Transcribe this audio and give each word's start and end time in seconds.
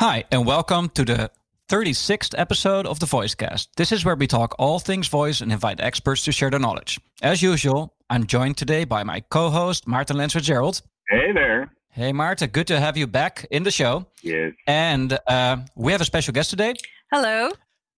Hi, 0.00 0.24
and 0.30 0.46
welcome 0.46 0.88
to 0.94 1.04
the 1.04 1.30
36th 1.68 2.34
episode 2.38 2.86
of 2.86 3.00
the 3.00 3.04
Voicecast. 3.04 3.68
This 3.76 3.92
is 3.92 4.02
where 4.02 4.14
we 4.14 4.26
talk 4.26 4.54
all 4.58 4.78
things 4.78 5.08
voice 5.08 5.42
and 5.42 5.52
invite 5.52 5.78
experts 5.78 6.24
to 6.24 6.32
share 6.32 6.48
their 6.48 6.58
knowledge. 6.58 6.98
As 7.20 7.42
usual, 7.42 7.92
I'm 8.08 8.26
joined 8.26 8.56
today 8.56 8.84
by 8.84 9.02
my 9.02 9.20
co 9.20 9.50
host, 9.50 9.86
Maarten 9.86 10.16
Lens-FitzGerald. 10.16 10.80
Hey 11.10 11.32
there. 11.34 11.70
Hey, 11.90 12.12
Maarten, 12.12 12.50
good 12.50 12.66
to 12.68 12.80
have 12.80 12.96
you 12.96 13.06
back 13.06 13.44
in 13.50 13.62
the 13.62 13.70
show. 13.70 14.06
Yes. 14.22 14.54
And 14.66 15.18
uh, 15.26 15.58
we 15.76 15.92
have 15.92 16.00
a 16.00 16.06
special 16.06 16.32
guest 16.32 16.48
today. 16.48 16.72
Hello. 17.12 17.50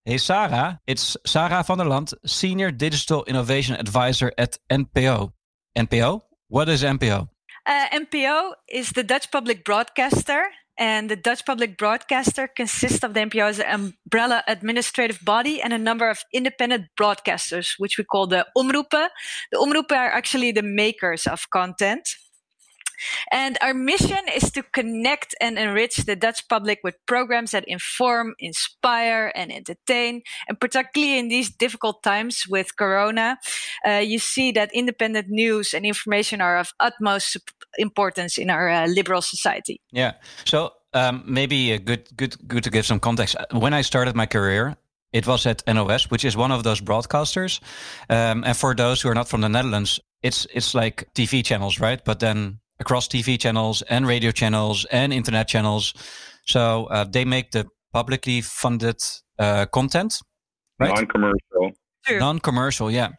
Hey, 0.05 0.19
Sarah. 0.19 0.80
It's 0.89 1.16
Sarah 1.25 1.62
van 1.62 1.79
der 1.79 1.84
Land, 1.84 2.14
Senior 2.27 2.73
Digital 2.73 3.23
Innovation 3.29 3.77
Advisor 3.77 4.32
at 4.37 4.59
NPO. 4.69 5.30
NPO? 5.79 6.23
What 6.48 6.69
is 6.69 6.82
NPO? 6.82 7.29
Uh, 7.64 7.87
NPO 7.93 8.55
is 8.69 8.91
the 8.91 9.05
Dutch 9.05 9.30
public 9.30 9.64
broadcaster 9.64 10.46
and 10.79 11.11
the 11.11 11.16
Dutch 11.16 11.45
public 11.45 11.77
broadcaster 11.77 12.48
consists 12.48 13.05
of 13.05 13.14
the 13.14 13.20
an 13.20 13.92
umbrella 14.06 14.42
administrative 14.48 15.20
body 15.24 15.60
and 15.60 15.73
a 15.73 15.79
number 15.79 16.09
of 16.09 16.24
independent 16.33 16.87
broadcasters, 16.98 17.74
which 17.79 17.98
we 17.98 18.05
call 18.05 18.27
the 18.27 18.46
omroepen. 18.56 19.09
The 19.51 19.59
omroepen 19.59 19.96
are 19.96 20.10
actually 20.10 20.52
the 20.52 20.62
makers 20.62 21.27
of 21.27 21.51
content. 21.51 22.09
And 23.32 23.59
our 23.60 23.74
mission 23.74 24.20
is 24.34 24.51
to 24.52 24.62
connect 24.62 25.34
and 25.41 25.59
enrich 25.59 25.96
the 25.96 26.16
Dutch 26.16 26.46
public 26.48 26.80
with 26.84 26.96
programs 27.07 27.51
that 27.51 27.65
inform, 27.66 28.34
inspire, 28.38 29.32
and 29.34 29.52
entertain. 29.52 30.23
And 30.48 30.59
particularly 30.60 31.18
in 31.18 31.29
these 31.29 31.51
difficult 31.51 32.02
times 32.02 32.45
with 32.48 32.77
Corona, 32.77 33.38
uh, 33.87 34.02
you 34.04 34.18
see 34.18 34.52
that 34.52 34.70
independent 34.73 35.29
news 35.29 35.74
and 35.74 35.84
information 35.84 36.41
are 36.41 36.59
of 36.59 36.73
utmost 36.80 37.37
importance 37.78 38.38
in 38.38 38.50
our 38.50 38.68
uh, 38.68 38.86
liberal 38.86 39.22
society. 39.22 39.80
Yeah. 39.92 40.12
So 40.44 40.72
um, 40.94 41.22
maybe 41.26 41.72
a 41.72 41.78
good, 41.78 42.08
good, 42.16 42.36
good 42.46 42.64
to 42.64 42.70
give 42.70 42.86
some 42.86 43.00
context. 43.00 43.36
When 43.52 43.72
I 43.72 43.82
started 43.82 44.14
my 44.14 44.26
career, 44.26 44.76
it 45.12 45.26
was 45.26 45.46
at 45.46 45.62
NOS, 45.66 46.10
which 46.10 46.24
is 46.24 46.37
one 46.37 46.52
of 46.52 46.62
those 46.62 46.80
broadcasters. 46.80 47.60
Um, 48.09 48.45
and 48.45 48.56
for 48.56 48.74
those 48.74 49.01
who 49.01 49.09
are 49.09 49.14
not 49.14 49.29
from 49.29 49.42
the 49.42 49.48
Netherlands, 49.48 50.01
it's 50.23 50.46
it's 50.54 50.74
like 50.74 51.09
TV 51.14 51.45
channels, 51.45 51.80
right? 51.80 52.02
But 52.04 52.20
then 52.20 52.60
across 52.80 53.09
TV 53.09 53.38
channels 53.38 53.82
and 53.82 54.07
radio 54.07 54.30
channels 54.30 54.86
and 54.90 55.12
internet 55.12 55.48
channels. 55.48 55.95
So 56.46 56.86
uh, 56.86 57.04
they 57.04 57.24
make 57.24 57.51
the 57.51 57.66
publicly 57.92 58.40
funded 58.40 59.02
uh, 59.38 59.66
content, 59.66 60.20
right? 60.79 60.95
Non-commercial. 60.95 61.73
Non-commercial, 62.10 62.90
yeah. 62.90 63.10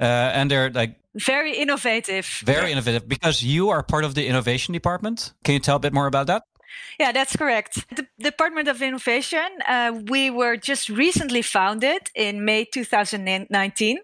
Uh, 0.00 0.04
and 0.04 0.50
they're 0.50 0.70
like 0.70 0.96
very 1.14 1.56
innovative. 1.56 2.26
Very 2.44 2.72
innovative 2.72 3.08
because 3.08 3.42
you 3.42 3.70
are 3.70 3.82
part 3.82 4.04
of 4.04 4.14
the 4.14 4.26
innovation 4.26 4.72
department. 4.72 5.32
Can 5.44 5.54
you 5.54 5.60
tell 5.60 5.76
a 5.76 5.80
bit 5.80 5.92
more 5.92 6.06
about 6.06 6.26
that? 6.26 6.42
Yeah, 6.98 7.12
that's 7.12 7.36
correct. 7.36 7.86
The 7.94 8.06
Department 8.18 8.68
of 8.68 8.82
Innovation, 8.82 9.46
uh, 9.66 10.00
we 10.08 10.30
were 10.30 10.56
just 10.56 10.88
recently 10.88 11.42
founded 11.42 12.10
in 12.14 12.44
May 12.44 12.64
2019. 12.64 13.98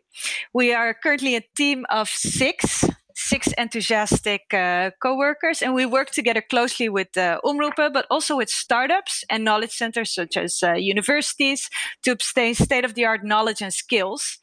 We 0.53 0.75
are 0.75 0.95
currently 0.95 1.37
a 1.37 1.43
team 1.57 1.87
of 1.91 2.09
six 2.09 2.85
six 3.29 3.53
enthusiastic 3.57 4.43
uh, 4.53 4.91
co-workers 5.01 5.63
and 5.63 5.75
we 5.75 5.87
work 5.87 6.11
together 6.11 6.43
closely 6.43 6.89
with 6.89 7.17
uh, 7.17 7.39
but 7.93 8.07
also 8.11 8.37
with 8.37 8.49
startups 8.49 9.25
and 9.31 9.45
knowledge 9.45 9.73
centers 9.73 10.15
such 10.15 10.37
as 10.37 10.63
uh, 10.63 10.73
universities 10.73 11.71
to 12.03 12.13
obtain 12.13 12.55
state-of-the-art 12.55 13.25
knowledge 13.25 13.63
and 13.63 13.73
skills. 13.73 14.39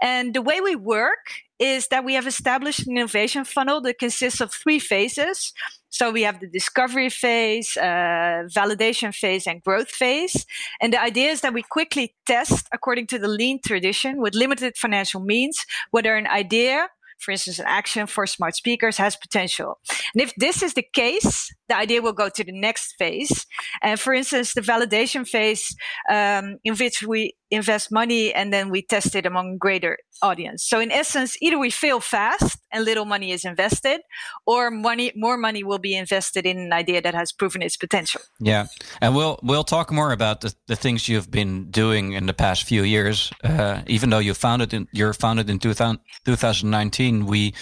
And 0.00 0.34
the 0.34 0.42
way 0.42 0.60
we 0.60 0.76
work 0.76 1.24
is 1.58 1.88
that 1.88 2.04
we 2.04 2.14
have 2.14 2.26
established 2.26 2.86
an 2.86 2.96
innovation 2.96 3.44
funnel 3.44 3.80
that 3.82 3.98
consists 3.98 4.40
of 4.40 4.50
three 4.52 4.78
phases. 4.78 5.52
So 5.90 6.10
we 6.10 6.22
have 6.22 6.40
the 6.40 6.48
discovery 6.48 7.10
phase, 7.10 7.76
uh, 7.76 8.48
validation 8.48 9.14
phase, 9.14 9.46
and 9.46 9.62
growth 9.62 9.90
phase. 9.90 10.46
And 10.80 10.92
the 10.94 11.02
idea 11.02 11.28
is 11.30 11.42
that 11.42 11.52
we 11.52 11.62
quickly 11.62 12.14
test 12.26 12.66
according 12.72 13.08
to 13.08 13.18
the 13.18 13.28
lean 13.28 13.60
tradition 13.60 14.20
with 14.22 14.34
limited 14.34 14.78
financial 14.78 15.20
means 15.20 15.66
whether 15.90 16.16
an 16.16 16.26
idea 16.26 16.88
for 17.20 17.32
instance, 17.32 17.58
an 17.58 17.66
action 17.68 18.06
for 18.06 18.26
smart 18.26 18.56
speakers 18.56 18.96
has 18.96 19.16
potential. 19.16 19.78
And 20.14 20.22
if 20.22 20.34
this 20.36 20.62
is 20.62 20.74
the 20.74 20.86
case, 20.94 21.50
the 21.70 21.76
idea 21.76 22.02
will 22.02 22.12
go 22.12 22.28
to 22.28 22.44
the 22.44 22.52
next 22.52 22.96
phase. 22.98 23.46
And 23.82 23.98
for 23.98 24.12
instance, 24.12 24.54
the 24.54 24.60
validation 24.60 25.26
phase, 25.26 25.74
um, 26.10 26.58
in 26.64 26.74
which 26.74 27.02
we 27.02 27.34
invest 27.50 27.90
money 27.90 28.32
and 28.34 28.52
then 28.52 28.70
we 28.70 28.82
test 28.82 29.14
it 29.14 29.26
among 29.26 29.58
greater 29.58 29.98
audience. 30.22 30.64
So 30.64 30.80
in 30.80 30.90
essence, 30.90 31.36
either 31.40 31.58
we 31.58 31.70
fail 31.70 32.00
fast 32.00 32.58
and 32.72 32.84
little 32.84 33.04
money 33.04 33.30
is 33.32 33.44
invested, 33.44 34.00
or 34.46 34.70
money 34.70 35.12
more 35.16 35.36
money 35.36 35.64
will 35.64 35.78
be 35.78 35.96
invested 35.96 36.44
in 36.46 36.58
an 36.58 36.72
idea 36.72 37.00
that 37.00 37.14
has 37.14 37.32
proven 37.32 37.62
its 37.62 37.76
potential. 37.76 38.20
Yeah, 38.38 38.66
and 39.00 39.14
we'll 39.14 39.38
we'll 39.42 39.64
talk 39.64 39.90
more 39.90 40.12
about 40.12 40.42
the, 40.42 40.54
the 40.66 40.76
things 40.76 41.08
you've 41.08 41.30
been 41.30 41.70
doing 41.70 42.12
in 42.12 42.26
the 42.26 42.34
past 42.34 42.64
few 42.64 42.82
years. 42.82 43.32
Uh, 43.42 43.82
even 43.86 44.10
though 44.10 44.18
you 44.18 44.34
founded 44.34 44.74
in 44.74 44.88
you're 44.92 45.14
founded 45.14 45.48
in 45.48 45.58
2000, 45.58 45.98
2019, 46.24 47.26
we 47.26 47.54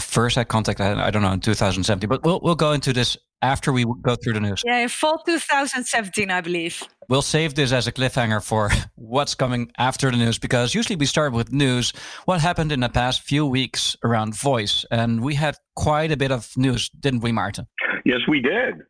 first 0.00 0.36
had 0.36 0.48
contact. 0.48 0.80
I, 0.80 1.06
I 1.06 1.10
don't 1.10 1.22
know 1.22 1.32
in 1.32 1.40
2017, 1.40 2.08
but 2.08 2.24
we'll 2.24 2.40
we'll 2.42 2.54
go 2.54 2.72
into 2.72 2.92
this 2.92 3.16
after 3.42 3.72
we 3.72 3.84
go 4.02 4.16
through 4.16 4.32
the 4.32 4.40
news. 4.40 4.62
Yeah, 4.64 4.78
in 4.78 4.88
fall 4.88 5.22
2017, 5.24 6.30
I 6.30 6.40
believe. 6.40 6.82
We'll 7.08 7.22
save 7.22 7.54
this 7.54 7.72
as 7.72 7.86
a 7.86 7.92
cliffhanger 7.92 8.42
for 8.42 8.70
what's 8.96 9.34
coming 9.34 9.70
after 9.78 10.10
the 10.10 10.16
news 10.16 10.38
because 10.38 10.74
usually 10.74 10.96
we 10.96 11.06
start 11.06 11.32
with 11.32 11.52
news. 11.52 11.92
What 12.24 12.40
happened 12.40 12.72
in 12.72 12.80
the 12.80 12.88
past 12.88 13.22
few 13.22 13.46
weeks 13.46 13.96
around 14.02 14.34
voice? 14.34 14.84
And 14.90 15.22
we 15.22 15.34
had 15.34 15.56
quite 15.74 16.10
a 16.10 16.16
bit 16.16 16.32
of 16.32 16.50
news, 16.56 16.88
didn't 16.88 17.20
we, 17.20 17.32
Maarten? 17.32 17.66
Yes, 18.04 18.20
we 18.28 18.40
did. 18.40 18.82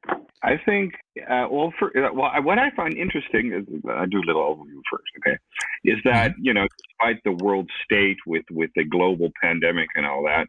I 0.43 0.59
think, 0.65 0.95
uh, 1.29 1.47
well, 1.51 1.73
for, 1.79 1.89
uh, 1.97 2.13
well, 2.13 2.31
what 2.43 2.59
I 2.59 2.71
find 2.77 2.97
interesting 2.97 3.53
is 3.53 3.65
I 3.91 4.07
do 4.07 4.19
a 4.19 4.27
little 4.27 4.43
overview 4.43 4.81
first, 4.91 5.11
okay? 5.19 5.37
Is 5.85 5.99
that 6.05 6.33
mm-hmm. 6.33 6.41
you 6.43 6.55
know, 6.55 6.67
despite 6.89 7.23
the 7.25 7.33
world 7.33 7.69
state 7.85 8.19
with 8.27 8.45
with 8.51 8.71
the 8.77 8.85
global 8.85 9.31
pandemic 9.43 9.89
and 9.97 10.07
all 10.07 10.23
that, 10.25 10.47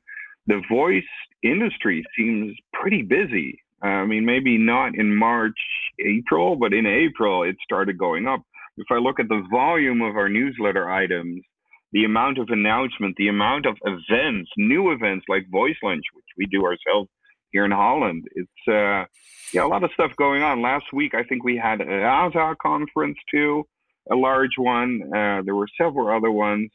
the 0.47 0.61
voice 0.69 1.03
industry 1.43 2.03
seems 2.17 2.55
pretty 2.73 3.03
busy 3.03 3.59
I 3.81 4.05
mean, 4.05 4.25
maybe 4.25 4.57
not 4.57 4.95
in 4.95 5.15
March, 5.15 5.59
April, 6.03 6.55
but 6.55 6.73
in 6.73 6.85
April 6.85 7.43
it 7.43 7.55
started 7.63 7.97
going 7.97 8.27
up. 8.27 8.41
If 8.77 8.87
I 8.91 8.97
look 8.97 9.19
at 9.19 9.27
the 9.27 9.45
volume 9.51 10.01
of 10.01 10.15
our 10.15 10.29
newsletter 10.29 10.89
items, 10.89 11.43
the 11.91 12.03
amount 12.03 12.37
of 12.37 12.49
announcement, 12.49 13.15
the 13.17 13.27
amount 13.27 13.65
of 13.65 13.77
events, 13.83 14.49
new 14.57 14.91
events 14.91 15.25
like 15.29 15.49
Voice 15.51 15.77
Lunch, 15.83 16.03
which 16.13 16.25
we 16.37 16.45
do 16.47 16.65
ourselves 16.65 17.09
here 17.51 17.65
in 17.65 17.71
Holland, 17.71 18.25
it's 18.35 18.67
uh, 18.67 19.05
yeah, 19.53 19.63
a 19.63 19.67
lot 19.67 19.83
of 19.83 19.91
stuff 19.93 20.11
going 20.17 20.43
on. 20.43 20.61
Last 20.61 20.85
week, 20.91 21.13
I 21.13 21.23
think 21.23 21.43
we 21.43 21.57
had 21.57 21.79
an 21.79 22.03
ASA 22.03 22.55
conference 22.61 23.17
too, 23.31 23.63
a 24.11 24.15
large 24.15 24.57
one. 24.57 25.01
Uh, 25.05 25.41
there 25.45 25.55
were 25.55 25.67
several 25.79 26.09
other 26.15 26.31
ones, 26.31 26.69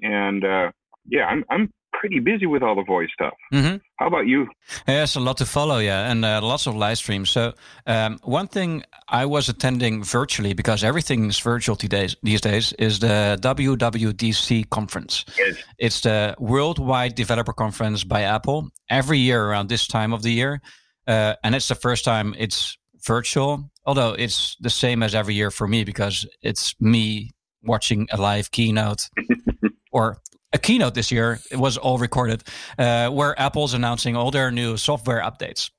and 0.00 0.44
uh, 0.44 0.70
yeah, 1.06 1.26
I'm 1.26 1.44
I'm 1.48 1.70
pretty 1.98 2.20
busy 2.20 2.46
with 2.46 2.62
all 2.62 2.74
the 2.76 2.84
voice 2.84 3.08
stuff. 3.12 3.34
Mm-hmm. 3.52 3.76
How 3.96 4.06
about 4.06 4.26
you? 4.26 4.46
Yes, 4.86 5.16
a 5.16 5.20
lot 5.20 5.36
to 5.38 5.46
follow, 5.46 5.78
yeah, 5.78 6.10
and 6.10 6.24
uh, 6.24 6.40
lots 6.42 6.66
of 6.66 6.76
live 6.76 6.98
streams. 6.98 7.30
So 7.30 7.52
um, 7.86 8.18
one 8.22 8.46
thing 8.46 8.84
I 9.08 9.26
was 9.26 9.48
attending 9.48 10.04
virtually 10.04 10.54
because 10.54 10.84
everything 10.84 11.28
is 11.28 11.38
virtual 11.40 11.76
these 11.76 12.16
these 12.22 12.40
days 12.40 12.72
is 12.78 13.00
the 13.00 13.38
WWDC 13.42 14.70
conference. 14.70 15.24
Yes. 15.36 15.56
It's 15.78 16.00
the 16.00 16.34
Worldwide 16.38 17.14
Developer 17.14 17.52
Conference 17.52 18.04
by 18.04 18.22
Apple 18.22 18.68
every 18.88 19.18
year 19.18 19.44
around 19.44 19.68
this 19.68 19.86
time 19.86 20.12
of 20.12 20.22
the 20.22 20.30
year, 20.30 20.60
uh, 21.06 21.34
and 21.42 21.54
it's 21.54 21.68
the 21.68 21.74
first 21.74 22.04
time 22.04 22.34
it's 22.38 22.78
virtual. 23.06 23.70
Although 23.84 24.12
it's 24.12 24.56
the 24.60 24.70
same 24.70 25.02
as 25.02 25.14
every 25.14 25.34
year 25.34 25.50
for 25.50 25.66
me 25.66 25.84
because 25.84 26.26
it's 26.42 26.74
me 26.80 27.30
watching 27.62 28.06
a 28.12 28.16
live 28.16 28.50
keynote 28.50 29.08
or 29.92 30.18
a 30.52 30.58
keynote 30.58 30.94
this 30.94 31.10
year. 31.12 31.40
It 31.50 31.58
was 31.58 31.76
all 31.76 31.98
recorded, 31.98 32.42
uh, 32.78 33.10
where 33.10 33.38
Apple's 33.40 33.74
announcing 33.74 34.16
all 34.16 34.30
their 34.30 34.50
new 34.50 34.76
software 34.76 35.22
updates. 35.22 35.70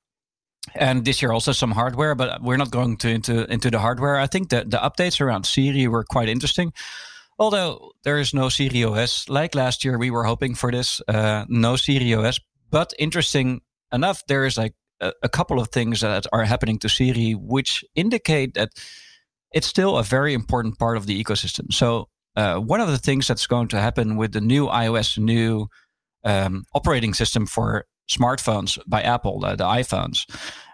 And 0.76 1.06
this 1.06 1.22
year 1.22 1.32
also 1.32 1.52
some 1.52 1.72
hardware, 1.72 2.16
but 2.16 2.42
we're 2.42 2.58
not 2.58 2.70
going 2.70 2.98
to 2.98 3.10
into 3.10 3.52
into 3.52 3.72
the 3.72 3.80
hardware. 3.80 4.18
I 4.18 4.28
think 4.28 4.50
that 4.50 4.70
the 4.70 4.78
updates 4.78 5.22
around 5.22 5.46
Siri 5.46 5.88
were 5.88 6.04
quite 6.04 6.30
interesting. 6.30 6.74
Although 7.40 7.92
there 8.04 8.20
is 8.20 8.34
no 8.34 8.50
Siri 8.50 8.84
OS, 8.84 9.30
like 9.30 9.56
last 9.56 9.86
year 9.86 9.98
we 9.98 10.12
were 10.12 10.26
hoping 10.26 10.56
for 10.56 10.72
this, 10.72 11.02
uh, 11.08 11.46
no 11.48 11.78
Siri 11.78 12.14
OS. 12.14 12.40
But 12.70 12.94
interesting 13.00 13.62
enough, 13.92 14.24
there 14.28 14.46
is 14.46 14.58
like 14.58 14.74
a, 15.00 15.14
a 15.24 15.30
couple 15.30 15.60
of 15.60 15.70
things 15.70 16.02
that 16.02 16.28
are 16.34 16.44
happening 16.44 16.78
to 16.80 16.90
Siri, 16.90 17.32
which 17.32 17.86
indicate 17.96 18.54
that 18.56 18.70
it's 19.54 19.68
still 19.68 19.98
a 19.98 20.04
very 20.04 20.34
important 20.34 20.78
part 20.78 20.98
of 20.98 21.06
the 21.06 21.24
ecosystem. 21.24 21.72
So 21.72 22.10
uh, 22.40 22.58
one 22.58 22.80
of 22.80 22.88
the 22.88 22.98
things 22.98 23.28
that's 23.28 23.48
going 23.48 23.68
to 23.68 23.80
happen 23.80 24.16
with 24.16 24.32
the 24.32 24.40
new 24.40 24.68
iOS, 24.68 25.18
new 25.18 25.68
um, 26.24 26.64
operating 26.74 27.14
system 27.14 27.46
for 27.46 27.86
smartphones 28.10 28.80
by 28.88 29.02
Apple, 29.02 29.44
uh, 29.44 29.58
the 29.58 29.66
iPhones, 29.66 30.26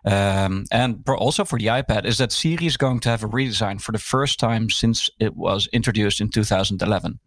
um, 0.05 0.65
and 0.71 1.03
also 1.09 1.43
for 1.43 1.57
the 1.57 1.65
iPad, 1.65 2.05
is 2.05 2.19
that 2.19 2.31
Siri 2.31 2.67
is 2.67 2.77
going 2.77 2.99
to 2.99 3.09
have 3.09 3.23
a 3.23 3.27
redesign 3.27 3.81
for 3.81 3.91
the 3.91 3.97
first 3.97 4.39
time 4.39 4.69
since 4.69 5.09
it 5.19 5.35
was 5.35 5.67
introduced 5.73 6.21
in 6.21 6.29
2011. 6.29 7.19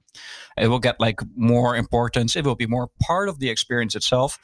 It 0.57 0.69
will 0.69 0.79
get 0.79 1.01
like 1.01 1.21
more 1.35 1.75
importance. 1.77 2.37
It 2.37 2.45
will 2.45 2.55
be 2.55 2.67
more 2.67 2.91
part 3.03 3.29
of 3.29 3.41
the 3.41 3.51
experience 3.51 3.97
itself, 3.97 4.39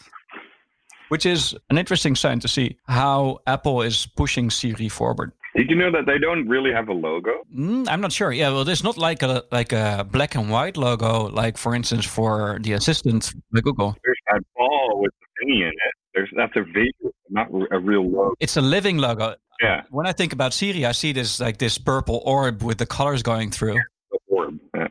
which 1.08 1.25
is 1.25 1.55
an 1.70 1.79
interesting 1.79 2.17
sign 2.17 2.41
to 2.41 2.49
see 2.49 2.79
how 2.88 3.38
Apple 3.46 3.81
is 3.81 4.08
pushing 4.17 4.50
Siri 4.50 4.88
forward. 4.88 5.32
Did 5.56 5.70
you 5.70 5.76
know 5.76 5.92
that 5.92 6.06
they 6.06 6.18
don't 6.18 6.48
really 6.48 6.72
have 6.72 6.88
a 6.88 6.92
logo? 6.92 7.30
Mm, 7.54 7.86
I'm 7.88 8.00
not 8.00 8.10
sure. 8.10 8.32
Yeah, 8.32 8.48
well, 8.50 8.64
there's 8.64 8.82
not 8.82 8.98
like 8.98 9.22
a 9.22 9.44
like 9.52 9.72
a 9.72 10.04
black 10.10 10.34
and 10.34 10.50
white 10.50 10.76
logo, 10.76 11.28
like 11.28 11.56
for 11.56 11.76
instance 11.76 12.04
for 12.04 12.58
the 12.60 12.72
assistant 12.72 13.32
by 13.52 13.60
Google. 13.60 13.96
There's 14.04 14.18
that 14.32 14.42
ball 14.56 15.00
with 15.00 15.12
the 15.20 15.46
thingy 15.46 15.62
in 15.62 15.68
it. 15.68 15.94
There's 16.12 16.30
that's 16.36 16.56
a 16.56 16.64
visual, 16.64 17.14
not 17.30 17.48
a 17.70 17.78
real 17.78 18.04
logo. 18.10 18.34
It's 18.40 18.56
a 18.56 18.60
living 18.60 18.98
logo. 18.98 19.36
Yeah. 19.62 19.82
When 19.90 20.06
I 20.06 20.12
think 20.12 20.32
about 20.32 20.52
Siri, 20.54 20.84
I 20.84 20.92
see 20.92 21.12
this 21.12 21.38
like 21.38 21.58
this 21.58 21.78
purple 21.78 22.20
orb 22.24 22.62
with 22.64 22.78
the 22.78 22.86
colors 22.86 23.22
going 23.22 23.52
through. 23.52 23.74
The 24.10 24.18
orb. 24.26 24.58
Yeah. 24.74 24.88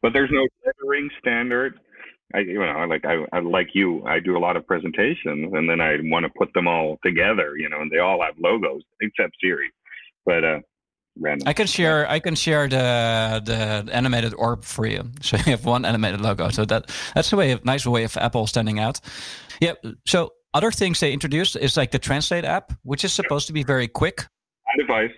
But 0.00 0.14
there's 0.14 0.30
no 0.32 0.46
lettering 0.64 1.10
standard. 1.18 1.78
I 2.34 2.38
you 2.38 2.58
know 2.58 2.86
like 2.88 3.04
I, 3.04 3.24
I 3.36 3.40
like 3.40 3.68
you 3.74 4.04
I 4.06 4.18
do 4.18 4.36
a 4.36 4.40
lot 4.40 4.56
of 4.56 4.66
presentations 4.66 5.52
and 5.52 5.68
then 5.68 5.80
I 5.80 5.98
want 6.04 6.24
to 6.24 6.32
put 6.36 6.52
them 6.54 6.66
all 6.66 6.98
together 7.04 7.56
you 7.56 7.68
know 7.68 7.80
and 7.80 7.90
they 7.90 7.98
all 7.98 8.20
have 8.20 8.34
logos 8.38 8.82
except 9.00 9.36
Siri 9.40 9.70
but 10.26 10.44
uh 10.44 10.58
random. 11.18 11.48
I 11.48 11.52
can 11.52 11.66
share 11.66 12.08
I 12.08 12.18
can 12.18 12.34
share 12.34 12.68
the 12.68 13.40
the 13.44 13.92
animated 13.92 14.34
orb 14.34 14.64
for 14.64 14.86
you. 14.86 15.10
So 15.22 15.36
you 15.36 15.44
have 15.44 15.64
one 15.64 15.84
animated 15.84 16.20
logo. 16.20 16.50
So 16.50 16.64
that 16.66 16.90
that's 17.14 17.32
a 17.32 17.36
way 17.36 17.52
of 17.52 17.64
nice 17.64 17.86
way 17.86 18.04
of 18.04 18.16
Apple 18.16 18.46
standing 18.46 18.78
out. 18.78 19.00
Yeah 19.60 19.74
so 20.06 20.30
other 20.52 20.70
things 20.70 21.00
they 21.00 21.12
introduced 21.12 21.56
is 21.56 21.76
like 21.76 21.90
the 21.90 21.98
translate 21.98 22.44
app 22.44 22.72
which 22.82 23.04
is 23.04 23.12
supposed 23.12 23.46
to 23.46 23.52
be 23.52 23.62
very 23.62 23.88
quick. 23.88 24.26
Device 24.78 25.10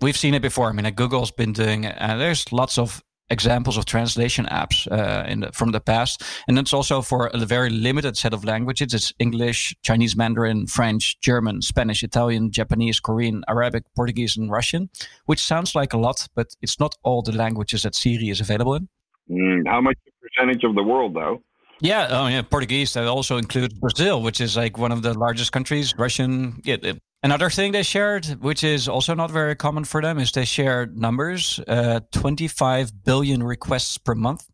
we've 0.00 0.16
seen 0.16 0.34
it 0.34 0.42
before. 0.42 0.68
I 0.68 0.72
mean 0.72 0.84
like 0.84 0.96
Google's 0.96 1.32
been 1.32 1.52
doing 1.52 1.84
it 1.84 1.96
and 1.98 2.20
there's 2.20 2.52
lots 2.52 2.78
of 2.78 3.02
examples 3.30 3.76
of 3.76 3.84
translation 3.84 4.46
apps 4.46 4.90
uh, 4.90 5.24
in 5.28 5.40
the, 5.40 5.52
from 5.52 5.72
the 5.72 5.80
past, 5.80 6.22
and 6.46 6.58
it's 6.58 6.72
also 6.72 7.02
for 7.02 7.26
a 7.28 7.38
very 7.44 7.70
limited 7.70 8.16
set 8.16 8.32
of 8.32 8.44
languages. 8.44 8.94
It's 8.94 9.12
English, 9.18 9.76
Chinese 9.82 10.16
Mandarin, 10.16 10.66
French, 10.66 11.20
German, 11.20 11.62
Spanish, 11.62 12.02
Italian, 12.02 12.50
Japanese, 12.50 13.00
Korean, 13.00 13.44
Arabic, 13.48 13.84
Portuguese, 13.94 14.36
and 14.36 14.50
Russian, 14.50 14.90
which 15.26 15.42
sounds 15.44 15.74
like 15.74 15.92
a 15.92 15.98
lot, 15.98 16.26
but 16.34 16.48
it's 16.62 16.80
not 16.80 16.94
all 17.02 17.22
the 17.22 17.32
languages 17.32 17.82
that 17.82 17.94
Siri 17.94 18.30
is 18.30 18.40
available 18.40 18.74
in. 18.74 18.88
Mm, 19.30 19.62
how 19.66 19.80
much 19.80 19.98
percentage 20.22 20.64
of 20.64 20.74
the 20.74 20.82
world, 20.82 21.14
though? 21.14 21.42
Yeah, 21.80 22.08
oh 22.10 22.26
yeah, 22.26 22.42
Portuguese. 22.42 22.94
That 22.94 23.06
also 23.06 23.36
includes 23.36 23.74
Brazil, 23.74 24.22
which 24.22 24.40
is 24.40 24.56
like 24.56 24.78
one 24.78 24.90
of 24.90 25.02
the 25.02 25.16
largest 25.16 25.52
countries. 25.52 25.94
Russian. 25.96 26.60
Yeah, 26.64 26.76
Another 27.22 27.50
thing 27.50 27.72
they 27.72 27.82
shared, 27.82 28.26
which 28.40 28.62
is 28.62 28.88
also 28.88 29.12
not 29.12 29.30
very 29.30 29.56
common 29.56 29.84
for 29.84 30.00
them, 30.00 30.18
is 30.18 30.30
they 30.30 30.44
shared 30.44 30.96
numbers 30.96 31.58
uh, 31.66 32.00
25 32.12 33.04
billion 33.04 33.42
requests 33.42 33.98
per 33.98 34.14
month. 34.14 34.48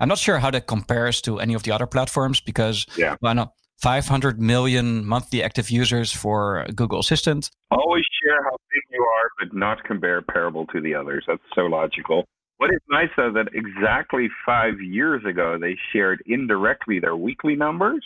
I'm 0.00 0.08
not 0.08 0.18
sure 0.18 0.38
how 0.38 0.50
that 0.50 0.66
compares 0.66 1.20
to 1.22 1.38
any 1.38 1.54
of 1.54 1.64
the 1.64 1.72
other 1.72 1.86
platforms 1.86 2.40
because, 2.40 2.86
yeah. 2.96 3.16
well, 3.20 3.34
no, 3.34 3.52
500 3.78 4.40
million 4.40 5.04
monthly 5.04 5.42
active 5.42 5.70
users 5.70 6.10
for 6.12 6.66
Google 6.74 7.00
Assistant. 7.00 7.50
Always 7.70 8.04
share 8.22 8.42
how 8.42 8.56
big 8.72 8.82
you 8.90 9.02
are, 9.02 9.30
but 9.38 9.54
not 9.54 9.84
compare 9.84 10.22
comparable 10.22 10.66
to 10.68 10.80
the 10.80 10.94
others. 10.94 11.24
That's 11.28 11.42
so 11.54 11.62
logical. 11.62 12.24
What 12.56 12.70
is 12.70 12.80
nice 12.88 13.10
though 13.18 13.32
that 13.32 13.48
exactly 13.52 14.28
five 14.46 14.80
years 14.80 15.22
ago 15.28 15.58
they 15.60 15.76
shared 15.92 16.22
indirectly 16.24 17.00
their 17.00 17.14
weekly 17.14 17.54
numbers, 17.54 18.02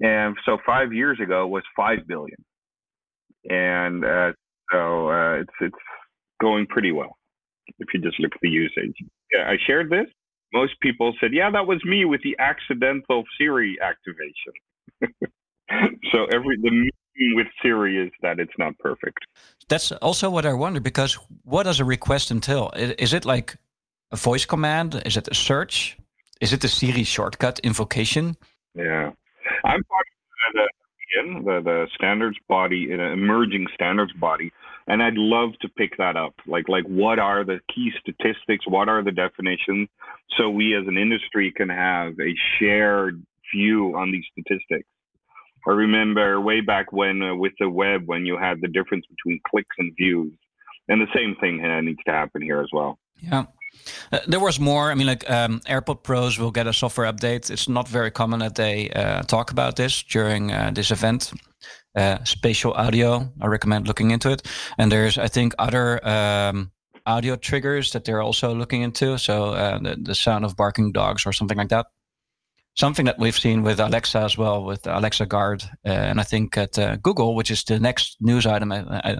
and 0.00 0.34
so 0.46 0.56
five 0.64 0.94
years 0.94 1.20
ago 1.20 1.46
was 1.46 1.62
five 1.76 2.06
billion 2.08 2.42
and 3.50 4.04
uh, 4.04 4.32
so 4.72 5.10
uh, 5.10 5.40
it's 5.40 5.54
it's 5.60 5.84
going 6.40 6.66
pretty 6.66 6.92
well 6.92 7.16
if 7.78 7.88
you 7.92 8.00
just 8.00 8.18
look 8.20 8.32
at 8.34 8.40
the 8.42 8.48
usage. 8.48 8.94
Yeah, 9.32 9.48
I 9.48 9.56
shared 9.66 9.90
this. 9.90 10.06
Most 10.52 10.74
people 10.80 11.14
said, 11.20 11.32
"Yeah, 11.32 11.50
that 11.50 11.66
was 11.66 11.84
me 11.84 12.04
with 12.04 12.22
the 12.22 12.36
accidental 12.38 13.24
Siri 13.38 13.76
activation." 13.82 14.54
so 16.12 16.26
every 16.32 16.56
the 16.62 16.70
meaning 16.70 17.36
with 17.36 17.48
Siri 17.62 17.98
is 17.98 18.12
that 18.22 18.38
it's 18.38 18.58
not 18.58 18.78
perfect. 18.78 19.18
That's 19.68 19.92
also 19.92 20.30
what 20.30 20.46
I 20.46 20.52
wonder 20.52 20.80
because 20.80 21.14
what 21.42 21.64
does 21.64 21.80
a 21.80 21.84
request 21.84 22.30
entail? 22.30 22.70
Is 22.76 23.12
it 23.12 23.24
like 23.24 23.56
a 24.12 24.16
voice 24.16 24.44
command? 24.44 25.02
Is 25.04 25.16
it 25.16 25.28
a 25.28 25.34
search? 25.34 25.96
Is 26.40 26.52
it 26.52 26.62
a 26.64 26.68
Siri 26.68 27.04
shortcut 27.04 27.58
invocation? 27.60 28.36
Yeah, 28.74 29.10
I'm 29.64 29.82
part 29.84 30.06
of 30.48 30.52
the 30.54 30.68
the, 31.44 31.60
the 31.62 31.86
standards 31.94 32.36
body, 32.48 32.92
an 32.92 33.00
emerging 33.00 33.66
standards 33.74 34.12
body, 34.14 34.52
and 34.86 35.02
I'd 35.02 35.16
love 35.16 35.50
to 35.62 35.68
pick 35.68 35.96
that 35.98 36.16
up. 36.16 36.34
Like, 36.46 36.68
like 36.68 36.84
what 36.84 37.18
are 37.18 37.44
the 37.44 37.60
key 37.74 37.90
statistics? 38.00 38.66
What 38.66 38.88
are 38.88 39.02
the 39.02 39.12
definitions? 39.12 39.88
So 40.36 40.50
we 40.50 40.76
as 40.76 40.86
an 40.86 40.98
industry 40.98 41.52
can 41.56 41.68
have 41.68 42.12
a 42.20 42.34
shared 42.58 43.22
view 43.54 43.96
on 43.96 44.12
these 44.12 44.24
statistics. 44.32 44.88
I 45.66 45.72
remember 45.72 46.40
way 46.40 46.60
back 46.60 46.92
when 46.92 47.22
uh, 47.22 47.34
with 47.34 47.52
the 47.58 47.68
web, 47.68 48.02
when 48.06 48.24
you 48.24 48.38
had 48.38 48.60
the 48.60 48.68
difference 48.68 49.04
between 49.06 49.40
clicks 49.50 49.74
and 49.78 49.92
views, 49.96 50.32
and 50.88 51.00
the 51.00 51.12
same 51.14 51.34
thing 51.40 51.64
uh, 51.64 51.80
needs 51.80 51.98
to 52.06 52.12
happen 52.12 52.40
here 52.40 52.60
as 52.60 52.68
well. 52.72 52.98
Yeah. 53.20 53.46
Uh, 54.12 54.18
there 54.26 54.40
was 54.40 54.58
more. 54.58 54.90
I 54.90 54.94
mean, 54.94 55.06
like 55.06 55.28
um, 55.30 55.60
AirPod 55.60 56.02
Pros 56.02 56.38
will 56.38 56.50
get 56.50 56.66
a 56.66 56.72
software 56.72 57.12
update. 57.12 57.50
It's 57.50 57.68
not 57.68 57.88
very 57.88 58.10
common 58.10 58.40
that 58.40 58.54
they 58.54 58.90
uh, 58.90 59.22
talk 59.22 59.50
about 59.50 59.76
this 59.76 60.02
during 60.02 60.52
uh, 60.52 60.70
this 60.74 60.90
event. 60.90 61.32
Uh, 61.96 62.22
spatial 62.24 62.72
audio, 62.74 63.32
I 63.40 63.46
recommend 63.46 63.86
looking 63.86 64.10
into 64.10 64.30
it. 64.30 64.46
And 64.76 64.92
there's, 64.92 65.16
I 65.16 65.28
think, 65.28 65.54
other 65.58 66.06
um, 66.06 66.70
audio 67.06 67.36
triggers 67.36 67.92
that 67.92 68.04
they're 68.04 68.20
also 68.20 68.54
looking 68.54 68.82
into. 68.82 69.18
So 69.18 69.54
uh, 69.54 69.78
the, 69.78 69.96
the 70.02 70.14
sound 70.14 70.44
of 70.44 70.56
barking 70.56 70.92
dogs 70.92 71.24
or 71.24 71.32
something 71.32 71.56
like 71.56 71.70
that. 71.70 71.86
Something 72.74 73.06
that 73.06 73.18
we've 73.18 73.38
seen 73.38 73.62
with 73.62 73.80
Alexa 73.80 74.18
as 74.18 74.36
well, 74.36 74.62
with 74.62 74.86
Alexa 74.86 75.24
Guard. 75.24 75.64
Uh, 75.86 75.88
and 75.88 76.20
I 76.20 76.24
think 76.24 76.58
at 76.58 76.74
Google, 77.02 77.34
which 77.34 77.50
is 77.50 77.64
the 77.64 77.80
next 77.80 78.18
news 78.20 78.44
item 78.44 78.72
I, 78.72 79.16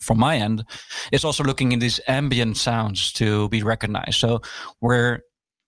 from 0.00 0.18
my 0.18 0.36
end 0.36 0.64
is 1.12 1.24
also 1.24 1.44
looking 1.44 1.72
in 1.72 1.78
these 1.78 2.00
ambient 2.08 2.56
sounds 2.56 3.12
to 3.14 3.48
be 3.48 3.62
recognized. 3.62 4.18
So 4.18 4.42
we're 4.80 5.20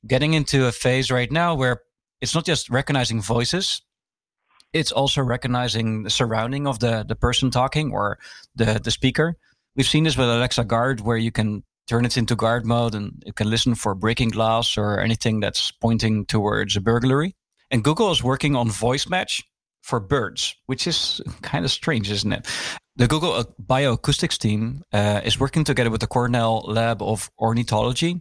getting 0.06 0.34
into 0.34 0.66
a 0.66 0.72
phase 0.72 1.10
right 1.10 1.30
now 1.30 1.54
where 1.54 1.80
it's 2.20 2.34
not 2.34 2.44
just 2.44 2.70
recognizing 2.70 3.20
voices, 3.20 3.82
it's 4.72 4.92
also 4.92 5.22
recognizing 5.22 6.04
the 6.04 6.10
surrounding 6.10 6.66
of 6.66 6.78
the, 6.78 7.04
the 7.06 7.16
person 7.16 7.50
talking 7.50 7.92
or 7.92 8.18
the, 8.54 8.80
the 8.82 8.90
speaker. 8.90 9.36
We've 9.74 9.86
seen 9.86 10.04
this 10.04 10.16
with 10.16 10.28
Alexa 10.28 10.64
Guard 10.64 11.00
where 11.00 11.16
you 11.16 11.32
can 11.32 11.64
turn 11.88 12.04
it 12.04 12.16
into 12.16 12.36
guard 12.36 12.64
mode 12.64 12.94
and 12.94 13.22
it 13.26 13.34
can 13.34 13.50
listen 13.50 13.74
for 13.74 13.94
breaking 13.94 14.28
glass 14.28 14.78
or 14.78 15.00
anything 15.00 15.40
that's 15.40 15.72
pointing 15.72 16.24
towards 16.26 16.76
a 16.76 16.80
burglary. 16.80 17.34
And 17.70 17.82
Google 17.82 18.12
is 18.12 18.22
working 18.22 18.54
on 18.54 18.70
voice 18.70 19.08
match 19.08 19.42
for 19.82 19.98
birds, 19.98 20.54
which 20.66 20.86
is 20.86 21.20
kind 21.42 21.64
of 21.64 21.70
strange, 21.70 22.10
isn't 22.10 22.32
it? 22.32 22.46
The 23.00 23.08
Google 23.08 23.42
Bioacoustics 23.58 24.36
team 24.36 24.82
uh, 24.92 25.22
is 25.24 25.40
working 25.40 25.64
together 25.64 25.88
with 25.88 26.02
the 26.02 26.06
Cornell 26.06 26.62
Lab 26.66 27.00
of 27.00 27.30
Ornithology, 27.38 28.20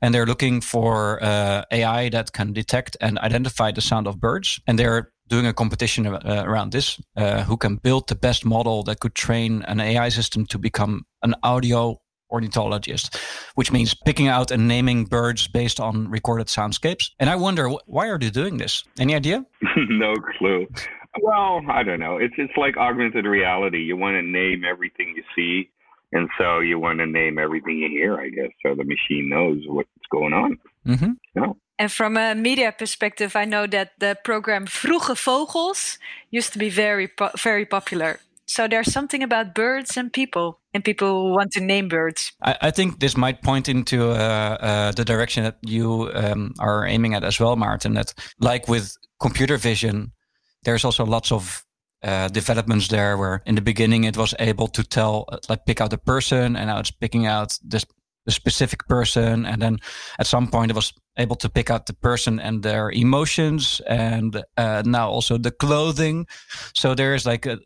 and 0.00 0.14
they're 0.14 0.24
looking 0.24 0.60
for 0.60 1.18
uh, 1.20 1.64
AI 1.72 2.10
that 2.10 2.32
can 2.32 2.52
detect 2.52 2.96
and 3.00 3.18
identify 3.18 3.72
the 3.72 3.80
sound 3.80 4.06
of 4.06 4.20
birds. 4.20 4.60
And 4.68 4.78
they're 4.78 5.10
doing 5.26 5.46
a 5.46 5.52
competition 5.52 6.06
uh, 6.06 6.44
around 6.46 6.70
this 6.70 7.00
uh, 7.16 7.42
who 7.42 7.56
can 7.56 7.74
build 7.74 8.06
the 8.06 8.14
best 8.14 8.44
model 8.44 8.84
that 8.84 9.00
could 9.00 9.16
train 9.16 9.62
an 9.62 9.80
AI 9.80 10.10
system 10.10 10.46
to 10.46 10.58
become 10.58 11.06
an 11.24 11.34
audio 11.42 12.00
ornithologist, 12.30 13.18
which 13.56 13.72
means 13.72 13.94
picking 13.94 14.28
out 14.28 14.52
and 14.52 14.68
naming 14.68 15.06
birds 15.06 15.48
based 15.48 15.80
on 15.80 16.08
recorded 16.08 16.46
soundscapes. 16.46 17.10
And 17.18 17.28
I 17.28 17.34
wonder, 17.34 17.68
why 17.86 18.06
are 18.06 18.18
they 18.18 18.30
doing 18.30 18.58
this? 18.58 18.84
Any 18.96 19.16
idea? 19.16 19.44
no 19.88 20.14
clue. 20.38 20.68
Well, 21.20 21.62
I 21.68 21.82
don't 21.82 22.00
know. 22.00 22.18
It's 22.18 22.34
it's 22.38 22.56
like 22.56 22.76
augmented 22.76 23.24
reality. 23.24 23.78
You 23.78 23.96
want 23.96 24.14
to 24.14 24.22
name 24.22 24.62
everything 24.64 25.14
you 25.16 25.24
see, 25.34 25.70
and 26.12 26.28
so 26.38 26.60
you 26.60 26.78
want 26.78 26.98
to 27.00 27.06
name 27.06 27.38
everything 27.38 27.78
you 27.78 27.88
hear. 27.88 28.20
I 28.20 28.28
guess 28.28 28.50
so 28.64 28.74
the 28.74 28.84
machine 28.84 29.28
knows 29.28 29.58
what's 29.66 29.88
going 30.10 30.32
on. 30.32 30.58
Mm-hmm. 30.86 31.12
Yeah. 31.34 31.52
And 31.78 31.90
from 31.90 32.16
a 32.16 32.34
media 32.34 32.72
perspective, 32.72 33.34
I 33.34 33.46
know 33.46 33.66
that 33.66 33.92
the 33.98 34.16
program 34.22 34.66
Vroege 34.66 35.16
Vogels 35.16 35.98
used 36.30 36.52
to 36.52 36.58
be 36.58 36.70
very 36.70 37.08
po- 37.08 37.30
very 37.36 37.64
popular. 37.64 38.20
So 38.46 38.66
there's 38.66 38.92
something 38.92 39.22
about 39.22 39.54
birds 39.54 39.96
and 39.96 40.12
people, 40.12 40.58
and 40.74 40.84
people 40.84 41.30
want 41.30 41.52
to 41.52 41.60
name 41.60 41.88
birds. 41.88 42.32
I, 42.42 42.56
I 42.62 42.70
think 42.72 42.98
this 42.98 43.16
might 43.16 43.42
point 43.42 43.68
into 43.68 44.10
uh, 44.10 44.56
uh, 44.60 44.92
the 44.92 45.04
direction 45.04 45.44
that 45.44 45.56
you 45.62 46.10
um, 46.14 46.54
are 46.58 46.84
aiming 46.84 47.14
at 47.14 47.22
as 47.22 47.38
well, 47.38 47.56
Maarten. 47.56 47.94
That, 47.94 48.12
like 48.40 48.66
with 48.68 48.96
computer 49.20 49.56
vision, 49.56 50.12
there's 50.64 50.84
also 50.84 51.04
lots 51.04 51.32
of 51.32 51.64
uh, 52.02 52.28
developments 52.28 52.88
there 52.88 53.16
where 53.16 53.42
in 53.44 53.54
the 53.54 53.60
beginning 53.60 54.04
it 54.04 54.16
was 54.16 54.34
able 54.38 54.68
to 54.68 54.82
tell 54.82 55.26
uh, 55.28 55.38
like 55.48 55.66
pick 55.66 55.80
out 55.80 55.92
a 55.92 55.98
person 55.98 56.56
and 56.56 56.66
now 56.68 56.78
it's 56.78 56.90
picking 56.90 57.26
out 57.26 57.58
this 57.62 57.84
the 58.26 58.32
specific 58.32 58.86
person. 58.86 59.46
And 59.46 59.60
then 59.60 59.78
at 60.18 60.26
some 60.26 60.48
point 60.48 60.70
it 60.70 60.74
was 60.74 60.92
able 61.16 61.36
to 61.36 61.48
pick 61.48 61.70
out 61.70 61.86
the 61.86 61.92
person 61.92 62.38
and 62.40 62.62
their 62.62 62.90
emotions 62.90 63.80
and 63.86 64.42
uh, 64.56 64.82
now 64.84 65.08
also 65.08 65.38
the 65.38 65.50
clothing. 65.50 66.26
So 66.74 66.94
there's 66.94 67.26
like 67.26 67.46
a, 67.46 67.58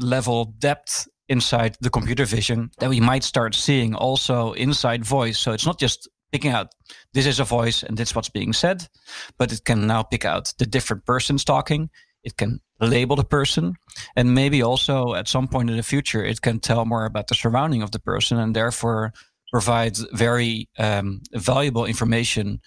level 0.00 0.40
of 0.40 0.58
depth 0.58 1.06
inside 1.28 1.76
the 1.82 1.90
computer 1.90 2.24
vision 2.24 2.70
that 2.78 2.88
we 2.88 2.98
might 2.98 3.22
start 3.22 3.54
seeing 3.54 3.94
also 3.94 4.52
inside 4.52 5.04
voice. 5.04 5.38
So 5.38 5.52
it's 5.52 5.66
not 5.66 5.78
just 5.78 6.08
picking 6.32 6.50
out 6.50 6.68
this 7.12 7.26
is 7.26 7.40
a 7.40 7.44
voice 7.44 7.82
and 7.82 7.98
this 7.98 8.08
is 8.08 8.14
what's 8.14 8.30
being 8.30 8.54
said 8.54 8.88
but 9.36 9.52
it 9.52 9.66
can 9.66 9.86
now 9.86 10.02
pick 10.02 10.24
out 10.24 10.54
the 10.58 10.64
different 10.64 11.04
persons 11.04 11.44
talking 11.44 11.90
it 12.24 12.36
can 12.36 12.60
label 12.80 13.16
the 13.16 13.24
person, 13.24 13.74
and 14.16 14.34
maybe 14.34 14.62
also 14.62 15.14
at 15.14 15.28
some 15.28 15.48
point 15.48 15.70
in 15.70 15.76
the 15.76 15.82
future, 15.82 16.24
it 16.24 16.40
can 16.40 16.60
tell 16.60 16.84
more 16.84 17.04
about 17.04 17.28
the 17.28 17.34
surrounding 17.34 17.82
of 17.82 17.90
the 17.90 18.00
person, 18.00 18.38
and 18.38 18.54
therefore 18.54 19.12
provide 19.52 19.96
very 20.12 20.68
um, 20.78 21.20
valuable 21.34 21.84
information 21.84 22.60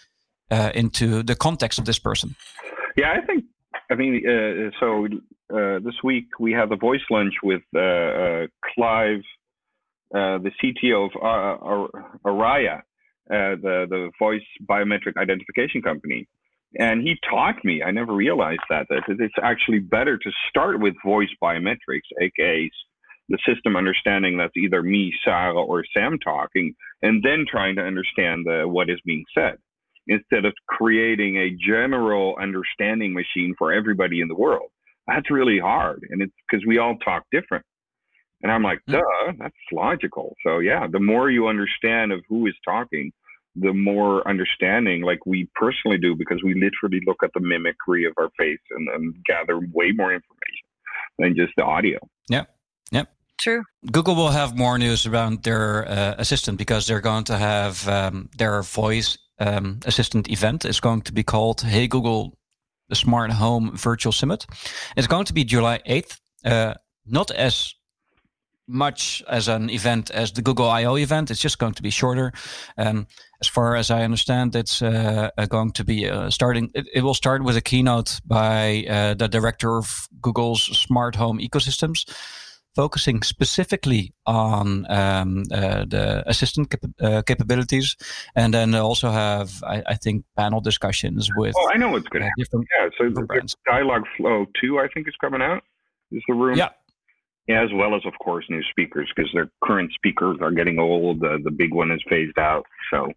uh, 0.51 0.71
into 0.75 1.23
the 1.23 1.35
context 1.35 1.79
of 1.79 1.85
this 1.85 1.99
person. 1.99 2.35
Yeah, 2.95 3.13
I 3.13 3.25
think. 3.25 3.45
I 3.91 3.95
mean, 3.95 4.23
uh, 4.27 4.71
so 4.79 5.07
uh, 5.53 5.79
this 5.79 5.95
week 6.03 6.25
we 6.39 6.51
have 6.53 6.71
a 6.71 6.75
voice 6.75 7.01
lunch 7.09 7.33
with 7.43 7.61
uh, 7.75 7.79
uh, 7.79 8.47
Clive, 8.73 9.21
uh, 10.13 10.39
the 10.39 10.51
CTO 10.63 11.05
of 11.05 11.91
Araya, 12.25 12.81
the 13.27 13.85
the 13.89 14.11
voice 14.17 14.41
biometric 14.67 15.17
identification 15.17 15.81
company, 15.81 16.27
and 16.79 17.01
he 17.01 17.15
taught 17.29 17.63
me. 17.63 17.83
I 17.83 17.91
never 17.91 18.13
realized 18.13 18.61
that 18.69 18.87
that 18.89 19.03
it's 19.07 19.33
actually 19.41 19.79
better 19.79 20.17
to 20.17 20.31
start 20.49 20.79
with 20.79 20.93
voice 21.03 21.29
biometrics, 21.41 22.09
aka 22.21 22.69
the 23.29 23.37
system 23.47 23.75
understanding 23.75 24.37
that's 24.37 24.55
either 24.55 24.83
me, 24.83 25.11
Sarah, 25.23 25.55
or 25.55 25.83
Sam 25.95 26.19
talking, 26.19 26.75
and 27.01 27.23
then 27.23 27.45
trying 27.49 27.75
to 27.77 27.81
understand 27.81 28.45
the, 28.45 28.67
what 28.67 28.89
is 28.89 28.99
being 29.05 29.23
said 29.35 29.55
instead 30.07 30.45
of 30.45 30.53
creating 30.67 31.37
a 31.37 31.57
general 31.67 32.35
understanding 32.39 33.13
machine 33.13 33.55
for 33.57 33.73
everybody 33.73 34.21
in 34.21 34.27
the 34.27 34.35
world. 34.35 34.69
That's 35.07 35.31
really 35.31 35.59
hard. 35.59 36.05
And 36.09 36.21
it's 36.21 36.33
because 36.47 36.63
we 36.67 36.77
all 36.77 36.95
talk 36.97 37.23
different. 37.31 37.65
And 38.43 38.51
I'm 38.51 38.61
like, 38.61 38.79
hmm. 38.87 38.93
duh, 38.93 39.33
that's 39.39 39.55
logical. 39.71 40.35
So, 40.45 40.59
yeah, 40.59 40.85
the 40.91 40.99
more 40.99 41.31
you 41.31 41.47
understand 41.47 42.11
of 42.11 42.21
who 42.29 42.45
is 42.45 42.53
talking, 42.63 43.11
the 43.55 43.73
more 43.73 44.27
understanding, 44.27 45.01
like 45.01 45.25
we 45.25 45.49
personally 45.55 45.97
do, 45.97 46.15
because 46.15 46.41
we 46.43 46.53
literally 46.53 47.03
look 47.05 47.23
at 47.23 47.31
the 47.33 47.39
mimicry 47.39 48.05
of 48.05 48.13
our 48.17 48.29
face 48.37 48.59
and, 48.71 48.87
and 48.89 49.15
gather 49.25 49.59
way 49.73 49.91
more 49.91 50.13
information 50.13 50.67
than 51.19 51.35
just 51.35 51.53
the 51.57 51.63
audio. 51.63 51.97
Yeah. 52.29 52.43
Yep. 52.91 53.09
True. 53.37 53.63
Google 53.91 54.15
will 54.15 54.29
have 54.29 54.57
more 54.57 54.77
news 54.77 55.05
around 55.05 55.43
their 55.43 55.87
uh, 55.87 56.15
assistant 56.17 56.57
because 56.57 56.87
they're 56.87 57.01
going 57.01 57.25
to 57.25 57.37
have 57.37 57.87
um, 57.87 58.29
their 58.37 58.61
voice 58.61 59.17
um, 59.39 59.79
assistant 59.85 60.29
event. 60.29 60.65
It's 60.65 60.79
going 60.79 61.01
to 61.01 61.13
be 61.13 61.23
called 61.23 61.61
Hey 61.61 61.87
Google, 61.87 62.37
the 62.89 62.95
Smart 62.95 63.31
Home 63.31 63.75
Virtual 63.75 64.11
Summit. 64.11 64.45
It's 64.95 65.07
going 65.07 65.25
to 65.25 65.33
be 65.33 65.43
July 65.43 65.79
8th. 65.87 66.19
Uh, 66.43 66.73
not 67.05 67.31
as 67.31 67.74
much 68.67 69.23
as 69.27 69.47
an 69.47 69.69
event 69.69 70.11
as 70.11 70.31
the 70.31 70.41
Google 70.41 70.69
I/O 70.69 70.95
event. 70.95 71.31
It's 71.31 71.41
just 71.41 71.59
going 71.59 71.73
to 71.73 71.83
be 71.83 71.89
shorter. 71.89 72.31
Um, 72.77 73.07
as 73.41 73.47
far 73.47 73.75
as 73.75 73.91
I 73.91 74.03
understand, 74.03 74.55
it's 74.55 74.81
uh, 74.81 75.29
uh 75.37 75.45
going 75.45 75.71
to 75.73 75.83
be 75.83 76.09
uh, 76.09 76.29
starting. 76.29 76.71
It, 76.73 76.87
it, 76.93 77.01
will 77.01 77.13
start 77.13 77.43
with 77.43 77.57
a 77.57 77.61
keynote 77.61 78.19
by 78.25 78.85
uh, 78.89 79.13
the 79.13 79.27
director 79.27 79.77
of 79.77 80.07
Google's 80.21 80.63
smart 80.63 81.15
home 81.15 81.39
ecosystems, 81.39 82.09
focusing 82.75 83.21
specifically 83.23 84.13
on 84.25 84.89
um, 84.89 85.43
uh, 85.51 85.85
the 85.85 86.23
assistant 86.25 86.71
cap- 86.71 86.91
uh, 87.01 87.21
capabilities, 87.21 87.95
and 88.35 88.53
then 88.53 88.73
also 88.73 89.11
have, 89.11 89.63
I, 89.63 89.83
I, 89.87 89.95
think, 89.95 90.25
panel 90.37 90.61
discussions 90.61 91.29
with. 91.37 91.53
Oh, 91.57 91.69
I 91.73 91.77
know 91.77 91.89
what's 91.89 92.07
going 92.07 92.23
to 92.23 92.31
happen. 92.37 92.65
Yeah, 92.79 92.89
so 92.97 93.09
the 93.09 93.55
Dialog 93.67 94.03
Flow 94.17 94.45
two, 94.59 94.79
I 94.79 94.87
think, 94.93 95.07
is 95.07 95.15
coming 95.21 95.41
out. 95.41 95.63
Is 96.11 96.23
the 96.27 96.35
room? 96.35 96.57
Yeah. 96.57 96.69
As 97.47 97.69
well 97.73 97.95
as 97.95 98.01
of 98.05 98.13
course 98.23 98.45
new 98.49 98.63
speakers 98.71 99.11
because 99.15 99.29
their 99.33 99.51
current 99.63 99.91
speakers 99.93 100.37
are 100.41 100.51
getting 100.51 100.79
old. 100.79 101.23
Uh, 101.23 101.37
the 101.43 101.51
big 101.51 101.73
one 101.73 101.91
is 101.91 102.01
phased 102.09 102.39
out. 102.39 102.65
So, 102.91 103.11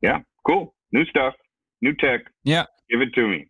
yeah, 0.00 0.20
cool, 0.46 0.74
new 0.92 1.04
stuff, 1.06 1.34
new 1.82 1.92
tech. 1.94 2.20
Yeah, 2.44 2.66
give 2.88 3.00
it 3.00 3.12
to 3.14 3.26
me. 3.26 3.48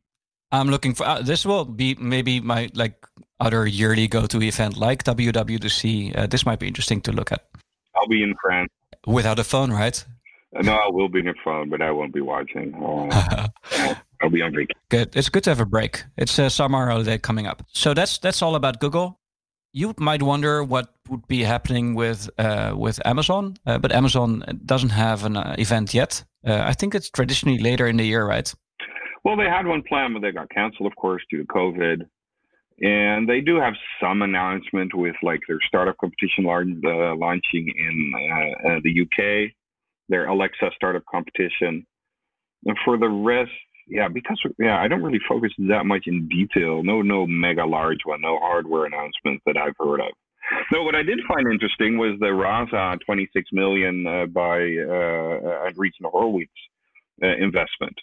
I'm 0.50 0.68
looking 0.68 0.94
for 0.94 1.04
uh, 1.04 1.20
this 1.20 1.44
will 1.44 1.64
be 1.64 1.94
maybe 1.96 2.40
my 2.40 2.70
like 2.74 3.06
other 3.40 3.66
yearly 3.66 4.08
go-to 4.08 4.40
event 4.40 4.76
like 4.76 5.04
WWDC. 5.04 6.16
Uh, 6.16 6.26
this 6.26 6.46
might 6.46 6.58
be 6.58 6.68
interesting 6.68 7.00
to 7.02 7.12
look 7.12 7.30
at. 7.32 7.44
I'll 7.96 8.08
be 8.08 8.22
in 8.22 8.34
France 8.40 8.70
without 9.06 9.38
a 9.38 9.44
phone, 9.44 9.70
right? 9.72 10.04
Uh, 10.56 10.62
no, 10.62 10.72
I 10.72 10.88
will 10.88 11.08
be 11.08 11.20
in 11.20 11.28
a 11.28 11.34
phone, 11.44 11.68
but 11.68 11.82
I 11.82 11.90
won't 11.90 12.14
be 12.14 12.20
watching. 12.20 12.72
Uh, 13.76 13.94
I'll 14.22 14.30
be 14.30 14.40
on 14.40 14.52
vacation. 14.52 14.80
Good. 14.88 15.16
It's 15.16 15.28
good 15.28 15.44
to 15.44 15.50
have 15.50 15.60
a 15.60 15.66
break. 15.66 16.04
It's 16.16 16.38
a 16.38 16.48
summer 16.48 16.88
holiday 16.88 17.18
coming 17.18 17.46
up. 17.46 17.62
So 17.72 17.92
that's 17.92 18.16
that's 18.18 18.40
all 18.40 18.54
about 18.54 18.80
Google. 18.80 19.18
You 19.76 19.92
might 19.98 20.22
wonder 20.22 20.62
what 20.62 20.94
would 21.08 21.26
be 21.26 21.42
happening 21.42 21.94
with 21.94 22.30
uh, 22.38 22.74
with 22.76 23.04
Amazon, 23.04 23.56
uh, 23.66 23.78
but 23.78 23.90
Amazon 23.92 24.44
doesn't 24.64 24.90
have 24.90 25.24
an 25.24 25.36
event 25.58 25.92
yet. 25.92 26.24
I 26.46 26.74
think 26.74 26.94
it's 26.94 27.10
traditionally 27.10 27.58
later 27.58 27.86
in 27.86 27.96
the 27.96 28.04
year, 28.04 28.24
right? 28.24 28.54
Well, 29.24 29.36
they 29.36 29.48
had 29.56 29.66
one 29.66 29.82
plan, 29.82 30.12
but 30.12 30.22
they 30.22 30.30
got 30.30 30.48
canceled, 30.50 30.86
of 30.86 30.96
course, 30.96 31.22
due 31.28 31.38
to 31.38 31.46
COVID. 31.46 32.02
And 32.80 33.28
they 33.28 33.40
do 33.40 33.56
have 33.56 33.74
some 34.00 34.22
announcement 34.22 34.94
with 34.94 35.14
like 35.22 35.40
their 35.48 35.58
startup 35.66 35.96
competition 35.98 36.44
uh, 36.46 37.14
launching 37.16 37.72
in 37.76 38.12
uh, 38.14 38.68
uh, 38.68 38.80
the 38.82 39.02
UK, 39.02 39.52
their 40.08 40.26
Alexa 40.26 40.70
startup 40.74 41.04
competition. 41.10 41.86
And 42.66 42.76
for 42.84 42.98
the 42.98 43.08
rest, 43.08 43.52
yeah, 43.88 44.08
because 44.08 44.40
yeah, 44.58 44.78
I 44.80 44.88
don't 44.88 45.02
really 45.02 45.20
focus 45.28 45.52
that 45.68 45.84
much 45.86 46.04
in 46.06 46.28
detail. 46.28 46.82
No, 46.82 47.02
no 47.02 47.26
mega 47.26 47.64
large 47.64 48.00
one, 48.04 48.20
no 48.20 48.38
hardware 48.40 48.86
announcements 48.86 49.42
that 49.46 49.56
I've 49.56 49.74
heard 49.78 50.00
of. 50.00 50.12
No, 50.72 50.82
what 50.82 50.94
I 50.94 51.02
did 51.02 51.20
find 51.26 51.50
interesting 51.50 51.96
was 51.96 52.16
the 52.20 52.32
Rasa 52.32 52.98
26 53.06 53.48
million 53.52 54.06
uh, 54.06 54.26
by 54.26 54.58
uh, 54.58 55.70
Andreessen 55.70 56.04
Horowitz 56.04 56.50
uh, 57.22 57.34
investment. 57.38 57.96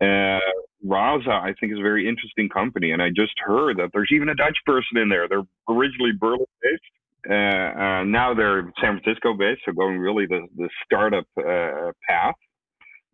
Uh, 0.00 0.40
Rasa, 0.84 1.30
I 1.30 1.54
think, 1.60 1.72
is 1.72 1.78
a 1.78 1.82
very 1.82 2.08
interesting 2.08 2.48
company, 2.48 2.92
and 2.92 3.02
I 3.02 3.08
just 3.08 3.34
heard 3.38 3.78
that 3.78 3.90
there's 3.92 4.10
even 4.12 4.28
a 4.28 4.34
Dutch 4.34 4.56
person 4.64 4.98
in 4.98 5.08
there. 5.08 5.28
They're 5.28 5.46
originally 5.68 6.12
Berlin 6.18 6.46
based, 6.62 6.82
uh, 7.28 7.34
uh, 7.34 8.04
now 8.04 8.34
they're 8.34 8.72
San 8.80 9.00
Francisco 9.00 9.34
based, 9.34 9.62
so 9.64 9.72
going 9.72 9.98
really 9.98 10.26
the 10.26 10.46
the 10.56 10.68
startup 10.84 11.26
uh, 11.38 11.92
path. 12.08 12.36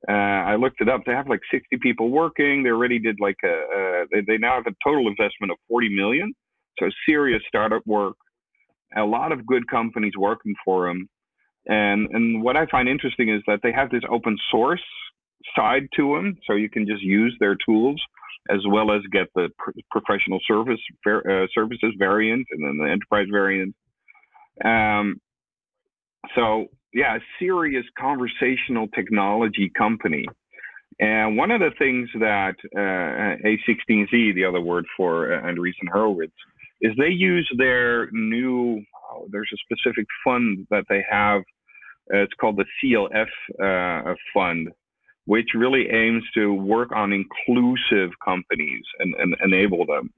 Uh, 0.08 0.12
I 0.12 0.56
looked 0.56 0.80
it 0.80 0.88
up. 0.88 1.02
They 1.06 1.12
have 1.12 1.28
like 1.28 1.40
60 1.50 1.78
people 1.80 2.10
working. 2.10 2.62
They 2.62 2.70
already 2.70 2.98
did 2.98 3.18
like 3.20 3.36
a, 3.44 4.04
they, 4.10 4.20
they 4.26 4.38
now 4.38 4.56
have 4.56 4.66
a 4.66 4.76
total 4.84 5.08
investment 5.08 5.52
of 5.52 5.58
40 5.68 5.94
million. 5.94 6.32
So 6.78 6.88
serious 7.08 7.42
startup 7.46 7.82
work. 7.86 8.16
A 8.96 9.04
lot 9.04 9.32
of 9.32 9.46
good 9.46 9.68
companies 9.68 10.12
working 10.18 10.54
for 10.64 10.88
them. 10.88 11.08
And 11.66 12.08
and 12.10 12.42
what 12.42 12.56
I 12.56 12.66
find 12.66 12.88
interesting 12.88 13.28
is 13.28 13.40
that 13.46 13.60
they 13.62 13.72
have 13.72 13.90
this 13.90 14.02
open 14.10 14.36
source 14.50 14.82
side 15.56 15.86
to 15.96 16.16
them, 16.16 16.36
so 16.46 16.54
you 16.54 16.68
can 16.68 16.86
just 16.86 17.02
use 17.02 17.36
their 17.38 17.56
tools 17.64 18.00
as 18.50 18.58
well 18.68 18.90
as 18.90 19.02
get 19.12 19.28
the 19.36 19.48
professional 19.90 20.40
service 20.48 20.80
uh, 21.06 21.46
services 21.54 21.94
variant 21.98 22.44
and 22.50 22.64
then 22.64 22.78
the 22.78 22.90
enterprise 22.90 23.28
variant. 23.30 23.74
Um, 24.64 25.20
so 26.34 26.66
yeah, 26.92 27.16
a 27.16 27.20
serious 27.38 27.84
conversational 27.98 28.88
technology 28.88 29.70
company. 29.76 30.26
And 31.00 31.36
one 31.36 31.50
of 31.50 31.60
the 31.60 31.70
things 31.78 32.08
that 32.20 32.54
uh, 32.76 33.46
A16Z, 33.46 34.34
the 34.34 34.44
other 34.44 34.60
word 34.60 34.84
for 34.96 35.34
uh, 35.34 35.42
Andreessen 35.42 35.88
Horowitz, 35.92 36.32
is 36.80 36.92
they 36.98 37.08
use 37.08 37.50
their 37.58 38.10
new. 38.12 38.82
Oh, 39.10 39.26
there's 39.30 39.50
a 39.52 39.74
specific 39.74 40.06
fund 40.24 40.66
that 40.70 40.84
they 40.88 41.04
have. 41.10 41.40
Uh, 42.12 42.18
it's 42.18 42.32
called 42.40 42.56
the 42.56 42.66
CLF 42.82 43.26
uh, 43.62 44.14
fund, 44.34 44.68
which 45.26 45.50
really 45.54 45.88
aims 45.90 46.24
to 46.34 46.52
work 46.52 46.90
on 46.94 47.12
inclusive 47.12 48.10
companies 48.24 48.82
and, 48.98 49.14
and 49.14 49.34
enable 49.44 49.86
them. 49.86 50.10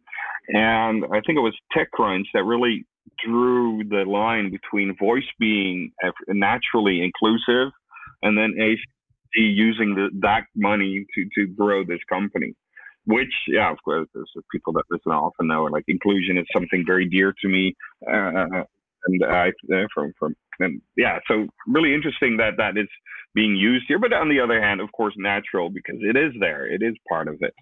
And 0.48 1.04
I 1.06 1.20
think 1.20 1.38
it 1.38 1.40
was 1.40 1.56
TechCrunch 1.76 2.24
that 2.34 2.44
really 2.44 2.84
drew 3.24 3.82
the 3.88 4.04
line 4.08 4.50
between 4.50 4.96
voice 4.98 5.28
being 5.38 5.92
naturally 6.28 7.02
inclusive 7.02 7.72
and 8.22 8.36
then 8.36 8.54
ACD 8.58 8.76
using 9.36 9.94
the, 9.94 10.08
that 10.20 10.44
money 10.56 11.04
to, 11.14 11.28
to 11.34 11.46
grow 11.46 11.84
this 11.84 12.00
company. 12.08 12.54
Which, 13.06 13.32
yeah, 13.48 13.70
of 13.70 13.76
course, 13.84 14.08
there's 14.14 14.32
people 14.50 14.72
that 14.74 14.84
listen 14.90 15.12
often 15.12 15.46
know 15.48 15.64
like 15.64 15.84
inclusion 15.88 16.38
is 16.38 16.46
something 16.54 16.84
very 16.86 17.06
dear 17.06 17.34
to 17.42 17.48
me. 17.48 17.74
Uh, 18.10 18.64
and 19.06 19.24
I 19.24 19.48
uh, 19.48 19.86
from 19.94 20.12
from 20.18 20.34
and 20.60 20.80
yeah, 20.96 21.18
so 21.28 21.46
really 21.66 21.94
interesting 21.94 22.38
that 22.38 22.56
that 22.56 22.78
is 22.78 22.88
being 23.34 23.56
used 23.56 23.84
here. 23.88 23.98
But 23.98 24.14
on 24.14 24.28
the 24.28 24.40
other 24.40 24.60
hand, 24.60 24.80
of 24.80 24.90
course, 24.92 25.14
natural 25.18 25.68
because 25.68 25.96
it 26.00 26.16
is 26.16 26.32
there. 26.40 26.66
It 26.66 26.82
is 26.82 26.94
part 27.08 27.28
of 27.28 27.36
it. 27.40 27.54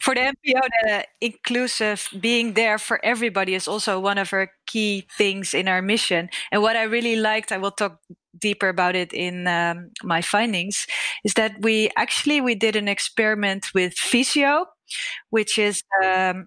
For 0.00 0.14
the 0.14 0.20
NPO, 0.20 0.60
the 0.84 1.04
inclusive 1.20 2.08
being 2.20 2.54
there 2.54 2.78
for 2.78 3.00
everybody 3.04 3.54
is 3.54 3.66
also 3.68 3.98
one 3.98 4.18
of 4.18 4.32
our 4.32 4.50
key 4.66 5.06
things 5.16 5.54
in 5.54 5.68
our 5.68 5.82
mission. 5.82 6.28
And 6.52 6.62
what 6.62 6.76
I 6.76 6.82
really 6.82 7.16
liked, 7.16 7.52
I 7.52 7.58
will 7.58 7.70
talk 7.70 7.98
deeper 8.38 8.68
about 8.68 8.94
it 8.94 9.12
in 9.12 9.46
um, 9.46 9.90
my 10.02 10.20
findings, 10.20 10.86
is 11.24 11.34
that 11.34 11.60
we 11.62 11.90
actually 11.96 12.40
we 12.40 12.54
did 12.54 12.76
an 12.76 12.88
experiment 12.88 13.68
with 13.74 13.94
Visio, 14.10 14.66
which 15.30 15.58
is 15.58 15.82
um, 16.04 16.46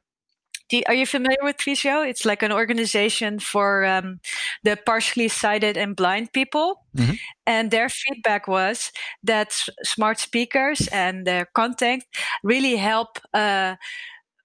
are 0.87 0.93
you 0.93 1.05
familiar 1.05 1.37
with 1.41 1.61
Visio? 1.61 2.01
It's 2.01 2.25
like 2.25 2.43
an 2.43 2.51
organization 2.51 3.39
for 3.39 3.85
um, 3.85 4.19
the 4.63 4.77
partially 4.85 5.27
sighted 5.27 5.77
and 5.77 5.95
blind 5.95 6.33
people. 6.33 6.85
Mm-hmm. 6.95 7.13
And 7.45 7.71
their 7.71 7.89
feedback 7.89 8.47
was 8.47 8.91
that 9.23 9.53
smart 9.83 10.19
speakers 10.19 10.87
and 10.87 11.25
their 11.25 11.45
content 11.53 12.03
really 12.43 12.77
help 12.77 13.19
uh, 13.33 13.75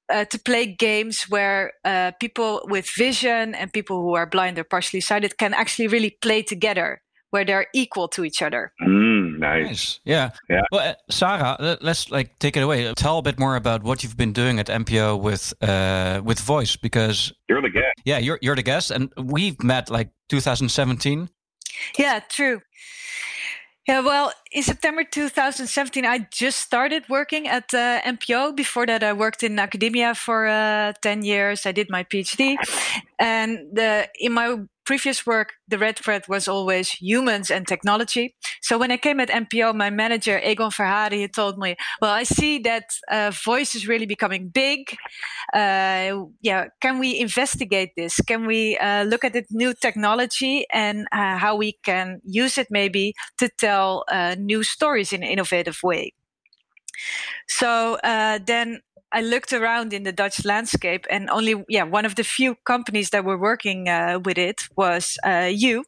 uh, 0.08 0.24
to 0.26 0.38
play 0.38 0.66
games 0.66 1.24
where 1.28 1.72
uh, 1.84 2.12
people 2.20 2.62
with 2.70 2.88
vision 2.96 3.54
and 3.54 3.72
people 3.72 4.02
who 4.02 4.14
are 4.14 4.26
blind 4.26 4.58
or 4.58 4.64
partially 4.64 5.00
sighted 5.00 5.38
can 5.38 5.54
actually 5.54 5.88
really 5.88 6.16
play 6.22 6.42
together 6.42 7.02
where 7.30 7.44
they're 7.44 7.66
equal 7.74 8.08
to 8.08 8.24
each 8.24 8.40
other. 8.40 8.72
Mm, 8.80 9.05
nice. 9.38 9.66
Nice. 9.66 10.00
Yeah. 10.04 10.30
Yeah. 10.48 10.62
Well, 10.72 10.88
uh, 10.90 10.94
Sarah, 11.10 11.56
let- 11.60 11.82
let's 11.82 12.10
like 12.10 12.38
take 12.38 12.56
it 12.56 12.62
away. 12.62 12.92
Tell 12.94 13.18
a 13.18 13.22
bit 13.22 13.38
more 13.38 13.56
about 13.56 13.82
what 13.82 14.02
you've 14.02 14.16
been 14.16 14.32
doing 14.32 14.58
at 14.58 14.66
NPO 14.68 15.20
with 15.20 15.54
uh, 15.62 16.20
with 16.24 16.40
voice 16.40 16.76
because 16.76 17.32
You're 17.48 17.62
the 17.62 17.70
guest. 17.70 17.94
yeah, 18.04 18.18
you're 18.18 18.38
you're 18.42 18.56
the 18.56 18.62
guest, 18.62 18.90
and 18.90 19.12
we've 19.16 19.62
met 19.62 19.90
like 19.90 20.10
2017. 20.28 21.28
Yeah, 21.98 22.20
true. 22.28 22.60
Yeah, 23.88 24.00
well, 24.00 24.32
in 24.50 24.64
September 24.64 25.04
2017, 25.04 26.04
I 26.04 26.26
just 26.32 26.58
started 26.60 27.04
working 27.08 27.46
at 27.46 27.72
uh, 27.72 28.00
NPO. 28.02 28.56
Before 28.56 28.84
that, 28.86 29.04
I 29.04 29.12
worked 29.12 29.44
in 29.44 29.60
academia 29.60 30.12
for 30.16 30.48
uh, 30.48 30.92
10 31.02 31.22
years. 31.22 31.66
I 31.66 31.70
did 31.72 31.88
my 31.88 32.02
PhD. 32.02 32.56
And 33.20 33.58
the, 33.72 34.08
in 34.18 34.32
my 34.32 34.56
previous 34.86 35.26
work, 35.26 35.54
the 35.68 35.78
red 35.78 35.98
thread 35.98 36.26
was 36.28 36.48
always 36.48 36.88
humans 36.90 37.50
and 37.50 37.66
technology. 37.66 38.34
So 38.62 38.78
when 38.78 38.90
I 38.90 38.96
came 38.96 39.20
at 39.20 39.28
NPO, 39.28 39.74
my 39.74 39.90
manager, 39.90 40.38
Egon 40.38 40.70
Verharen, 40.70 41.12
he 41.12 41.28
told 41.28 41.58
me, 41.58 41.76
well, 42.00 42.12
I 42.12 42.22
see 42.22 42.58
that 42.60 42.84
uh, 43.10 43.32
voice 43.44 43.74
is 43.74 43.88
really 43.88 44.06
becoming 44.06 44.48
big. 44.48 44.96
Uh, 45.52 46.24
yeah, 46.40 46.66
can 46.80 46.98
we 46.98 47.18
investigate 47.18 47.90
this? 47.96 48.20
Can 48.20 48.46
we 48.46 48.78
uh, 48.78 49.04
look 49.04 49.24
at 49.24 49.32
the 49.32 49.44
new 49.50 49.74
technology 49.74 50.66
and 50.72 51.06
uh, 51.12 51.36
how 51.36 51.56
we 51.56 51.72
can 51.82 52.20
use 52.24 52.56
it 52.56 52.68
maybe 52.70 53.14
to 53.38 53.48
tell 53.58 54.04
uh, 54.08 54.36
new 54.38 54.62
stories 54.62 55.12
in 55.12 55.22
an 55.22 55.28
innovative 55.28 55.78
way? 55.82 56.12
So 57.48 57.98
uh, 58.02 58.38
then 58.44 58.80
I 59.16 59.22
looked 59.22 59.54
around 59.54 59.94
in 59.94 60.02
the 60.02 60.12
Dutch 60.12 60.44
landscape, 60.44 61.06
and 61.08 61.30
only 61.30 61.64
yeah 61.70 61.84
one 61.84 62.04
of 62.04 62.16
the 62.16 62.22
few 62.22 62.54
companies 62.66 63.10
that 63.10 63.24
were 63.24 63.38
working 63.38 63.88
uh, 63.88 64.20
with 64.22 64.36
it 64.36 64.68
was 64.76 65.16
uh, 65.24 65.48
you. 65.50 65.84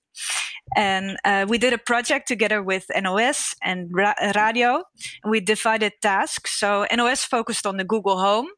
And 0.75 1.18
uh, 1.25 1.44
we 1.47 1.58
did 1.58 1.75
a 1.75 1.78
project 1.78 2.26
together 2.26 2.62
with 2.62 2.87
NOS 2.94 3.54
and 3.62 3.90
Ra- 3.92 4.14
Radio. 4.35 4.82
And 5.23 5.30
we 5.30 5.40
divided 5.40 5.92
tasks. 6.00 6.58
So 6.58 6.87
NOS 6.90 7.25
focused 7.25 7.66
on 7.66 7.76
the 7.76 7.85
Google 7.85 8.18
Home, 8.18 8.49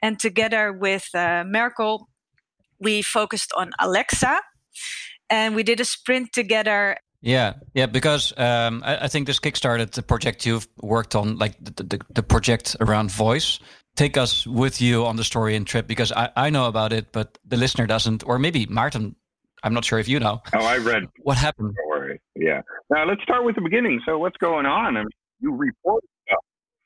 and 0.00 0.20
together 0.20 0.72
with 0.72 1.08
uh, 1.12 1.42
Merkel, 1.44 2.08
we 2.78 3.02
focused 3.02 3.52
on 3.56 3.72
Alexa. 3.80 4.38
And 5.28 5.56
we 5.56 5.64
did 5.64 5.80
a 5.80 5.84
sprint 5.84 6.32
together 6.32 6.96
Yeah, 7.22 7.54
yeah, 7.74 7.86
because 7.86 8.32
um, 8.38 8.82
I, 8.84 9.04
I 9.04 9.08
think 9.08 9.26
this 9.26 9.40
kickstarted 9.40 9.90
the 9.90 10.02
project 10.02 10.46
you've 10.46 10.68
worked 10.82 11.14
on, 11.14 11.36
like 11.36 11.54
the, 11.60 11.82
the, 11.82 11.98
the 12.14 12.22
project 12.22 12.76
around 12.80 13.10
voice. 13.10 13.58
Take 14.00 14.16
us 14.16 14.46
with 14.46 14.80
you 14.80 15.04
on 15.04 15.16
the 15.16 15.24
story 15.24 15.54
and 15.56 15.66
trip 15.66 15.86
because 15.86 16.10
I, 16.10 16.30
I 16.34 16.48
know 16.48 16.66
about 16.68 16.90
it, 16.94 17.12
but 17.12 17.36
the 17.44 17.58
listener 17.58 17.86
doesn't, 17.86 18.24
or 18.26 18.38
maybe 18.38 18.64
Maarten. 18.64 19.14
I'm 19.62 19.74
not 19.74 19.84
sure 19.84 19.98
if 19.98 20.08
you 20.08 20.18
know 20.18 20.40
Oh, 20.54 20.64
I 20.64 20.78
read. 20.78 21.02
what 21.22 21.36
happened. 21.36 21.74
Don't 21.76 21.88
worry. 21.90 22.18
Yeah. 22.34 22.62
Now 22.88 23.04
let's 23.06 23.22
start 23.22 23.44
with 23.44 23.56
the 23.56 23.60
beginning. 23.60 24.00
So 24.06 24.16
what's 24.16 24.38
going 24.38 24.64
on? 24.64 24.96
I 24.96 25.00
mean, 25.00 25.10
you 25.40 25.54
report 25.54 26.02
stuff. 26.26 26.38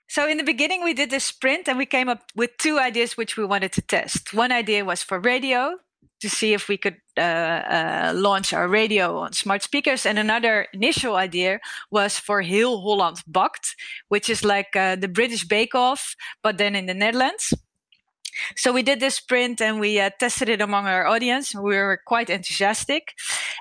So 0.09 0.27
in 0.29 0.39
the 0.39 0.43
beginning, 0.43 0.83
we 0.83 0.93
did 0.93 1.11
this 1.11 1.23
sprint 1.25 1.69
and 1.69 1.79
we 1.79 1.87
came 1.87 2.09
up 2.09 2.23
with 2.35 2.51
two 2.59 2.81
ideas 2.81 3.17
which 3.17 3.37
we 3.37 3.45
wanted 3.45 3.71
to 3.75 3.81
test. 3.83 4.35
One 4.35 4.51
idea 4.51 4.85
was 4.85 5.05
for 5.05 5.21
radio 5.21 5.79
to 6.25 6.31
see 6.31 6.55
if 6.55 6.69
we 6.69 6.77
could 6.77 6.97
uh, 7.17 7.21
uh, 7.21 8.13
launch 8.15 8.53
our 8.53 8.69
radio 8.69 9.19
on 9.19 9.33
smart 9.33 9.63
speakers, 9.63 10.07
and 10.07 10.19
another 10.19 10.67
initial 10.73 11.17
idea 11.17 11.61
was 11.91 12.19
for 12.19 12.41
Heel 12.41 12.81
Holland 12.81 13.23
Bakt, 13.27 13.77
which 14.09 14.29
is 14.29 14.45
like 14.45 14.75
uh, 14.75 14.97
the 14.97 15.09
British 15.09 15.45
Bake 15.45 15.75
Off, 15.75 16.17
but 16.43 16.59
then 16.59 16.75
in 16.75 16.87
the 16.87 16.95
Netherlands. 16.95 17.55
So 18.57 18.73
we 18.73 18.83
did 18.83 18.99
this 18.99 19.15
sprint 19.15 19.61
and 19.61 19.79
we 19.79 20.01
uh, 20.01 20.11
tested 20.19 20.49
it 20.49 20.61
among 20.61 20.87
our 20.87 21.07
audience. 21.07 21.55
We 21.55 21.77
were 21.77 22.01
quite 22.05 22.31
enthusiastic. 22.31 23.15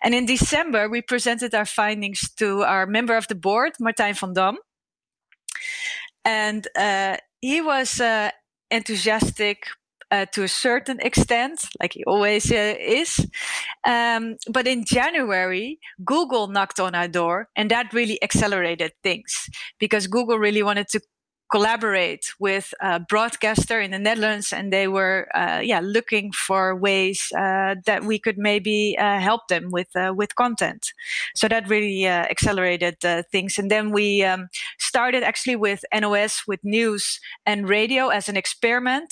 And 0.04 0.16
in 0.16 0.26
December, 0.26 0.90
we 0.90 1.04
presented 1.04 1.54
our 1.54 1.66
findings 1.66 2.34
to 2.38 2.64
our 2.64 2.88
member 2.88 3.16
of 3.16 3.28
the 3.28 3.36
board, 3.36 3.74
Martijn 3.80 4.18
van 4.18 4.34
Dam 4.34 4.58
and 6.26 6.68
uh, 6.76 7.18
he 7.42 7.62
was 7.62 8.00
uh, 8.00 8.32
enthusiastic 8.72 9.68
uh, 10.14 10.26
to 10.28 10.44
a 10.44 10.48
certain 10.48 11.00
extent, 11.00 11.66
like 11.82 11.94
he 11.94 12.04
always 12.06 12.52
uh, 12.52 12.76
is. 12.80 13.28
Um, 13.84 14.36
but 14.48 14.68
in 14.68 14.86
January, 14.86 15.80
Google 16.06 16.48
knocked 16.48 16.80
on 16.80 16.94
our 16.94 17.08
door, 17.08 17.50
and 17.56 17.72
that 17.72 17.92
really 17.94 18.22
accelerated 18.22 18.92
things 19.02 19.50
because 19.80 20.06
Google 20.06 20.38
really 20.38 20.62
wanted 20.62 20.88
to 20.90 21.02
collaborate 21.52 22.26
with 22.40 22.74
a 22.82 23.00
broadcaster 23.00 23.80
in 23.80 23.92
the 23.92 24.00
Netherlands, 24.00 24.54
and 24.54 24.72
they 24.72 24.88
were, 24.88 25.28
uh, 25.36 25.62
yeah, 25.64 25.82
looking 25.84 26.32
for 26.32 26.76
ways 26.76 27.28
uh, 27.38 27.76
that 27.86 28.04
we 28.04 28.20
could 28.20 28.38
maybe 28.38 28.96
uh, 29.00 29.20
help 29.20 29.48
them 29.50 29.70
with 29.72 29.90
uh, 29.96 30.14
with 30.16 30.36
content. 30.36 30.94
So 31.36 31.48
that 31.48 31.70
really 31.70 32.06
uh, 32.08 32.26
accelerated 32.30 32.98
things. 33.32 33.58
And 33.58 33.70
then 33.70 33.92
we 33.92 34.24
um, 34.24 34.50
started 34.80 35.24
actually 35.24 35.56
with 35.56 35.84
NOS, 35.94 36.44
with 36.48 36.60
news 36.64 37.20
and 37.46 37.68
radio 37.68 38.10
as 38.10 38.30
an 38.30 38.38
experiment. 38.38 39.12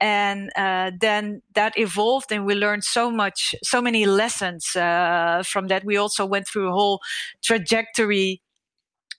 And 0.00 0.50
uh, 0.56 0.90
then 1.00 1.42
that 1.54 1.78
evolved, 1.78 2.30
and 2.30 2.44
we 2.44 2.54
learned 2.54 2.84
so 2.84 3.10
much, 3.10 3.54
so 3.62 3.80
many 3.80 4.04
lessons 4.04 4.76
uh, 4.76 5.42
from 5.46 5.68
that. 5.68 5.84
We 5.84 5.96
also 5.96 6.26
went 6.26 6.46
through 6.46 6.68
a 6.68 6.72
whole 6.72 7.00
trajectory 7.42 8.42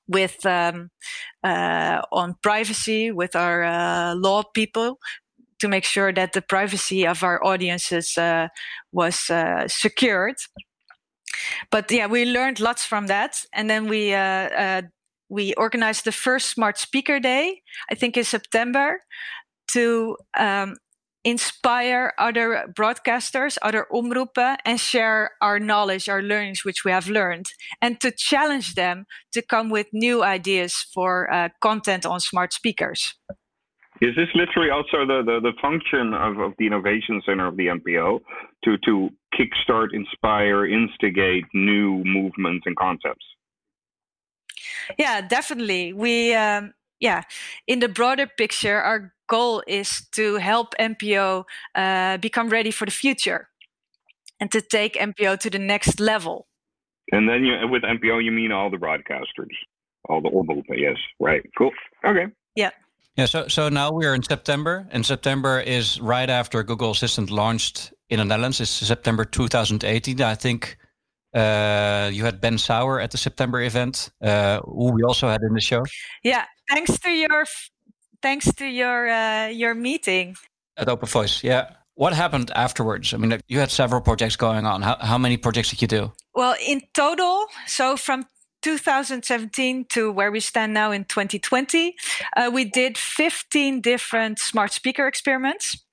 with 0.08 0.46
um, 0.46 0.90
uh, 1.44 2.02
on 2.12 2.36
privacy 2.42 3.12
with 3.12 3.36
our 3.36 3.64
uh, 3.64 4.16
law 4.16 4.44
people 4.54 5.00
to 5.60 5.68
make 5.68 5.84
sure 5.84 6.14
that 6.14 6.34
the 6.34 6.42
privacy 6.42 7.08
of 7.08 7.24
our 7.24 7.44
audiences 7.44 8.18
uh, 8.18 8.48
was 8.92 9.30
uh, 9.30 9.68
secured. 9.68 10.36
But 11.72 11.92
yeah, 11.92 12.06
we 12.06 12.26
learned 12.26 12.60
lots 12.60 12.86
from 12.86 13.08
that, 13.08 13.42
and 13.52 13.70
then 13.70 13.88
we 13.88 14.14
we 15.30 15.54
organized 15.56 16.06
the 16.06 16.12
first 16.12 16.50
Smart 16.50 16.78
Speaker 16.78 17.20
Day, 17.20 17.62
I 17.92 17.96
think 17.96 18.18
in 18.18 18.24
September, 18.24 19.04
to 19.74 20.18
um, 20.38 20.76
inspire 21.24 22.14
other 22.18 22.74
broadcasters, 22.74 23.58
other 23.62 23.86
omroepen, 23.92 24.58
and 24.64 24.80
share 24.80 25.32
our 25.42 25.60
knowledge, 25.60 26.08
our 26.08 26.22
learnings, 26.22 26.64
which 26.64 26.86
we 26.86 26.92
have 26.92 27.10
learned, 27.10 27.48
and 27.82 28.00
to 28.00 28.12
challenge 28.12 28.76
them 28.76 29.06
to 29.34 29.42
come 29.42 29.70
with 29.70 29.88
new 29.92 30.24
ideas 30.24 30.74
for 30.94 31.32
uh, 31.34 31.50
content 31.62 32.06
on 32.06 32.20
smart 32.20 32.54
speakers. 32.54 33.14
Is 34.00 34.16
this 34.16 34.30
literally 34.36 34.70
also 34.70 35.06
the, 35.06 35.24
the, 35.26 35.40
the 35.42 35.54
function 35.62 36.14
of, 36.14 36.38
of 36.38 36.54
the 36.60 36.68
Innovation 36.68 37.22
Center 37.26 37.48
of 37.48 37.58
the 37.58 37.68
NPO 37.68 38.20
to, 38.64 38.78
to 38.86 39.10
kickstart, 39.34 39.88
inspire, 39.92 40.66
instigate 40.66 41.46
new 41.54 42.04
movements 42.06 42.64
and 42.68 42.76
concepts? 42.78 43.26
Yeah, 44.98 45.22
definitely. 45.22 45.94
We, 45.94 46.34
um, 46.36 46.74
yeah, 47.00 47.24
in 47.68 47.80
the 47.80 47.90
broader 47.90 48.28
picture, 48.28 48.80
our 48.80 49.14
goal 49.28 49.64
is 49.68 50.08
to 50.12 50.36
help 50.36 50.74
NPO 50.80 51.44
uh, 51.76 52.18
become 52.18 52.50
ready 52.50 52.72
for 52.72 52.86
the 52.86 52.92
future 52.92 53.50
and 54.40 54.52
to 54.52 54.62
take 54.62 54.94
NPO 54.94 55.40
to 55.40 55.50
the 55.50 55.60
next 55.60 56.00
level. 56.00 56.48
And 57.12 57.28
then 57.28 57.44
you, 57.44 57.68
with 57.70 57.84
NPO, 57.84 58.24
you 58.24 58.32
mean 58.32 58.52
all 58.52 58.70
the 58.70 58.78
broadcasters, 58.78 59.56
all 60.10 60.22
the 60.22 60.30
omroepen. 60.30 60.78
Yes, 60.78 60.98
right. 61.20 61.42
Cool. 61.58 61.72
Okay. 62.06 62.28
Yeah. 62.56 62.72
Yeah, 63.16 63.26
so 63.26 63.48
so 63.48 63.70
now 63.70 63.92
we 63.92 64.06
are 64.06 64.14
in 64.14 64.22
September, 64.22 64.88
and 64.92 65.04
September 65.04 65.60
is 65.60 66.00
right 66.00 66.30
after 66.30 66.62
Google 66.64 66.92
Assistant 66.92 67.32
launched 67.32 67.92
in 68.10 68.20
the 68.20 68.26
Netherlands. 68.26 68.62
It's 68.62 68.70
September 68.70 69.26
2018. 69.26 70.22
I 70.22 70.36
think 70.36 70.78
uh, 71.34 72.12
you 72.14 72.24
had 72.24 72.40
Ben 72.42 72.58
Sauer 72.60 73.00
at 73.00 73.12
the 73.12 73.18
September 73.18 73.62
event, 73.62 74.12
uh, 74.22 74.60
who 74.60 74.92
we 74.92 75.02
also 75.04 75.28
had 75.28 75.42
in 75.42 75.54
the 75.54 75.62
show 75.62 75.84
Yeah, 76.24 76.46
thanks 76.70 77.00
to 77.00 77.10
your 77.10 77.46
thanks 78.22 78.54
to 78.56 78.66
your 78.66 79.08
uh, 79.08 79.48
your 79.48 79.74
meeting. 79.76 80.36
at 80.78 80.90
Open 80.90 81.08
Voice. 81.08 81.44
Yeah, 81.44 81.70
what 81.96 82.14
happened 82.14 82.52
afterwards? 82.56 83.14
I 83.14 83.18
mean, 83.18 83.40
you 83.48 83.60
had 83.60 83.72
several 83.72 84.02
projects 84.02 84.36
going 84.36 84.66
on. 84.66 84.82
How 84.82 84.98
how 85.00 85.18
many 85.18 85.38
projects 85.38 85.70
did 85.70 85.82
you 85.82 85.88
do? 85.88 86.12
Well, 86.34 86.56
in 86.66 86.82
total, 86.94 87.46
so 87.66 87.98
from 87.98 88.26
2017 88.62 89.86
to 89.90 90.12
where 90.12 90.32
we 90.32 90.40
stand 90.40 90.74
now 90.74 90.92
in 90.92 91.06
2020, 91.06 91.96
uh, 92.36 92.52
we 92.54 92.66
did 92.66 92.98
15 92.98 93.82
different 93.82 94.40
smart 94.40 94.74
speaker 94.74 95.08
experiments. 95.08 95.84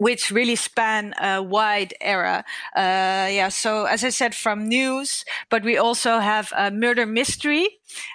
Which 0.00 0.30
really 0.30 0.56
span 0.56 1.12
a 1.20 1.42
wide 1.42 1.92
era. 2.00 2.42
Uh, 2.74 3.28
yeah, 3.28 3.50
so 3.50 3.84
as 3.84 4.02
I 4.02 4.08
said, 4.08 4.34
from 4.34 4.66
news, 4.66 5.26
but 5.50 5.62
we 5.62 5.76
also 5.76 6.18
have 6.18 6.52
a 6.56 6.70
murder 6.70 7.04
mystery, 7.04 7.68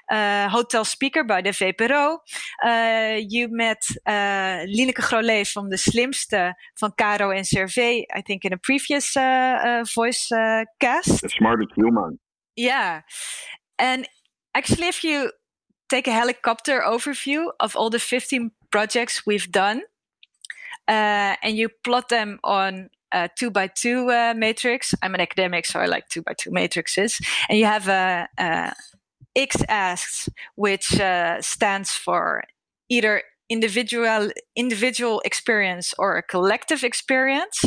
uh, 0.10 0.50
Hotel 0.50 0.84
Speaker 0.84 1.24
by 1.24 1.42
the 1.42 1.52
VPRO. 1.52 2.18
Uh, 2.64 3.20
you 3.30 3.48
met 3.50 3.84
uh, 4.08 4.66
Lineke 4.66 5.02
Grolet 5.02 5.46
from 5.48 5.70
The 5.70 5.78
Slimste 5.78 6.54
van 6.80 6.92
Caro 6.98 7.30
en 7.30 7.44
Servé, 7.44 8.06
I 8.12 8.22
think 8.22 8.46
in 8.46 8.54
a 8.54 8.58
previous 8.58 9.16
uh, 9.16 9.22
uh, 9.22 9.84
voice 9.94 10.32
uh, 10.32 10.64
cast. 10.80 11.22
The 11.22 11.30
smartest 11.30 11.72
human. 11.76 12.20
Yeah. 12.56 13.02
And 13.78 14.08
actually, 14.56 14.88
if 14.88 15.04
you 15.04 15.32
take 15.90 16.08
a 16.08 16.12
helicopter 16.12 16.82
overview 16.82 17.52
of 17.60 17.76
all 17.76 17.90
the 17.90 18.00
15 18.00 18.52
projects 18.72 19.26
we've 19.26 19.52
done, 19.52 19.84
uh, 20.88 21.36
and 21.42 21.58
you 21.58 21.70
plot 21.84 22.10
them 22.10 22.40
on 22.44 22.90
a 23.12 23.30
two 23.38 23.50
by 23.50 23.68
two 23.68 24.10
uh, 24.10 24.34
matrix. 24.36 24.94
I'm 25.02 25.16
an 25.16 25.22
academic, 25.22 25.66
so 25.66 25.80
I 25.80 25.86
like 25.86 26.10
two 26.10 26.22
by 26.22 26.34
two 26.38 26.52
matrices. 26.52 27.20
And 27.50 27.58
you 27.58 27.66
have 27.66 27.88
a, 27.88 28.28
a 28.38 28.74
x-axis, 29.36 30.30
which 30.56 31.00
uh, 31.00 31.42
stands 31.42 31.92
for 31.92 32.44
either 32.90 33.24
individual 33.50 34.32
individual 34.56 35.22
experience 35.24 35.94
or 36.00 36.18
a 36.18 36.24
collective 36.24 36.84
experience 36.84 37.64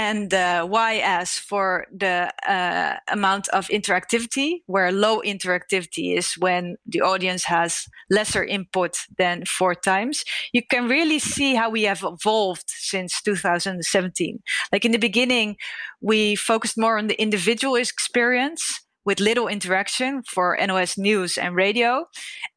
and 0.00 0.32
uh, 0.32 0.66
y-as 0.66 1.36
for 1.36 1.86
the 1.92 2.32
uh, 2.48 2.94
amount 3.08 3.48
of 3.48 3.68
interactivity, 3.68 4.62
where 4.66 4.90
low 4.90 5.20
interactivity 5.20 6.16
is 6.16 6.32
when 6.38 6.76
the 6.86 7.02
audience 7.02 7.44
has 7.44 7.84
lesser 8.08 8.42
input 8.42 8.92
than 9.18 9.44
four 9.44 9.74
times. 9.74 10.24
You 10.54 10.62
can 10.72 10.88
really 10.88 11.18
see 11.18 11.54
how 11.54 11.68
we 11.68 11.82
have 11.82 12.02
evolved 12.02 12.64
since 12.66 13.20
2017. 13.22 14.42
Like 14.72 14.86
in 14.86 14.92
the 14.92 15.06
beginning, 15.08 15.56
we 16.00 16.34
focused 16.34 16.78
more 16.78 16.96
on 16.96 17.08
the 17.08 17.20
individual 17.20 17.74
experience 17.74 18.62
with 19.04 19.20
little 19.20 19.48
interaction 19.48 20.22
for 20.22 20.58
NOS 20.66 20.96
news 20.96 21.36
and 21.36 21.54
radio. 21.54 22.06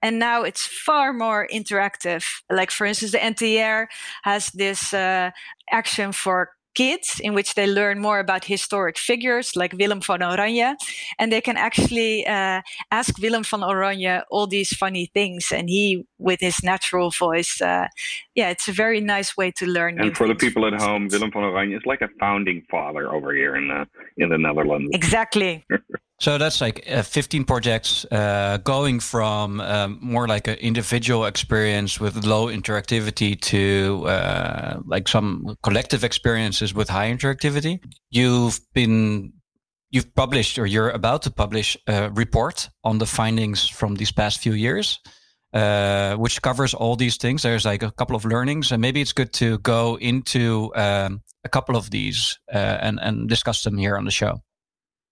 And 0.01 0.17
now 0.17 0.43
it's 0.43 0.65
far 0.65 1.11
more 1.11 1.47
interactive. 1.51 2.23
Like, 2.49 2.71
for 2.71 2.85
instance, 2.85 3.11
the 3.11 3.17
NTR 3.17 3.87
has 4.23 4.49
this 4.51 4.93
uh, 4.93 5.31
action 5.71 6.11
for 6.11 6.49
kids 6.75 7.19
in 7.23 7.33
which 7.33 7.55
they 7.55 7.67
learn 7.67 7.99
more 7.99 8.19
about 8.19 8.45
historic 8.45 8.97
figures 8.97 9.55
like 9.55 9.73
Willem 9.73 10.01
van 10.01 10.19
Oranje. 10.19 10.75
And 11.19 11.31
they 11.31 11.41
can 11.41 11.57
actually 11.57 12.25
uh, 12.25 12.61
ask 12.91 13.17
Willem 13.19 13.43
van 13.43 13.61
Oranje 13.61 14.23
all 14.29 14.47
these 14.47 14.73
funny 14.73 15.09
things. 15.13 15.51
And 15.51 15.69
he, 15.69 16.05
with 16.23 16.39
his 16.39 16.63
natural 16.63 17.11
voice, 17.11 17.61
uh, 17.61 17.87
yeah, 18.35 18.49
it's 18.49 18.67
a 18.67 18.71
very 18.71 19.01
nice 19.01 19.37
way 19.37 19.51
to 19.51 19.65
learn. 19.65 19.99
And 19.99 20.15
for 20.15 20.27
the 20.27 20.35
people 20.35 20.65
at 20.65 20.73
home, 20.73 21.07
Willem 21.11 21.31
van 21.31 21.43
Oranje 21.43 21.77
is 21.77 21.85
like 21.85 22.01
a 22.01 22.09
founding 22.19 22.63
father 22.71 23.11
over 23.11 23.33
here 23.33 23.55
in 23.55 23.67
the, 23.67 23.87
in 24.17 24.29
the 24.29 24.37
Netherlands. 24.37 24.89
Exactly. 24.93 25.65
So 26.23 26.37
that's 26.37 26.61
like 26.61 26.89
uh, 26.89 27.01
15 27.01 27.43
projects 27.43 28.05
uh, 28.09 28.57
going 28.63 29.01
from 29.01 29.59
um, 29.59 29.97
more 30.01 30.25
like 30.25 30.47
an 30.47 30.55
individual 30.59 31.25
experience 31.25 31.99
with 31.99 32.23
low 32.23 32.47
interactivity 32.47 33.37
to 33.41 34.05
uh, 34.07 34.79
like 34.85 35.09
some 35.09 35.57
collective 35.63 36.05
experiences 36.05 36.73
with 36.73 36.87
high 36.87 37.11
interactivity. 37.11 37.79
You've 38.09 38.61
been 38.73 39.33
you've 39.89 40.15
published 40.15 40.57
or 40.57 40.65
you're 40.65 40.91
about 40.91 41.23
to 41.23 41.31
publish 41.31 41.75
a 41.87 42.09
report 42.11 42.69
on 42.85 42.99
the 42.99 43.05
findings 43.05 43.67
from 43.67 43.95
these 43.95 44.11
past 44.13 44.39
few 44.39 44.53
years. 44.53 44.99
Uh, 45.53 46.15
which 46.15 46.41
covers 46.41 46.73
all 46.73 46.95
these 46.95 47.15
things. 47.17 47.43
There's 47.43 47.63
like 47.63 47.83
a 47.83 47.91
couple 47.91 48.15
of 48.15 48.25
learnings, 48.25 48.71
and 48.71 48.81
maybe 48.81 49.01
it's 49.01 49.13
good 49.13 49.31
to 49.33 49.59
go 49.59 49.99
into 49.99 50.71
um, 50.75 51.21
a 51.43 51.49
couple 51.49 51.75
of 51.75 51.91
these 51.91 52.39
uh, 52.51 52.57
and 52.81 52.99
and 52.99 53.29
discuss 53.29 53.63
them 53.63 53.77
here 53.77 53.95
on 53.95 54.05
the 54.05 54.11
show. 54.11 54.41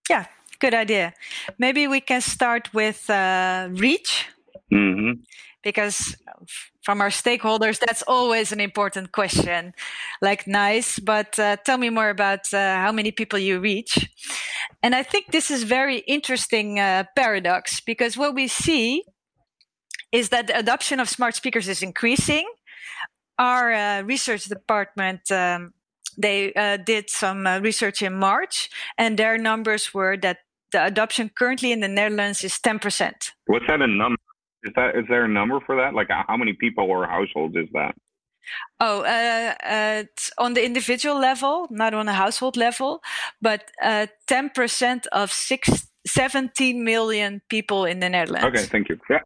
Yeah, 0.09 0.25
good 0.57 0.73
idea. 0.73 1.13
Maybe 1.59 1.87
we 1.87 2.01
can 2.01 2.21
start 2.21 2.73
with 2.73 3.07
uh, 3.07 3.69
reach. 3.71 4.29
Mm-hmm. 4.73 5.21
Because 5.63 6.15
from 6.81 7.01
our 7.01 7.11
stakeholders, 7.11 7.77
that's 7.77 8.01
always 8.07 8.51
an 8.51 8.59
important 8.59 9.11
question. 9.11 9.73
Like, 10.23 10.47
nice, 10.47 10.97
but 10.97 11.37
uh, 11.37 11.57
tell 11.57 11.77
me 11.77 11.91
more 11.91 12.09
about 12.09 12.51
uh, 12.51 12.77
how 12.77 12.91
many 12.91 13.11
people 13.11 13.37
you 13.37 13.59
reach. 13.59 14.09
And 14.81 14.95
I 14.95 15.03
think 15.03 15.31
this 15.31 15.51
is 15.51 15.61
very 15.61 15.99
interesting 16.07 16.79
uh, 16.79 17.03
paradox 17.15 17.79
because 17.79 18.17
what 18.17 18.33
we 18.33 18.47
see 18.47 19.03
is 20.11 20.29
that 20.29 20.47
the 20.47 20.57
adoption 20.57 20.99
of 20.99 21.09
smart 21.09 21.35
speakers 21.35 21.67
is 21.67 21.81
increasing. 21.81 22.47
Our 23.37 23.73
uh, 23.73 24.01
research 24.03 24.45
department 24.45 25.31
um, 25.31 25.73
they 26.17 26.53
uh, 26.53 26.77
did 26.77 27.09
some 27.09 27.47
uh, 27.47 27.59
research 27.59 28.01
in 28.01 28.13
March, 28.13 28.69
and 28.97 29.17
their 29.17 29.37
numbers 29.37 29.93
were 29.93 30.17
that 30.17 30.39
the 30.71 30.85
adoption 30.85 31.29
currently 31.37 31.71
in 31.71 31.79
the 31.79 31.87
Netherlands 31.87 32.43
is 32.43 32.53
10%. 32.53 33.31
What's 33.45 33.65
that 33.67 33.81
a 33.81 33.87
number? 33.87 34.17
Is 34.63 34.73
that 34.75 34.95
is 34.95 35.05
there 35.09 35.25
a 35.25 35.27
number 35.27 35.59
for 35.65 35.75
that? 35.75 35.93
Like 35.95 36.09
how 36.09 36.37
many 36.37 36.53
people 36.53 36.83
or 36.83 37.07
households 37.07 37.55
is 37.55 37.67
that? 37.73 37.95
Oh, 38.79 39.01
uh, 39.01 39.53
uh, 39.63 40.03
on 40.37 40.53
the 40.53 40.63
individual 40.63 41.19
level, 41.19 41.67
not 41.69 41.93
on 41.93 42.07
a 42.07 42.13
household 42.13 42.57
level, 42.57 43.01
but 43.41 43.71
uh, 43.81 44.07
10% 44.29 45.07
of 45.11 45.31
six, 45.31 45.87
17 46.05 46.83
million 46.83 47.41
people 47.49 47.85
in 47.85 47.99
the 47.99 48.09
Netherlands. 48.09 48.47
Okay, 48.47 48.65
thank 48.65 48.89
you. 48.89 48.99
Yeah. 49.09 49.19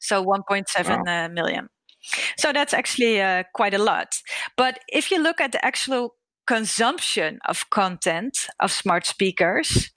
So 0.00 0.24
1.7 0.24 1.06
wow. 1.06 1.24
Uh, 1.24 1.28
million. 1.28 1.68
So 2.38 2.52
that's 2.52 2.72
actually 2.74 3.20
uh, 3.20 3.44
quite 3.54 3.74
a 3.74 3.78
lot. 3.78 4.16
But 4.56 4.80
if 4.88 5.10
you 5.10 5.22
look 5.22 5.40
at 5.40 5.52
the 5.52 5.64
actual 5.64 6.14
consumption 6.46 7.38
of 7.46 7.68
content 7.70 8.48
of 8.58 8.72
smart 8.72 9.06
speakers, 9.06 9.90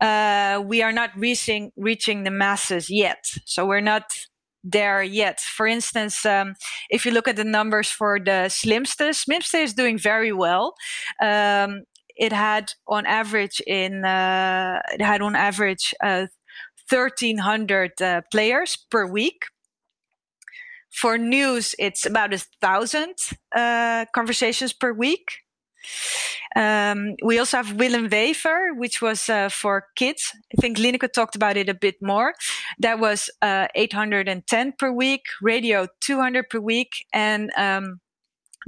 uh, 0.00 0.62
we 0.64 0.82
are 0.82 0.92
not 0.92 1.10
reaching 1.16 1.72
reaching 1.76 2.24
the 2.24 2.30
masses 2.30 2.90
yet. 2.90 3.24
So 3.46 3.66
we're 3.66 3.80
not 3.80 4.04
there 4.62 5.02
yet. 5.02 5.40
For 5.40 5.66
instance, 5.66 6.24
um, 6.26 6.54
if 6.90 7.04
you 7.06 7.12
look 7.12 7.28
at 7.28 7.36
the 7.36 7.44
numbers 7.44 7.90
for 7.90 8.18
the 8.18 8.48
Slimste, 8.48 9.10
Slimste 9.10 9.62
is 9.62 9.74
doing 9.74 9.98
very 9.98 10.32
well. 10.32 10.74
Um, 11.22 11.84
it 12.16 12.32
had 12.32 12.72
on 12.86 13.06
average 13.06 13.60
in 13.66 14.04
uh, 14.04 14.80
it 14.92 15.00
had 15.00 15.22
on 15.22 15.36
average 15.36 15.94
uh, 16.02 16.26
1300 16.90 18.02
uh, 18.02 18.20
players 18.30 18.76
per 18.90 19.06
week 19.06 19.44
for 20.90 21.18
news 21.18 21.74
it's 21.78 22.06
about 22.06 22.32
a 22.34 22.38
thousand 22.60 23.14
uh, 23.54 24.04
conversations 24.14 24.72
per 24.72 24.92
week 24.92 25.28
um, 26.56 27.14
we 27.22 27.38
also 27.38 27.58
have 27.58 27.74
Willem 27.74 28.08
Wever, 28.10 28.74
which 28.74 29.00
was 29.02 29.28
uh, 29.28 29.48
for 29.48 29.86
kids. 29.96 30.32
I 30.56 30.60
think 30.60 30.78
Lineke 30.78 31.12
talked 31.12 31.36
about 31.36 31.56
it 31.56 31.68
a 31.68 31.74
bit 31.74 31.96
more. 32.02 32.34
That 32.78 32.98
was 32.98 33.30
uh, 33.42 33.68
810 33.74 34.72
per 34.78 34.90
week, 34.90 35.22
radio 35.42 35.86
200 36.00 36.48
per 36.48 36.58
week, 36.58 37.06
and 37.12 37.50
um, 37.56 38.00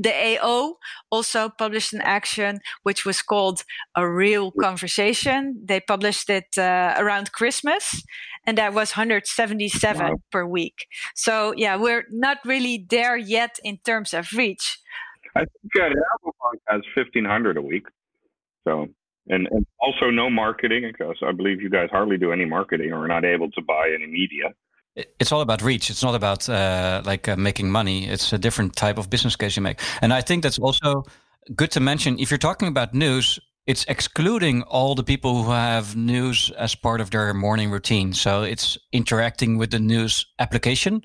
the 0.03 0.13
EO 0.33 0.79
also 1.11 1.49
published 1.49 1.93
an 1.93 2.01
action 2.03 2.61
which 2.83 3.05
was 3.05 3.23
called 3.23 3.65
A 3.95 4.09
Real 4.09 4.51
Conversation. 4.51 5.61
They 5.65 5.81
published 5.81 6.31
it 6.31 6.57
uh, 6.57 6.95
around 6.99 7.33
Christmas, 7.33 8.03
and 8.47 8.57
that 8.59 8.73
was 8.73 8.93
177 8.93 10.07
wow. 10.07 10.17
per 10.33 10.45
week. 10.47 10.87
So, 11.15 11.53
yeah, 11.57 11.77
we're 11.77 12.05
not 12.11 12.39
really 12.45 12.87
there 12.89 13.17
yet 13.17 13.59
in 13.63 13.79
terms 13.79 14.15
of 14.15 14.33
reach. 14.33 14.79
I 15.37 15.41
think 15.41 15.73
uh, 15.81 15.91
has 16.67 16.83
fifteen 16.95 17.25
hundred 17.25 17.57
a 17.57 17.63
week. 17.63 17.87
So 18.67 18.89
and, 19.29 19.47
and 19.51 19.67
also 19.81 20.11
no 20.11 20.29
marketing 20.29 20.91
because 20.91 21.17
I 21.23 21.33
believe 21.33 21.63
you 21.63 21.71
guys 21.71 21.89
hardly 21.91 22.19
do 22.19 22.33
any 22.33 22.45
marketing 22.45 22.93
or 22.93 23.05
are 23.05 23.09
not 23.09 23.25
able 23.25 23.51
to 23.53 23.63
buy 23.63 23.91
any 23.95 24.07
media. 24.07 24.55
It's 24.97 25.33
all 25.33 25.41
about 25.41 25.63
reach. 25.63 25.89
It's 25.91 26.03
not 26.03 26.15
about 26.15 26.49
uh, 26.49 27.03
like 27.05 27.29
uh, 27.29 27.37
making 27.37 27.71
money. 27.71 28.09
It's 28.09 28.33
a 28.33 28.39
different 28.39 28.75
type 28.77 28.99
of 28.99 29.09
business 29.09 29.37
case 29.37 29.57
you 29.57 29.63
make, 29.63 29.81
and 30.03 30.13
I 30.13 30.21
think 30.21 30.43
that's 30.43 30.59
also 30.59 31.05
good 31.55 31.71
to 31.73 31.81
mention. 31.81 32.19
If 32.19 32.31
you're 32.31 32.39
talking 32.39 32.69
about 32.69 32.93
news, 32.93 33.39
it's 33.67 33.85
excluding 33.89 34.63
all 34.63 34.95
the 34.95 35.05
people 35.05 35.43
who 35.43 35.51
have 35.51 35.95
news 35.97 36.51
as 36.59 36.75
part 36.75 37.01
of 37.01 37.11
their 37.11 37.33
morning 37.35 37.71
routine. 37.71 38.13
So 38.13 38.43
it's 38.43 38.79
interacting 38.93 39.59
with 39.59 39.71
the 39.71 39.79
news 39.79 40.27
application. 40.39 41.03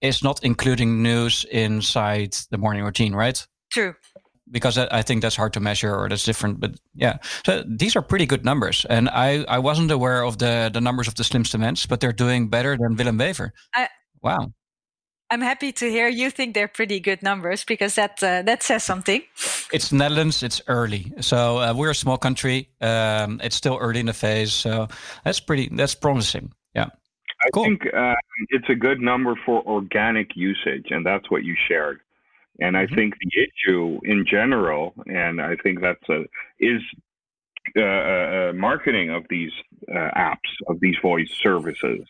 It's 0.00 0.22
not 0.22 0.44
including 0.44 1.02
news 1.02 1.44
inside 1.50 2.36
the 2.50 2.58
morning 2.58 2.84
routine, 2.84 3.14
right? 3.14 3.46
True. 3.72 3.94
Because 4.52 4.76
I 4.78 5.02
think 5.02 5.22
that's 5.22 5.34
hard 5.34 5.54
to 5.54 5.60
measure 5.60 5.92
or 5.94 6.08
that's 6.08 6.24
different. 6.24 6.60
But 6.60 6.72
yeah, 6.94 7.18
so 7.44 7.64
these 7.66 7.96
are 7.96 8.02
pretty 8.02 8.26
good 8.26 8.44
numbers. 8.44 8.84
And 8.88 9.08
I, 9.08 9.44
I 9.48 9.58
wasn't 9.58 9.90
aware 9.90 10.22
of 10.22 10.36
the, 10.36 10.70
the 10.72 10.80
numbers 10.80 11.08
of 11.08 11.14
the 11.14 11.24
Slimste 11.24 11.58
Mens, 11.58 11.86
but 11.86 12.00
they're 12.00 12.12
doing 12.12 12.48
better 12.48 12.76
than 12.76 12.96
Willem 12.96 13.16
Wever. 13.16 13.54
I, 13.74 13.88
wow. 14.20 14.52
I'm 15.32 15.40
happy 15.40 15.72
to 15.72 15.90
hear 15.90 16.08
you 16.08 16.30
think 16.30 16.52
they're 16.54 16.68
pretty 16.68 17.00
good 17.00 17.22
numbers 17.22 17.64
because 17.64 17.94
that 17.94 18.22
uh, 18.22 18.42
that 18.42 18.62
says 18.62 18.84
something. 18.84 19.22
It's 19.72 19.90
Netherlands. 19.90 20.42
It's 20.42 20.60
early, 20.68 21.10
so 21.20 21.56
uh, 21.56 21.72
we're 21.74 21.88
a 21.88 21.94
small 21.94 22.18
country. 22.18 22.68
Um, 22.82 23.40
it's 23.42 23.56
still 23.56 23.78
early 23.80 24.00
in 24.00 24.06
the 24.06 24.12
phase, 24.12 24.52
so 24.52 24.88
that's 25.24 25.40
pretty. 25.40 25.70
That's 25.72 25.94
promising. 25.94 26.52
Yeah. 26.74 26.88
I 27.44 27.50
cool. 27.54 27.64
think 27.64 27.82
uh, 27.86 28.14
it's 28.50 28.68
a 28.68 28.74
good 28.74 29.00
number 29.00 29.34
for 29.46 29.62
organic 29.66 30.36
usage, 30.36 30.88
and 30.90 31.04
that's 31.04 31.30
what 31.30 31.44
you 31.44 31.56
shared. 31.66 32.00
And 32.60 32.76
I 32.76 32.84
mm-hmm. 32.84 32.94
think 32.94 33.14
the 33.18 33.42
issue 33.42 33.98
in 34.04 34.24
general, 34.28 34.94
and 35.06 35.40
I 35.40 35.56
think 35.62 35.80
that's 35.80 36.08
a, 36.08 36.24
is 36.60 36.82
uh, 37.76 37.80
uh, 37.80 37.84
uh, 37.84 38.52
marketing 38.54 39.10
of 39.10 39.24
these 39.30 39.52
uh, 39.88 40.10
apps, 40.16 40.36
of 40.68 40.78
these 40.80 40.96
voice 41.00 41.30
services. 41.42 42.00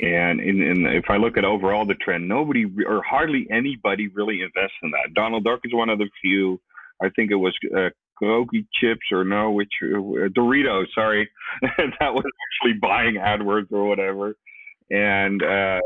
And 0.00 0.40
in, 0.40 0.62
in, 0.62 0.86
if 0.86 1.06
I 1.08 1.16
look 1.16 1.38
at 1.38 1.44
overall 1.44 1.86
the 1.86 1.94
trend, 1.94 2.28
nobody 2.28 2.66
or 2.86 3.02
hardly 3.02 3.46
anybody 3.50 4.08
really 4.08 4.42
invests 4.42 4.76
in 4.82 4.90
that. 4.90 5.14
Donald 5.14 5.44
Duck 5.44 5.60
is 5.64 5.72
one 5.72 5.88
of 5.88 5.98
the 5.98 6.08
few. 6.20 6.60
I 7.02 7.08
think 7.08 7.30
it 7.30 7.36
was 7.36 7.54
uh, 7.76 7.88
chips 8.74 9.06
or 9.10 9.24
no, 9.24 9.50
which 9.50 9.72
uh, 9.82 10.28
Doritos. 10.28 10.86
Sorry, 10.94 11.28
that 11.62 12.14
was 12.14 12.24
actually 12.24 12.78
buying 12.78 13.14
AdWords 13.14 13.72
or 13.72 13.88
whatever. 13.88 14.36
And 14.90 15.42
uh, 15.42 15.80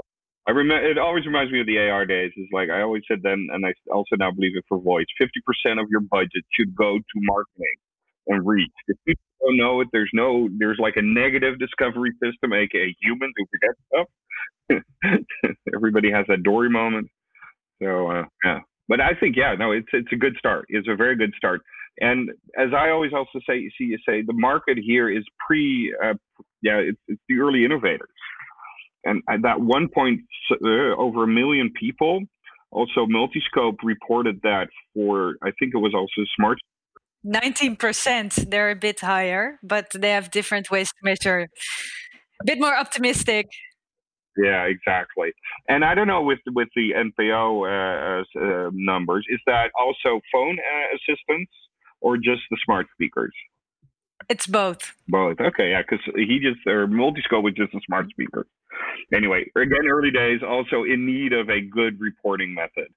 I 0.50 0.52
remember 0.52 0.84
it 0.84 0.98
always 0.98 1.24
reminds 1.26 1.52
me 1.52 1.60
of 1.60 1.66
the 1.68 1.78
AR 1.78 2.04
days. 2.04 2.32
It's 2.34 2.52
like 2.52 2.70
I 2.70 2.82
always 2.82 3.04
said 3.06 3.20
then, 3.22 3.46
and 3.52 3.64
I 3.64 3.72
also 3.94 4.16
now 4.18 4.32
believe 4.32 4.56
it 4.56 4.64
for 4.68 4.80
voice. 4.80 5.06
Fifty 5.16 5.40
percent 5.46 5.78
of 5.78 5.86
your 5.90 6.00
budget 6.00 6.42
should 6.58 6.74
go 6.74 6.98
to 6.98 7.16
marketing 7.20 7.76
and 8.26 8.44
reach. 8.44 8.72
If 8.88 8.96
people 9.06 9.22
don't 9.40 9.56
know 9.58 9.80
it, 9.80 9.86
there's 9.92 10.10
no, 10.12 10.48
there's 10.58 10.78
like 10.80 10.96
a 10.96 11.02
negative 11.02 11.60
discovery 11.60 12.10
system, 12.20 12.52
aka 12.52 12.96
humans 13.00 13.32
who 13.36 13.46
forget 13.54 14.82
stuff. 15.06 15.22
Everybody 15.76 16.10
has 16.10 16.26
that 16.26 16.42
Dory 16.42 16.68
moment. 16.68 17.06
So 17.80 18.10
uh, 18.10 18.24
yeah, 18.44 18.58
but 18.88 19.00
I 19.00 19.14
think 19.20 19.36
yeah, 19.36 19.54
no, 19.56 19.70
it's 19.70 19.88
it's 19.92 20.12
a 20.12 20.16
good 20.16 20.34
start. 20.36 20.66
It's 20.68 20.88
a 20.90 20.96
very 20.96 21.14
good 21.14 21.32
start. 21.36 21.60
And 22.00 22.28
as 22.58 22.70
I 22.76 22.90
always 22.90 23.12
also 23.12 23.38
say, 23.48 23.58
you 23.58 23.70
see 23.78 23.84
you 23.84 23.98
say 24.04 24.22
the 24.26 24.32
market 24.32 24.78
here 24.84 25.08
is 25.08 25.22
pre, 25.46 25.94
uh, 26.02 26.14
yeah, 26.60 26.78
it's, 26.78 26.98
it's 27.06 27.22
the 27.28 27.38
early 27.38 27.64
innovators. 27.64 28.08
And 29.04 29.22
at 29.28 29.42
that 29.42 29.60
one 29.60 29.88
point, 29.88 30.20
uh, 30.52 30.94
over 30.96 31.24
a 31.24 31.28
million 31.28 31.70
people. 31.78 32.20
Also, 32.72 33.04
Multiscope 33.04 33.78
reported 33.82 34.40
that 34.42 34.68
for 34.94 35.34
I 35.42 35.50
think 35.58 35.74
it 35.74 35.78
was 35.78 35.92
also 35.92 36.24
smart 36.36 36.58
19%. 37.26 38.50
They're 38.50 38.70
a 38.70 38.76
bit 38.76 39.00
higher, 39.00 39.58
but 39.62 39.90
they 39.94 40.10
have 40.10 40.30
different 40.30 40.70
ways 40.70 40.88
to 40.88 40.94
measure. 41.02 41.48
A 42.40 42.44
bit 42.44 42.58
more 42.58 42.74
optimistic. 42.74 43.46
Yeah, 44.36 44.64
exactly. 44.64 45.32
And 45.68 45.84
I 45.84 45.94
don't 45.94 46.06
know 46.06 46.22
with 46.22 46.38
with 46.46 46.68
the 46.74 46.92
NPO 46.92 47.42
uh, 47.66 48.40
uh, 48.40 48.70
numbers, 48.72 49.26
is 49.28 49.40
that 49.46 49.70
also 49.78 50.20
phone 50.32 50.58
uh, 50.58 50.96
assistants 50.96 51.52
or 52.00 52.16
just 52.16 52.42
the 52.50 52.56
smart 52.64 52.86
speakers? 52.94 53.32
It's 54.28 54.46
both. 54.46 54.94
Both. 55.08 55.40
Okay, 55.40 55.70
yeah, 55.70 55.82
because 55.82 56.04
he 56.14 56.38
just 56.38 56.66
or 56.66 56.86
multiscope 56.86 57.42
was 57.42 57.54
just 57.54 57.74
a 57.74 57.80
smart 57.86 58.08
speaker. 58.10 58.46
Anyway, 59.12 59.45
again, 59.57 59.88
early 59.90 60.11
days, 60.11 60.40
also 60.47 60.85
in 60.85 61.07
need 61.07 61.33
of 61.33 61.49
a 61.49 61.61
good 61.61 62.01
reporting 62.01 62.55
method. 62.55 62.88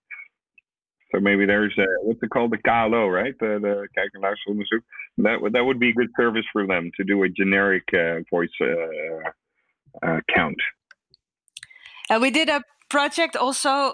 So 1.13 1.19
maybe 1.19 1.46
there's 1.46 1.74
a, 1.78 1.86
what's 2.02 2.19
it 2.24 2.30
called, 2.32 2.52
the 2.52 2.58
KLO, 2.58 3.08
right? 3.08 3.36
The, 3.39 3.60
the 3.62 3.88
kijkenluisteronderzoek. 3.96 4.82
That 5.19 5.41
would 5.41 5.54
that 5.54 5.63
would 5.63 5.80
be 5.80 5.89
a 5.89 5.93
good 5.93 6.10
service 6.17 6.46
for 6.52 6.65
them 6.65 6.91
to 6.98 7.04
do 7.04 7.22
a 7.24 7.30
generic 7.30 7.84
uh, 7.93 8.22
voice 8.32 8.50
uh, 8.60 10.06
uh, 10.06 10.19
count. 10.34 10.58
And 12.10 12.22
we 12.22 12.32
did 12.32 12.50
a 12.50 12.63
project 12.89 13.36
also 13.36 13.93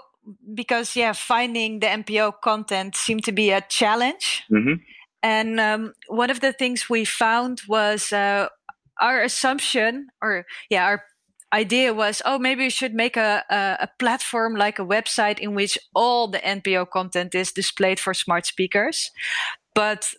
because 0.54 0.96
yeah, 0.96 1.12
finding 1.12 1.80
the 1.80 1.86
NPO 1.86 2.40
content 2.42 2.96
seemed 2.96 3.24
to 3.24 3.32
be 3.32 3.50
a 3.50 3.60
challenge. 3.60 4.44
Mm-hmm. 4.50 4.82
And 5.22 5.60
um, 5.60 5.92
one 6.08 6.30
of 6.30 6.40
the 6.40 6.52
things 6.52 6.88
we 6.88 7.04
found 7.04 7.60
was 7.68 8.12
uh, 8.12 8.48
our 9.00 9.20
assumption, 9.20 10.08
or 10.22 10.46
yeah, 10.70 10.84
our 10.84 11.02
idea 11.52 11.92
was, 11.92 12.22
oh, 12.24 12.38
maybe 12.38 12.64
we 12.64 12.70
should 12.70 12.94
make 12.94 13.16
a, 13.16 13.44
a, 13.50 13.84
a, 13.84 13.88
platform 13.98 14.54
like 14.54 14.78
a 14.78 14.84
website 14.84 15.38
in 15.38 15.54
which 15.54 15.78
all 15.94 16.28
the 16.28 16.38
NPO 16.38 16.90
content 16.90 17.34
is 17.34 17.52
displayed 17.52 17.98
for 17.98 18.14
smart 18.14 18.46
speakers. 18.46 19.10
But 19.74 20.14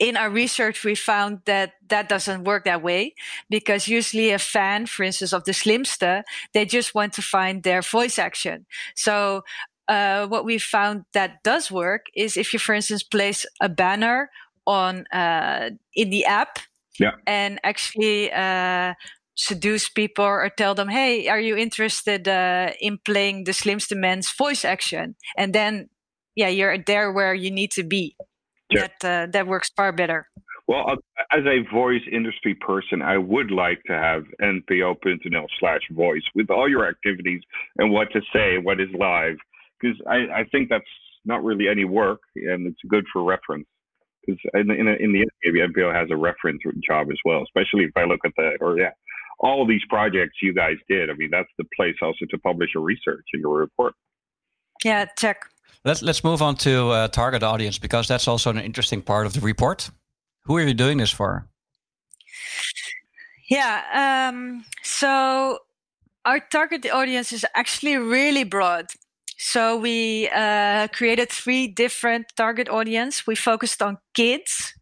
in 0.00 0.16
our 0.16 0.30
research, 0.30 0.84
we 0.84 0.94
found 0.94 1.40
that 1.46 1.74
that 1.88 2.08
doesn't 2.08 2.44
work 2.44 2.64
that 2.64 2.82
way 2.82 3.14
because 3.48 3.88
usually 3.88 4.30
a 4.30 4.38
fan, 4.38 4.86
for 4.86 5.04
instance, 5.04 5.32
of 5.32 5.44
the 5.44 5.52
Slimste, 5.52 6.22
they 6.52 6.64
just 6.64 6.94
want 6.94 7.12
to 7.14 7.22
find 7.22 7.62
their 7.62 7.82
voice 7.82 8.18
action. 8.18 8.66
So 8.94 9.44
uh, 9.88 10.26
what 10.26 10.44
we 10.44 10.58
found 10.58 11.04
that 11.12 11.42
does 11.42 11.70
work 11.70 12.06
is 12.14 12.36
if 12.36 12.52
you, 12.52 12.58
for 12.58 12.74
instance, 12.74 13.02
place 13.02 13.46
a 13.60 13.68
banner 13.68 14.30
on 14.66 15.06
uh, 15.12 15.70
in 15.94 16.10
the 16.10 16.24
app 16.24 16.58
yeah. 16.98 17.12
and 17.26 17.60
actually 17.62 18.32
uh, 18.32 18.94
seduce 19.34 19.88
people 19.88 20.24
or 20.24 20.48
tell 20.48 20.74
them, 20.74 20.88
"Hey, 20.88 21.28
are 21.28 21.40
you 21.40 21.56
interested 21.56 22.28
uh, 22.28 22.72
in 22.80 22.98
playing 23.04 23.44
the 23.44 23.52
Slimste 23.52 23.96
Mens 23.96 24.32
voice 24.32 24.64
action?" 24.64 25.16
And 25.36 25.54
then, 25.54 25.88
yeah, 26.34 26.48
you're 26.48 26.78
there 26.78 27.12
where 27.12 27.34
you 27.34 27.50
need 27.50 27.70
to 27.72 27.82
be. 27.82 28.16
That 28.70 29.04
uh, 29.04 29.26
that 29.32 29.46
works 29.46 29.70
far 29.76 29.92
better. 29.92 30.28
Well, 30.66 30.84
uh, 30.88 30.96
as 31.30 31.44
a 31.46 31.62
voice 31.72 32.00
industry 32.10 32.54
person, 32.54 33.02
I 33.02 33.18
would 33.18 33.50
like 33.50 33.82
to 33.86 33.92
have 33.92 34.24
npo.nl 34.40 35.46
slash 35.60 35.82
voice 35.92 36.22
with 36.34 36.50
all 36.50 36.68
your 36.68 36.88
activities 36.88 37.42
and 37.76 37.92
what 37.92 38.10
to 38.12 38.20
say, 38.32 38.56
what 38.56 38.80
is 38.80 38.88
live, 38.98 39.36
because 39.78 39.96
I, 40.08 40.40
I 40.40 40.44
think 40.50 40.70
that's 40.70 40.84
not 41.26 41.44
really 41.44 41.68
any 41.68 41.84
work 41.84 42.20
and 42.36 42.66
it's 42.66 42.80
good 42.88 43.04
for 43.12 43.22
reference 43.24 43.66
because 44.26 44.40
in, 44.54 44.70
in, 44.70 44.88
in, 44.88 45.12
the 45.12 45.20
end, 45.20 45.30
maybe 45.44 45.60
NPO 45.60 45.94
has 45.94 46.08
a 46.10 46.16
reference 46.16 46.62
job 46.86 47.08
as 47.10 47.18
well, 47.24 47.42
especially 47.42 47.84
if 47.84 47.96
I 47.96 48.04
look 48.04 48.20
at 48.24 48.32
the, 48.36 48.56
or 48.60 48.78
yeah, 48.78 48.90
all 49.38 49.66
these 49.66 49.82
projects 49.88 50.38
you 50.42 50.54
guys 50.54 50.76
did. 50.88 51.10
I 51.10 51.14
mean, 51.14 51.30
that's 51.30 51.48
the 51.58 51.64
place 51.76 51.96
also 52.02 52.24
to 52.30 52.38
publish 52.38 52.70
your 52.74 52.82
research 52.82 53.24
and 53.32 53.40
your 53.40 53.56
report. 53.58 53.94
Yeah, 54.84 55.06
check. 55.18 55.46
Let's 55.84 56.02
let's 56.02 56.24
move 56.24 56.40
on 56.40 56.56
to 56.56 56.88
uh, 56.90 57.08
target 57.08 57.42
audience 57.42 57.78
because 57.78 58.08
that's 58.08 58.26
also 58.26 58.50
an 58.50 58.58
interesting 58.58 59.02
part 59.02 59.26
of 59.26 59.32
the 59.32 59.40
report. 59.40 59.90
Who 60.44 60.56
are 60.56 60.62
you 60.62 60.74
doing 60.74 60.98
this 60.98 61.10
for? 61.10 61.46
Yeah, 63.50 64.30
um, 64.32 64.64
so 64.82 65.58
our 66.24 66.40
target 66.40 66.86
audience 66.90 67.32
is 67.32 67.44
actually 67.54 67.96
really 67.96 68.44
broad. 68.44 68.86
So 69.36 69.76
we 69.76 70.28
uh, 70.34 70.88
created 70.88 71.30
three 71.30 71.66
different 71.66 72.26
target 72.36 72.68
audience. 72.68 73.26
We 73.26 73.34
focused 73.34 73.82
on 73.82 73.98
kids 74.14 74.72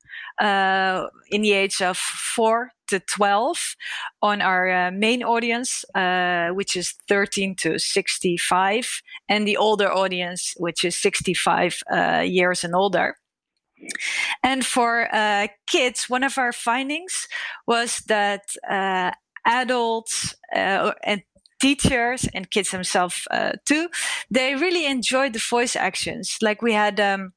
uh, 0.40 1.06
in 1.30 1.42
the 1.42 1.52
age 1.52 1.82
of 1.82 1.96
four 1.96 2.70
to 2.81 2.81
12 3.00 3.76
on 4.22 4.40
our 4.40 4.70
uh, 4.70 4.90
main 4.90 5.22
audience, 5.22 5.84
uh, 5.94 6.48
which 6.48 6.76
is 6.76 6.94
13 7.08 7.56
to 7.56 7.78
65, 7.78 9.02
and 9.28 9.46
the 9.46 9.56
older 9.56 9.90
audience, 9.90 10.54
which 10.56 10.84
is 10.84 10.96
65 10.96 11.82
uh, 11.90 12.22
years 12.24 12.64
and 12.64 12.74
older. 12.74 13.16
And 14.42 14.64
for 14.64 15.08
uh, 15.12 15.48
kids, 15.66 16.08
one 16.08 16.22
of 16.22 16.38
our 16.38 16.52
findings 16.52 17.26
was 17.66 17.98
that 18.06 18.42
uh, 18.68 19.10
adults 19.44 20.34
and 20.52 21.22
teachers 21.60 22.28
and 22.32 22.50
kids 22.50 22.70
themselves 22.70 23.26
too, 23.64 23.88
they 24.30 24.54
really 24.54 24.86
enjoyed 24.86 25.32
the 25.32 25.44
voice 25.50 25.74
actions. 25.74 26.36
Like 26.40 26.62
we 26.62 26.72
had 26.72 27.00
um, 27.00 27.32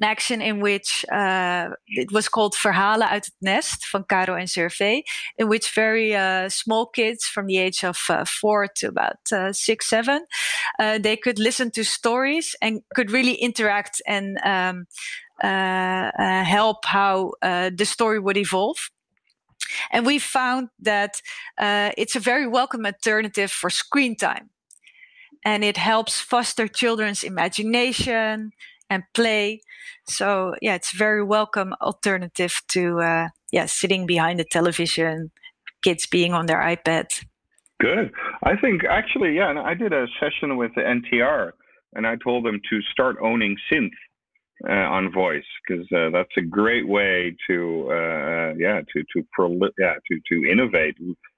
an 0.00 0.08
action 0.08 0.40
in 0.40 0.60
which 0.60 1.04
uh, 1.12 1.70
it 1.86 2.10
was 2.10 2.28
called 2.28 2.56
Verhalen 2.56 3.08
uit 3.08 3.24
het 3.24 3.34
Nest 3.38 3.88
van 3.88 4.06
Caro 4.06 4.34
en 4.34 4.48
Servé, 4.48 5.02
in 5.36 5.48
which 5.48 5.72
very 5.72 6.14
uh, 6.14 6.48
small 6.48 6.86
kids 6.86 7.26
from 7.26 7.46
the 7.46 7.58
age 7.58 7.84
of 7.84 8.08
uh, 8.08 8.24
four 8.24 8.66
to 8.66 8.88
about 8.88 9.32
uh, 9.32 9.52
six, 9.52 9.88
seven, 9.88 10.26
uh, 10.78 10.98
they 10.98 11.16
could 11.16 11.38
listen 11.38 11.70
to 11.70 11.84
stories 11.84 12.56
and 12.60 12.82
could 12.94 13.10
really 13.10 13.34
interact 13.34 14.02
and 14.06 14.38
um, 14.44 14.86
help 15.42 16.84
how 16.84 17.32
the 17.76 17.84
story 17.84 18.18
would 18.18 18.36
evolve. 18.36 18.90
And 19.92 20.06
we 20.06 20.18
found 20.18 20.68
that 20.84 21.22
it's 21.96 22.16
a 22.16 22.20
very 22.20 22.46
welcome 22.46 22.86
alternative 22.86 23.50
for 23.50 23.70
screen 23.70 24.16
time 24.16 24.50
and 25.44 25.64
it 25.64 25.76
helps 25.76 26.20
foster 26.20 26.68
children's 26.68 27.22
imagination 27.22 28.52
and 28.90 29.04
play. 29.14 29.62
So 30.06 30.54
yeah, 30.60 30.74
it's 30.74 30.92
very 30.92 31.24
welcome 31.24 31.72
alternative 31.80 32.60
to 32.68 33.00
uh, 33.00 33.28
yeah 33.52 33.66
sitting 33.66 34.04
behind 34.06 34.38
the 34.38 34.44
television, 34.44 35.30
kids 35.82 36.06
being 36.06 36.34
on 36.34 36.46
their 36.46 36.60
iPad. 36.60 37.06
Good. 37.80 38.12
I 38.42 38.56
think 38.56 38.84
actually, 38.84 39.36
yeah. 39.36 39.54
I 39.64 39.72
did 39.72 39.94
a 39.94 40.06
session 40.20 40.58
with 40.58 40.72
the 40.74 40.82
NTR, 40.82 41.52
and 41.94 42.06
I 42.06 42.16
told 42.22 42.44
them 42.44 42.60
to 42.68 42.82
start 42.92 43.16
owning 43.22 43.56
synth 43.72 43.88
uh, 44.68 44.72
on 44.72 45.10
voice 45.10 45.44
because 45.66 45.86
uh, 45.94 46.10
that's 46.10 46.36
a 46.36 46.42
great 46.42 46.86
way 46.86 47.34
to 47.48 47.88
uh, 47.90 48.54
yeah 48.58 48.80
to 48.92 49.02
to 49.14 49.24
proli- 49.38 49.72
yeah 49.78 49.94
to 50.10 50.20
to 50.28 50.50
innovate 50.50 50.96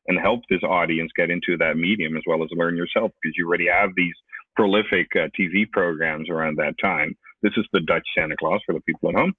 and 0.08 0.18
help 0.18 0.40
this 0.50 0.62
audience 0.64 1.10
get 1.16 1.30
into 1.30 1.56
that 1.56 1.76
medium 1.76 2.16
as 2.16 2.22
well 2.26 2.42
as 2.42 2.48
learn 2.52 2.76
yourself 2.76 3.12
because 3.22 3.34
you 3.36 3.46
already 3.46 3.68
have 3.68 3.90
these 3.96 4.14
prolific 4.56 5.06
uh, 5.14 5.28
TV 5.38 5.70
programs 5.70 6.28
around 6.28 6.56
that 6.56 6.74
time. 6.82 7.16
This 7.42 7.52
is 7.56 7.66
the 7.72 7.80
Dutch 7.80 8.06
Santa 8.16 8.36
Claus 8.36 8.60
for 8.64 8.72
the 8.72 8.80
people 8.80 9.08
at 9.10 9.16
home. 9.16 9.34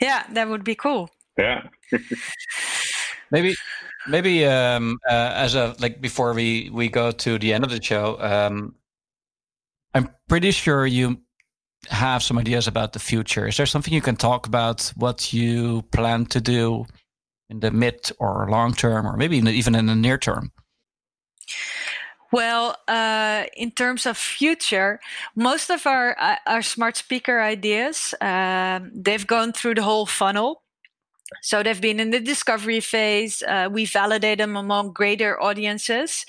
Yeah, 0.00 0.24
that 0.32 0.48
would 0.48 0.64
be 0.64 0.74
cool. 0.74 1.10
Yeah. 1.36 1.68
maybe, 3.30 3.54
maybe 4.06 4.44
um, 4.44 4.98
uh, 5.08 5.32
as 5.34 5.54
a 5.54 5.74
like 5.78 6.00
before 6.00 6.34
we 6.34 6.70
we 6.70 6.88
go 6.88 7.10
to 7.10 7.38
the 7.38 7.52
end 7.52 7.64
of 7.64 7.70
the 7.70 7.82
show, 7.82 8.20
um, 8.20 8.74
I'm 9.94 10.08
pretty 10.28 10.50
sure 10.50 10.86
you 10.86 11.18
have 11.90 12.22
some 12.22 12.38
ideas 12.38 12.66
about 12.66 12.92
the 12.92 12.98
future. 12.98 13.46
Is 13.46 13.56
there 13.56 13.66
something 13.66 13.94
you 13.94 14.00
can 14.00 14.16
talk 14.16 14.46
about? 14.46 14.92
What 14.96 15.32
you 15.32 15.82
plan 15.92 16.26
to 16.26 16.40
do 16.40 16.86
in 17.48 17.60
the 17.60 17.70
mid 17.70 18.10
or 18.18 18.48
long 18.50 18.74
term, 18.74 19.06
or 19.06 19.16
maybe 19.16 19.38
even 19.38 19.74
in 19.74 19.86
the 19.86 19.94
near 19.94 20.18
term? 20.18 20.52
Well, 22.30 22.76
uh, 22.86 23.44
in 23.56 23.70
terms 23.70 24.04
of 24.04 24.18
future, 24.18 25.00
most 25.34 25.70
of 25.70 25.86
our 25.86 26.14
uh, 26.18 26.36
our 26.46 26.62
smart 26.62 26.96
speaker 26.96 27.40
ideas 27.40 28.14
um, 28.20 28.90
they've 28.94 29.26
gone 29.26 29.52
through 29.52 29.76
the 29.76 29.82
whole 29.82 30.06
funnel. 30.06 30.62
So 31.42 31.62
they've 31.62 31.80
been 31.80 32.00
in 32.00 32.10
the 32.10 32.20
discovery 32.20 32.80
phase. 32.80 33.42
Uh, 33.42 33.68
we 33.70 33.84
validate 33.84 34.38
them 34.38 34.56
among 34.56 34.92
greater 34.94 35.40
audiences, 35.40 36.24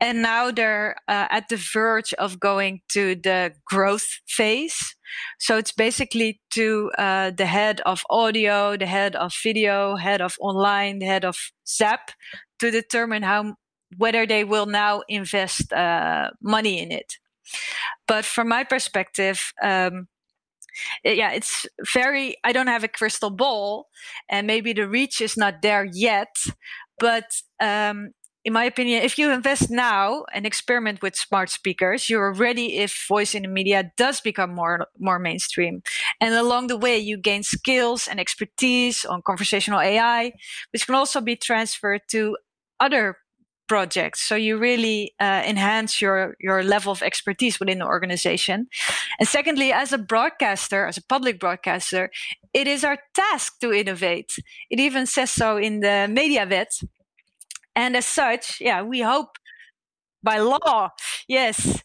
and 0.00 0.22
now 0.22 0.50
they're 0.50 0.96
uh, 1.08 1.26
at 1.30 1.48
the 1.48 1.56
verge 1.56 2.12
of 2.14 2.40
going 2.40 2.80
to 2.90 3.14
the 3.14 3.52
growth 3.64 4.06
phase. 4.26 4.96
So 5.38 5.56
it's 5.56 5.72
basically 5.72 6.40
to 6.54 6.90
uh, 6.98 7.30
the 7.30 7.46
head 7.46 7.80
of 7.86 8.02
audio, 8.10 8.76
the 8.76 8.86
head 8.86 9.16
of 9.16 9.32
video, 9.42 9.96
head 9.96 10.20
of 10.20 10.36
online, 10.40 10.98
the 10.98 11.06
head 11.06 11.24
of 11.24 11.36
Zapp 11.66 12.10
to 12.58 12.70
determine 12.70 13.22
how 13.22 13.54
whether 13.96 14.26
they 14.26 14.44
will 14.44 14.66
now 14.66 15.02
invest 15.08 15.72
uh, 15.72 16.30
money 16.42 16.80
in 16.80 16.92
it. 16.92 17.14
But 18.06 18.24
from 18.24 18.48
my 18.48 18.64
perspective, 18.64 19.52
um, 19.62 20.08
yeah, 21.04 21.32
it's 21.32 21.66
very. 21.92 22.36
I 22.44 22.52
don't 22.52 22.68
have 22.68 22.84
a 22.84 22.88
crystal 22.88 23.30
ball, 23.30 23.88
and 24.28 24.46
maybe 24.46 24.72
the 24.72 24.88
reach 24.88 25.20
is 25.20 25.36
not 25.36 25.62
there 25.62 25.84
yet. 25.84 26.36
But 26.98 27.24
um, 27.60 28.10
in 28.44 28.52
my 28.52 28.64
opinion, 28.64 29.02
if 29.02 29.18
you 29.18 29.30
invest 29.30 29.70
now 29.70 30.24
and 30.32 30.46
experiment 30.46 31.02
with 31.02 31.16
smart 31.16 31.50
speakers, 31.50 32.08
you're 32.08 32.32
ready 32.32 32.78
if 32.78 33.06
voice 33.08 33.34
in 33.34 33.42
the 33.42 33.48
media 33.48 33.92
does 33.96 34.20
become 34.20 34.54
more 34.54 34.86
more 34.98 35.18
mainstream. 35.18 35.82
And 36.20 36.34
along 36.34 36.68
the 36.68 36.76
way, 36.76 36.98
you 36.98 37.18
gain 37.18 37.42
skills 37.42 38.08
and 38.08 38.20
expertise 38.20 39.04
on 39.04 39.22
conversational 39.22 39.80
AI, 39.80 40.32
which 40.72 40.86
can 40.86 40.94
also 40.94 41.20
be 41.20 41.36
transferred 41.36 42.02
to 42.10 42.36
other 42.78 43.16
projects. 43.70 44.20
So 44.28 44.34
you 44.34 44.58
really 44.58 45.14
uh, 45.20 45.42
enhance 45.46 46.02
your 46.02 46.34
your 46.40 46.64
level 46.64 46.90
of 46.92 47.02
expertise 47.02 47.60
within 47.60 47.78
the 47.78 47.86
organization. 47.86 48.66
And 49.20 49.28
secondly, 49.28 49.72
as 49.72 49.92
a 49.92 49.98
broadcaster, 49.98 50.86
as 50.86 50.98
a 50.98 51.06
public 51.14 51.38
broadcaster, 51.38 52.10
it 52.52 52.66
is 52.66 52.82
our 52.84 52.98
task 53.14 53.60
to 53.60 53.72
innovate. 53.72 54.32
It 54.70 54.80
even 54.80 55.06
says 55.06 55.30
so 55.30 55.56
in 55.56 55.80
the 55.80 56.08
Mediawet 56.08 56.82
and 57.76 57.96
as 57.96 58.06
such, 58.06 58.60
yeah, 58.60 58.82
we 58.82 59.00
hope 59.02 59.38
by 60.22 60.38
law, 60.38 60.90
yes. 61.28 61.82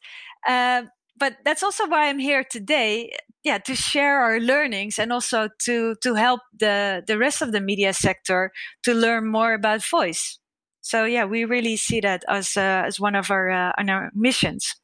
Uh, 0.48 0.84
but 1.20 1.38
that's 1.46 1.64
also 1.64 1.88
why 1.88 2.10
I'm 2.10 2.20
here 2.20 2.44
today. 2.44 3.12
Yeah, 3.44 3.60
to 3.60 3.76
share 3.76 4.18
our 4.26 4.40
learnings 4.40 4.98
and 5.00 5.14
also 5.14 5.50
to 5.66 5.96
to 6.02 6.16
help 6.16 6.42
the 6.60 7.04
the 7.06 7.18
rest 7.18 7.42
of 7.44 7.52
the 7.52 7.62
media 7.62 7.94
sector 7.94 8.52
to 8.82 8.94
learn 8.94 9.28
more 9.28 9.54
about 9.54 9.86
voice. 9.86 10.40
So 10.86 11.06
yeah, 11.06 11.26
we 11.26 11.46
really 11.46 11.78
see 11.78 12.00
that 12.02 12.24
as 12.28 12.56
uh, 12.56 12.84
as 12.86 13.00
one 13.00 13.16
of 13.16 13.32
our 13.32 13.50
uh, 13.50 13.72
our 13.90 14.12
missions. 14.14 14.76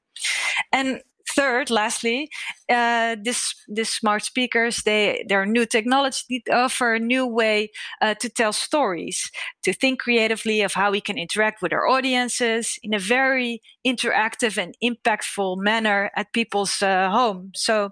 And 0.72 1.00
third, 1.30 1.70
lastly, 1.70 2.30
uh, 2.70 3.16
this 3.24 3.54
this 3.68 3.90
smart 3.90 4.24
speakers 4.24 4.84
they 4.84 5.26
they're 5.28 5.46
new 5.46 5.66
technology 5.66 6.42
that 6.46 6.56
offer 6.56 6.96
a 6.96 7.00
new 7.00 7.26
way 7.26 7.70
uh, 8.02 8.14
to 8.16 8.30
tell 8.30 8.54
stories, 8.54 9.32
to 9.64 9.74
think 9.74 10.00
creatively 10.00 10.62
of 10.62 10.74
how 10.74 10.92
we 10.92 11.02
can 11.02 11.18
interact 11.18 11.62
with 11.62 11.74
our 11.74 11.88
audiences 11.88 12.80
in 12.84 12.94
a 12.94 13.00
very 13.00 13.62
interactive 13.86 14.58
and 14.58 14.76
impactful 14.84 15.58
manner 15.58 16.12
at 16.16 16.34
people's 16.34 16.82
uh, 16.82 17.10
home. 17.10 17.52
So 17.56 17.90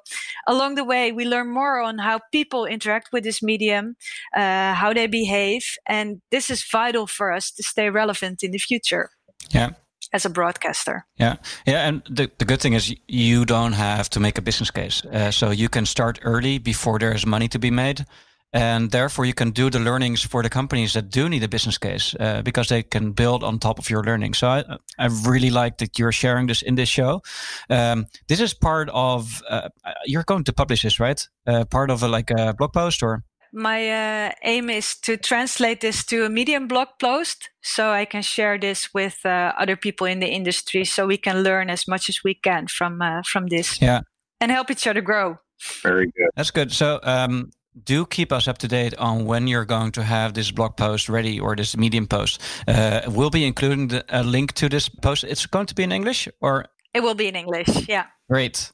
along 0.48 0.76
the 0.76 0.84
way, 0.84 1.12
we 1.12 1.26
learn 1.26 1.54
more 1.54 1.80
on 1.80 2.00
how 2.00 2.20
people 2.32 2.66
interact 2.66 3.10
with 3.12 3.24
this 3.24 3.42
medium, 3.42 3.96
uh, 4.36 4.74
how 4.74 4.94
they 4.94 5.08
behave, 5.08 5.64
and 5.86 6.22
this 6.32 6.50
is 6.50 6.64
vital 6.64 7.08
for 7.08 7.32
us 7.32 7.52
to 7.52 7.64
stay 7.64 7.90
relevant 7.90 8.44
in 8.44 8.52
the 8.52 8.58
future. 8.58 9.10
Yeah, 9.52 9.72
as 10.12 10.26
a 10.26 10.30
broadcaster. 10.30 11.06
Yeah, 11.18 11.36
yeah, 11.66 11.88
and 11.88 12.02
the, 12.10 12.32
the 12.38 12.46
good 12.46 12.62
thing 12.62 12.74
is 12.74 12.96
you 13.08 13.46
don't 13.46 13.74
have 13.74 14.10
to 14.12 14.20
make 14.20 14.38
a 14.38 14.42
business 14.42 14.72
case, 14.72 15.06
uh, 15.06 15.32
so 15.32 15.52
you 15.52 15.70
can 15.70 15.86
start 15.86 16.20
early 16.24 16.58
before 16.58 17.00
there 17.00 17.14
is 17.14 17.26
money 17.26 17.48
to 17.50 17.60
be 17.60 17.72
made, 17.72 18.06
and 18.52 18.92
therefore 18.92 19.26
you 19.26 19.34
can 19.34 19.52
do 19.52 19.70
the 19.70 19.80
learnings 19.80 20.24
for 20.24 20.42
the 20.42 20.50
companies 20.50 20.94
that 20.94 21.12
do 21.12 21.30
need 21.30 21.44
a 21.44 21.48
business 21.48 21.78
case 21.78 22.16
uh, 22.20 22.42
because 22.42 22.68
they 22.70 22.82
can 22.82 23.12
build 23.12 23.44
on 23.44 23.60
top 23.60 23.78
of 23.78 23.90
your 23.90 24.04
learning. 24.04 24.34
So 24.34 24.48
I, 24.48 24.64
I 24.98 25.06
really 25.28 25.52
like 25.52 25.78
that 25.78 26.00
you're 26.00 26.12
sharing 26.12 26.48
this 26.48 26.62
in 26.64 26.76
this 26.76 26.90
show. 26.90 27.22
Um, 27.70 28.08
this 28.28 28.40
is 28.40 28.54
part 28.56 28.90
of 28.92 29.42
uh, 29.48 29.70
you're 30.06 30.24
going 30.24 30.46
to 30.46 30.54
publish 30.54 30.82
this, 30.82 31.00
right? 31.00 31.28
Uh, 31.46 31.66
part 31.66 31.92
of 31.92 32.02
a, 32.02 32.08
like 32.08 32.32
a 32.32 32.54
blog 32.54 32.74
post 32.74 33.04
or 33.04 33.24
my 33.54 33.90
uh, 33.90 34.32
aim 34.44 34.70
is 34.70 34.96
to 34.96 35.18
translate 35.18 35.82
this 35.82 36.06
to 36.06 36.26
a 36.26 36.30
medium 36.30 36.68
blog 36.68 36.88
post 37.00 37.50
so 37.62 37.92
i 37.92 38.06
can 38.06 38.22
share 38.22 38.58
this 38.58 38.94
with 38.94 39.26
uh, 39.26 39.54
other 39.58 39.76
people 39.76 40.08
in 40.08 40.20
the 40.20 40.28
industry 40.28 40.86
so 40.86 41.08
we 41.08 41.18
can 41.18 41.44
learn 41.44 41.70
as 41.70 41.88
much 41.88 42.10
as 42.10 42.24
we 42.24 42.34
can 42.34 42.68
from 42.68 43.02
uh, 43.02 43.22
from 43.24 43.48
this 43.48 43.82
yeah. 43.82 44.02
and 44.40 44.52
help 44.52 44.72
each 44.72 44.88
other 44.88 45.02
grow. 45.02 45.38
Very 45.84 46.06
good. 46.06 46.30
That's 46.36 46.52
good. 46.52 46.72
So 46.72 47.00
um, 47.04 47.52
do 47.84 48.06
keep 48.06 48.32
us 48.32 48.48
up 48.48 48.58
to 48.60 48.68
date 48.68 48.96
on 48.98 49.26
when 49.26 49.48
you're 49.48 49.66
going 49.66 49.92
to 49.94 50.04
have 50.04 50.34
this 50.34 50.52
blog 50.52 50.78
post 50.78 51.10
ready 51.10 51.40
or 51.40 51.56
this 51.56 51.76
medium 51.76 52.08
post. 52.08 52.42
Uh, 52.68 53.02
we'll 53.08 53.30
be 53.30 53.46
including 53.46 53.90
the, 53.90 54.06
a 54.10 54.24
link 54.24 54.54
to 54.54 54.70
this 54.70 54.90
post. 54.90 55.24
It's 55.24 55.46
going 55.46 55.68
to 55.68 55.76
be 55.76 55.84
in 55.84 55.92
english 55.92 56.28
or 56.42 56.66
it 56.94 57.02
will 57.02 57.16
be 57.16 57.28
in 57.28 57.36
english 57.36 57.88
yeah 57.88 58.06
Great. 58.30 58.72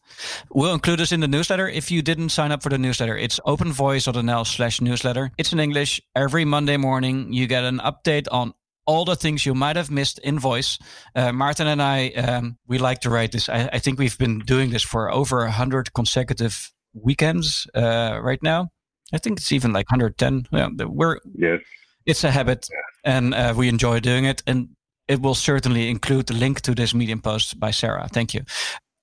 We'll 0.52 0.74
include 0.74 1.00
this 1.00 1.14
in 1.14 1.22
the 1.22 1.30
newsletter. 1.30 1.70
If 1.70 1.90
you 1.90 2.02
didn't 2.02 2.30
sign 2.30 2.52
up 2.52 2.62
for 2.62 2.68
the 2.68 2.78
newsletter, 2.78 3.16
it's 3.16 3.40
openvoice.nl 3.48 4.46
slash 4.46 4.82
newsletter. 4.82 5.32
It's 5.38 5.54
in 5.54 5.62
English. 5.62 6.02
Every 6.14 6.44
Monday 6.44 6.76
morning, 6.76 7.32
you 7.32 7.48
get 7.48 7.64
an 7.64 7.80
update 7.80 8.28
on 8.30 8.54
all 8.86 9.06
the 9.06 9.16
things 9.16 9.46
you 9.46 9.56
might 9.56 9.78
have 9.78 9.90
missed 9.90 10.20
in 10.20 10.40
voice. 10.40 10.78
Uh, 11.16 11.30
Maarten 11.30 11.68
and 11.68 11.82
I, 11.82 12.10
um, 12.10 12.58
we 12.68 12.78
like 12.78 13.00
to 13.02 13.10
write 13.10 13.32
this. 13.32 13.48
I, 13.48 13.70
I, 13.72 13.80
think 13.80 13.98
we've 13.98 14.18
been 14.18 14.40
doing 14.40 14.70
this 14.72 14.84
for 14.84 15.10
over 15.12 15.40
100 15.40 15.94
consecutive 15.94 16.72
weekends 16.94 17.66
uh, 17.74 18.20
right 18.22 18.44
now. 18.44 18.70
I 19.14 19.18
think 19.20 19.40
it's 19.40 19.54
even 19.54 19.72
like 19.72 19.90
110. 19.90 20.48
Yeah, 20.52 20.86
we're, 20.86 21.20
yes. 21.34 21.62
It's 22.06 22.24
a 22.24 22.30
habit, 22.30 22.68
yeah. 22.70 23.16
and 23.16 23.34
uh, 23.34 23.54
we 23.56 23.70
enjoy 23.70 24.00
doing 24.02 24.26
it. 24.26 24.44
And 24.46 24.70
it 25.08 25.22
will 25.22 25.36
certainly 25.36 25.90
include 25.90 26.28
the 26.28 26.34
link 26.34 26.62
to 26.62 26.76
this 26.76 26.94
Medium 26.94 27.22
post 27.22 27.60
by 27.60 27.72
Sarah. 27.72 28.08
Thank 28.12 28.34
you. 28.34 28.42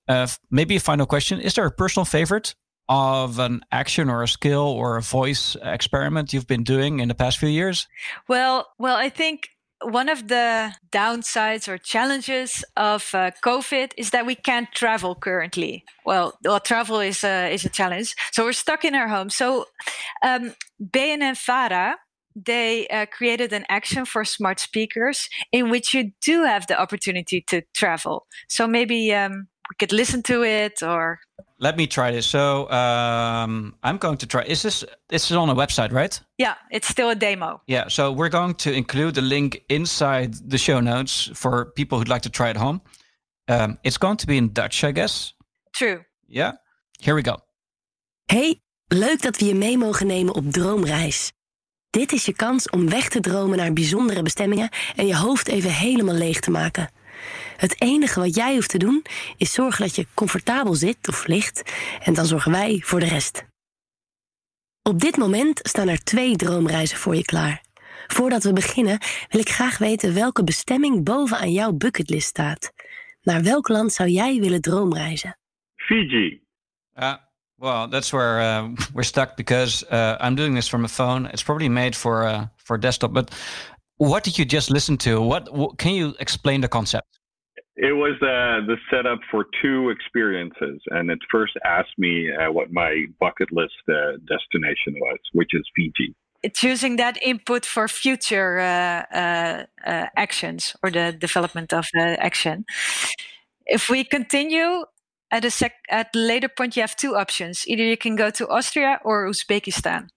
Uh, 0.07 0.27
maybe 0.51 0.75
a 0.75 0.79
final 0.79 1.05
question: 1.05 1.39
Is 1.39 1.53
there 1.53 1.65
a 1.65 1.71
personal 1.71 2.05
favorite 2.05 2.55
of 2.89 3.39
an 3.39 3.61
action 3.71 4.09
or 4.09 4.23
a 4.23 4.27
skill 4.27 4.67
or 4.67 4.97
a 4.97 5.01
voice 5.01 5.55
experiment 5.63 6.33
you've 6.33 6.47
been 6.47 6.63
doing 6.63 6.99
in 6.99 7.07
the 7.07 7.15
past 7.15 7.37
few 7.37 7.49
years? 7.49 7.87
Well, 8.27 8.67
well, 8.77 8.97
I 8.97 9.09
think 9.09 9.49
one 9.83 10.09
of 10.09 10.27
the 10.27 10.73
downsides 10.91 11.67
or 11.67 11.77
challenges 11.77 12.63
of 12.77 13.09
uh, 13.13 13.31
COVID 13.43 13.91
is 13.97 14.11
that 14.11 14.25
we 14.25 14.35
can't 14.35 14.71
travel 14.73 15.15
currently. 15.15 15.83
Well, 16.05 16.37
well, 16.43 16.59
travel 16.59 16.99
is 16.99 17.23
a 17.23 17.53
is 17.53 17.65
a 17.65 17.69
challenge, 17.69 18.15
so 18.31 18.43
we're 18.43 18.53
stuck 18.53 18.85
in 18.85 18.95
our 18.95 19.07
home. 19.07 19.29
So, 19.29 19.67
um, 20.21 20.53
BNN 20.81 21.37
Vara 21.45 21.97
they 22.35 22.87
uh, 22.87 23.05
created 23.05 23.53
an 23.53 23.65
action 23.69 24.05
for 24.05 24.25
smart 24.25 24.59
speakers 24.59 25.29
in 25.51 25.69
which 25.69 25.93
you 25.93 26.11
do 26.21 26.43
have 26.43 26.67
the 26.67 26.79
opportunity 26.79 27.41
to 27.41 27.61
travel. 27.73 28.25
So 28.49 28.67
maybe 28.67 29.13
um, 29.13 29.47
we 29.69 29.75
could 29.79 29.93
listen 29.93 30.21
to 30.23 30.43
it 30.43 30.81
or 30.81 31.19
let 31.59 31.77
me 31.77 31.87
try 31.87 32.11
this. 32.11 32.25
So 32.27 32.69
um, 32.69 33.75
i'm 33.83 33.97
going 33.97 34.17
to 34.17 34.27
try 34.27 34.43
is 34.43 34.61
this 34.61 34.83
this 35.09 35.31
is 35.31 35.37
on 35.37 35.49
a 35.49 35.55
website 35.55 35.91
right? 35.91 36.21
Yeah 36.37 36.55
it's 36.71 36.87
still 36.87 37.09
a 37.09 37.15
demo. 37.15 37.61
Yeah 37.67 37.87
so 37.89 38.11
we're 38.11 38.29
going 38.29 38.55
to 38.55 38.71
include 38.71 39.13
the 39.13 39.21
link 39.21 39.63
inside 39.69 40.33
the 40.49 40.57
show 40.57 40.81
notes 40.81 41.29
for 41.33 41.65
people 41.75 41.97
who'd 41.97 42.09
like 42.09 42.23
to 42.23 42.29
try 42.29 42.49
it 42.49 42.57
home. 42.57 42.81
Um, 43.47 43.77
it's 43.83 43.97
going 43.97 44.17
to 44.17 44.27
be 44.27 44.37
in 44.37 44.53
dutch 44.53 44.83
i 44.83 44.91
guess. 44.91 45.33
True. 45.73 46.03
Yeah 46.27 46.53
here 46.99 47.15
we 47.15 47.21
go. 47.21 47.37
Hey 48.25 48.61
leuk 48.87 49.21
dat 49.21 49.37
we 49.37 49.45
je 49.45 49.55
mee 49.55 49.77
mogen 49.77 50.07
nemen 50.07 50.33
op 50.33 50.51
droomreis 50.51 51.31
dit 51.93 52.11
is 52.11 52.25
je 52.25 52.33
kans 52.33 52.69
om 52.69 52.89
weg 52.89 53.09
te 53.09 53.19
dromen 53.19 53.57
naar 53.57 53.73
bijzondere 53.73 54.21
bestemmingen 54.21 54.69
en 54.95 55.07
je 55.07 55.15
hoofd 55.15 55.47
even 55.47 55.73
helemaal 55.73 56.15
leeg 56.15 56.39
te 56.39 56.51
maken 56.51 56.89
Het 57.57 57.81
enige 57.81 58.19
wat 58.19 58.35
jij 58.35 58.53
hoeft 58.53 58.69
te 58.69 58.77
doen 58.77 59.05
is 59.37 59.53
zorgen 59.53 59.85
dat 59.85 59.95
je 59.95 60.07
comfortabel 60.13 60.73
zit 60.73 61.07
of 61.07 61.27
ligt 61.27 61.73
en 62.03 62.13
dan 62.13 62.25
zorgen 62.25 62.51
wij 62.51 62.81
voor 62.85 62.99
de 62.99 63.05
rest. 63.05 63.45
Op 64.81 64.99
dit 64.99 65.17
moment 65.17 65.59
staan 65.63 65.87
er 65.87 66.03
twee 66.03 66.35
droomreizen 66.35 66.97
voor 66.97 67.15
je 67.15 67.25
klaar. 67.25 67.61
Voordat 68.07 68.43
we 68.43 68.53
beginnen 68.53 68.99
wil 69.29 69.39
ik 69.39 69.49
graag 69.49 69.77
weten 69.77 70.13
welke 70.13 70.43
bestemming 70.43 71.03
bovenaan 71.03 71.51
jouw 71.51 71.71
bucketlist 71.71 72.27
staat. 72.27 72.73
Naar 73.21 73.43
welk 73.43 73.67
land 73.67 73.93
zou 73.93 74.09
jij 74.09 74.39
willen 74.39 74.61
droomreizen? 74.61 75.37
Fiji. 75.75 76.41
Uh, 76.95 77.13
well, 77.63 77.87
that's 77.87 78.11
where 78.11 78.41
uh, 78.41 78.69
we're 78.93 79.03
stuck 79.03 79.37
because 79.37 79.83
uh, 79.83 80.17
I'm 80.19 80.35
doing 80.35 80.53
this 80.53 80.67
from 80.67 80.83
a 80.83 80.89
phone. 80.89 81.27
It's 81.27 81.41
probably 81.43 81.69
made 81.69 81.95
for 81.95 82.25
uh, 82.27 82.47
for 82.57 82.77
desktop. 82.77 83.13
But 83.13 83.31
what 83.97 84.23
did 84.23 84.37
you 84.37 84.45
just 84.45 84.69
listen 84.69 84.97
to? 84.97 85.21
What, 85.21 85.53
what 85.53 85.77
can 85.77 85.93
you 85.93 86.13
explain 86.19 86.61
the 86.61 86.67
concept? 86.67 87.07
It 87.75 87.95
was 87.95 88.15
uh, 88.21 88.67
the 88.67 88.77
setup 88.91 89.19
for 89.31 89.45
two 89.61 89.89
experiences, 89.89 90.79
and 90.91 91.09
it 91.09 91.19
first 91.31 91.53
asked 91.65 91.97
me 91.97 92.29
uh, 92.31 92.51
what 92.51 92.71
my 92.71 93.05
bucket 93.19 93.51
list 93.51 93.73
uh, 93.89 94.17
destination 94.27 94.93
was, 94.99 95.19
which 95.31 95.51
is 95.53 95.63
Fiji. 95.75 96.13
It's 96.43 96.61
using 96.61 96.97
that 96.97 97.17
input 97.23 97.65
for 97.65 97.87
future 97.87 98.59
uh, 98.59 99.15
uh, 99.15 99.65
uh, 99.85 100.07
actions 100.17 100.75
or 100.83 100.91
the 100.91 101.15
development 101.17 101.73
of 101.73 101.87
the 101.93 102.17
action. 102.19 102.65
If 103.65 103.89
we 103.89 104.03
continue 104.03 104.83
at 105.33 105.43
a 105.43 105.51
sec 105.51 105.73
at 105.89 106.15
a 106.15 106.19
later 106.19 106.47
point, 106.47 106.75
you 106.75 106.83
have 106.83 106.95
two 106.95 107.15
options. 107.15 107.67
Either 107.67 107.83
you 107.83 107.97
can 107.97 108.15
go 108.15 108.29
to 108.29 108.47
Austria 108.47 108.99
or 109.03 109.27
Uzbekistan. 109.27 110.09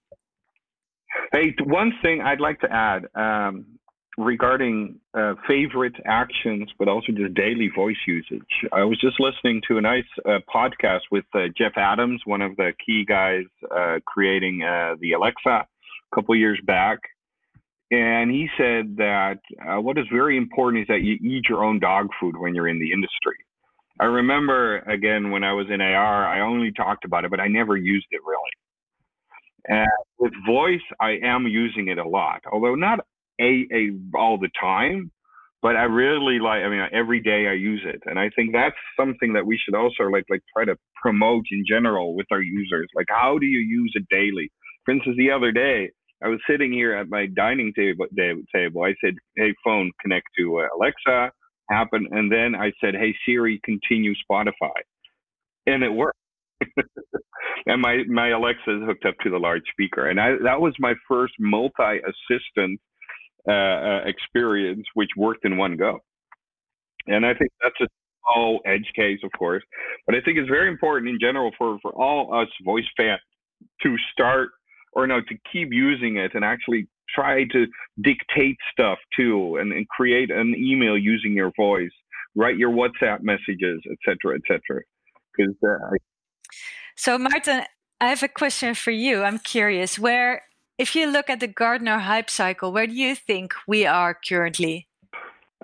Hey, 1.33 1.55
one 1.64 1.93
thing 2.03 2.21
I'd 2.21 2.41
like 2.41 2.61
to 2.61 2.71
add. 2.71 3.07
Um, 3.14 3.79
regarding 4.19 4.99
uh, 5.12 5.35
favorite 5.47 5.97
actions, 6.07 6.71
but 6.79 6.89
also 6.89 7.12
just 7.12 7.35
daily 7.35 7.69
voice 7.75 8.03
usage. 8.07 8.55
I 8.73 8.85
was 8.85 8.99
just 8.99 9.21
listening 9.21 9.61
to 9.69 9.77
a 9.77 9.81
nice 9.81 10.11
uh, 10.25 10.39
podcast 10.55 11.03
with 11.11 11.25
uh, 11.35 11.49
Jeff 11.57 11.73
Adams, 11.77 12.23
one 12.25 12.41
of 12.41 12.57
the 12.57 12.73
key 12.85 13.05
guys 13.07 13.45
uh, 13.71 13.99
creating 14.07 14.62
uh, 14.62 14.95
the 15.01 15.12
Alexa 15.12 15.49
a 15.49 16.14
couple 16.14 16.35
years 16.35 16.59
back. 16.64 16.99
And 17.91 18.31
he 18.31 18.49
said 18.57 18.97
that 18.97 19.41
uh, 19.64 19.81
what 19.81 19.99
is 19.99 20.07
very 20.11 20.37
important 20.37 20.83
is 20.83 20.89
that 20.89 21.03
you 21.03 21.14
eat 21.14 21.45
your 21.49 21.62
own 21.62 21.79
dog 21.79 22.09
food 22.19 22.37
when 22.37 22.55
you're 22.55 22.69
in 22.69 22.81
the 22.81 22.93
industry. 22.93 23.37
I 23.99 24.05
remember, 24.05 24.78
again, 24.80 25.30
when 25.30 25.44
I 25.44 25.53
was 25.53 25.66
in 25.70 25.80
AR, 25.80 26.26
I 26.26 26.40
only 26.40 26.72
talked 26.72 27.05
about 27.05 27.24
it, 27.24 27.30
but 27.30 27.40
I 27.40 27.49
never 27.49 27.76
used 27.76 28.07
it 28.11 28.20
really. 28.26 28.51
And 29.68 29.88
with 30.18 30.32
voice, 30.47 30.84
I 31.01 31.18
am 31.24 31.47
using 31.47 31.88
it 31.88 31.99
a 31.99 32.07
lot, 32.07 32.42
although 32.53 32.74
not 32.74 33.01
a, 33.40 33.66
a 33.72 33.90
all 34.14 34.38
the 34.38 34.51
time, 34.61 35.11
but 35.62 35.76
I 35.76 35.84
really 35.84 36.38
like. 36.38 36.62
I 36.62 36.68
mean, 36.68 36.86
every 36.92 37.20
day 37.20 37.49
I 37.49 37.55
use 37.55 37.82
it, 37.84 38.01
and 38.07 38.18
I 38.18 38.30
think 38.36 38.53
that's 38.53 38.76
something 38.99 39.32
that 39.32 39.44
we 39.44 39.59
should 39.59 39.74
also 39.74 40.05
like 40.05 40.24
like 40.30 40.42
try 40.55 40.64
to 40.64 40.76
promote 41.03 41.44
in 41.51 41.64
general 41.68 42.14
with 42.14 42.26
our 42.30 42.42
users. 42.42 42.88
Like, 42.94 43.07
how 43.09 43.38
do 43.38 43.47
you 43.47 43.59
use 43.59 43.92
it 43.97 44.07
daily? 44.09 44.51
For 44.84 44.92
instance, 44.92 45.16
the 45.18 45.32
other 45.32 45.51
day 45.51 45.90
I 46.22 46.28
was 46.28 46.38
sitting 46.49 46.72
here 46.72 46.94
at 46.94 47.09
my 47.09 47.26
dining 47.26 47.72
table. 47.74 48.07
Table. 48.55 48.82
I 48.84 48.94
said, 49.05 49.14
"Hey, 49.36 49.55
phone, 49.64 49.90
connect 50.01 50.28
to 50.38 50.61
uh, 50.61 50.68
Alexa." 50.78 51.32
Happen, 51.71 52.07
and 52.11 52.31
then 52.31 52.55
I 52.55 52.73
said, 52.81 52.95
"Hey 52.95 53.14
Siri, 53.25 53.61
continue 53.64 54.14
Spotify," 54.29 54.77
and 55.67 55.83
it 55.83 55.91
worked. 55.91 56.19
and 57.67 57.83
my 57.83 58.03
my 58.09 58.31
Alexa 58.31 58.77
is 58.77 58.83
hooked 58.87 59.05
up 59.05 59.14
to 59.23 59.31
the 59.31 59.39
large 59.39 59.62
speaker, 59.73 60.09
and 60.09 60.21
I 60.21 60.37
that 60.45 60.61
was 60.61 60.75
my 60.79 60.95
first 61.09 61.35
multi 61.39 61.99
assistant 61.99 62.81
uh, 63.49 63.53
uh, 63.53 64.01
experience, 64.07 64.85
which 64.95 65.11
worked 65.17 65.45
in 65.45 65.57
one 65.57 65.77
go. 65.77 66.01
And 67.07 67.25
I 67.25 67.35
think 67.35 67.51
that's 67.62 67.81
a 67.81 67.87
small 68.21 68.61
edge 68.67 68.91
case, 68.97 69.21
of 69.23 69.31
course, 69.39 69.62
but 70.05 70.14
I 70.14 70.21
think 70.21 70.39
it's 70.39 70.49
very 70.49 70.69
important 70.69 71.09
in 71.09 71.19
general 71.21 71.53
for, 71.57 71.79
for 71.81 71.93
all 71.93 72.35
us 72.35 72.49
voice 72.64 72.85
fans 72.97 73.21
to 73.83 73.97
start 74.12 74.51
or 74.93 75.07
no, 75.07 75.21
to 75.21 75.35
keep 75.53 75.69
using 75.73 76.17
it 76.17 76.33
and 76.35 76.45
actually 76.45 76.89
try 77.14 77.44
to 77.44 77.66
dictate 78.02 78.57
stuff 78.72 78.98
too 79.14 79.57
and, 79.57 79.72
and 79.72 79.88
create 79.88 80.30
an 80.30 80.54
email 80.57 80.96
using 80.96 81.32
your 81.32 81.52
voice, 81.57 81.90
write 82.34 82.57
your 82.57 82.70
WhatsApp 82.70 83.22
messages, 83.22 83.80
etc., 83.90 84.36
etc. 84.36 84.82
Because 85.36 85.54
uh, 85.62 85.96
so, 86.96 87.18
Maarten, 87.18 87.64
I 88.00 88.09
have 88.09 88.22
a 88.22 88.28
question 88.28 88.74
for 88.74 88.90
you. 88.90 89.22
I'm 89.22 89.38
curious 89.38 89.98
where 89.98 90.42
if 90.78 90.94
you 90.94 91.07
look 91.11 91.30
at 91.30 91.40
the 91.40 91.46
Gartner 91.46 91.98
hype 91.98 92.30
cycle, 92.30 92.72
where 92.72 92.86
do 92.86 92.94
you 92.94 93.14
think 93.14 93.54
we 93.66 93.86
are 93.86 94.14
currently? 94.14 94.88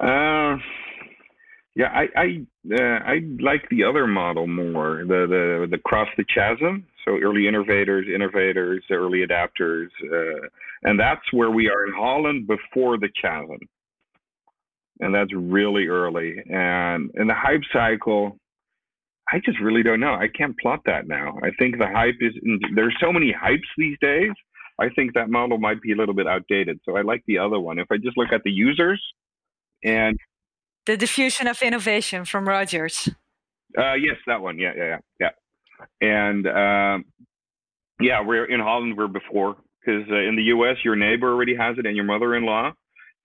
Uh, 0.01 0.57
yeah, 1.75 1.89
I 1.93 2.09
I, 2.17 2.47
uh, 2.73 2.99
I 3.05 3.21
like 3.41 3.69
the 3.71 3.85
other 3.85 4.07
model 4.07 4.47
more, 4.47 5.05
the 5.07 5.27
the 5.29 5.67
the 5.71 5.79
cross 5.79 6.09
the 6.17 6.25
chasm. 6.25 6.87
So 7.05 7.19
early 7.19 7.49
innovators, 7.49 8.07
innovators, 8.13 8.85
early 8.91 9.27
adapters, 9.27 9.89
uh, 10.13 10.47
and 10.83 10.99
that's 10.99 11.33
where 11.33 11.51
we 11.51 11.69
are 11.69 11.87
in 11.87 11.93
Holland 11.93 12.47
before 12.47 12.99
the 12.99 13.09
chasm, 13.21 13.59
and 15.01 15.15
that's 15.15 15.33
really 15.35 15.87
early. 15.87 16.43
And 16.49 17.11
in 17.15 17.27
the 17.27 17.35
hype 17.35 17.63
cycle, 17.73 18.37
I 19.33 19.41
just 19.45 19.59
really 19.61 19.83
don't 19.83 20.01
know. 20.01 20.15
I 20.15 20.29
can't 20.29 20.59
plot 20.59 20.81
that 20.87 21.09
now. 21.09 21.39
I 21.43 21.51
think 21.59 21.79
the 21.79 21.89
hype 21.89 22.17
is 22.21 22.35
there's 22.75 22.97
so 23.01 23.13
many 23.13 23.33
hypes 23.33 23.69
these 23.77 23.97
days 24.01 24.33
I 24.79 24.89
think 24.91 25.15
that 25.15 25.31
model 25.31 25.59
might 25.59 25.81
be 25.81 25.93
a 25.93 25.97
little 25.97 26.15
bit 26.15 26.27
outdated. 26.27 26.81
So 26.85 26.97
I 26.97 27.03
like 27.03 27.23
the 27.27 27.39
other 27.39 27.61
one. 27.61 27.79
If 27.79 27.89
I 27.91 27.97
just 27.99 28.17
look 28.17 28.33
at 28.33 28.43
the 28.43 28.51
users 28.51 29.03
and 29.85 30.19
the 30.87 30.97
diffusion 30.97 31.47
of 31.47 31.63
innovation 31.63 32.25
from 32.25 32.49
Rogers. 32.49 33.09
Uh, 33.79 33.95
yes, 33.95 34.17
that 34.27 34.41
one. 34.41 34.59
Yeah, 34.59 34.73
yeah, 34.77 34.85
yeah, 34.85 34.99
yeah. 35.21 35.31
And 36.01 36.47
um, 36.47 37.05
yeah, 38.01 38.21
we're 38.25 38.47
in 38.47 38.61
Holland. 38.61 38.97
We're 38.97 39.09
before 39.09 39.57
because 39.81 40.05
uh, 40.11 40.29
in 40.29 40.37
the 40.37 40.45
U.S. 40.45 40.77
your 40.85 40.97
neighbor 40.97 41.33
already 41.33 41.57
has 41.57 41.77
it 41.79 41.87
and 41.87 41.97
your 41.97 42.05
mother-in-law. 42.05 42.73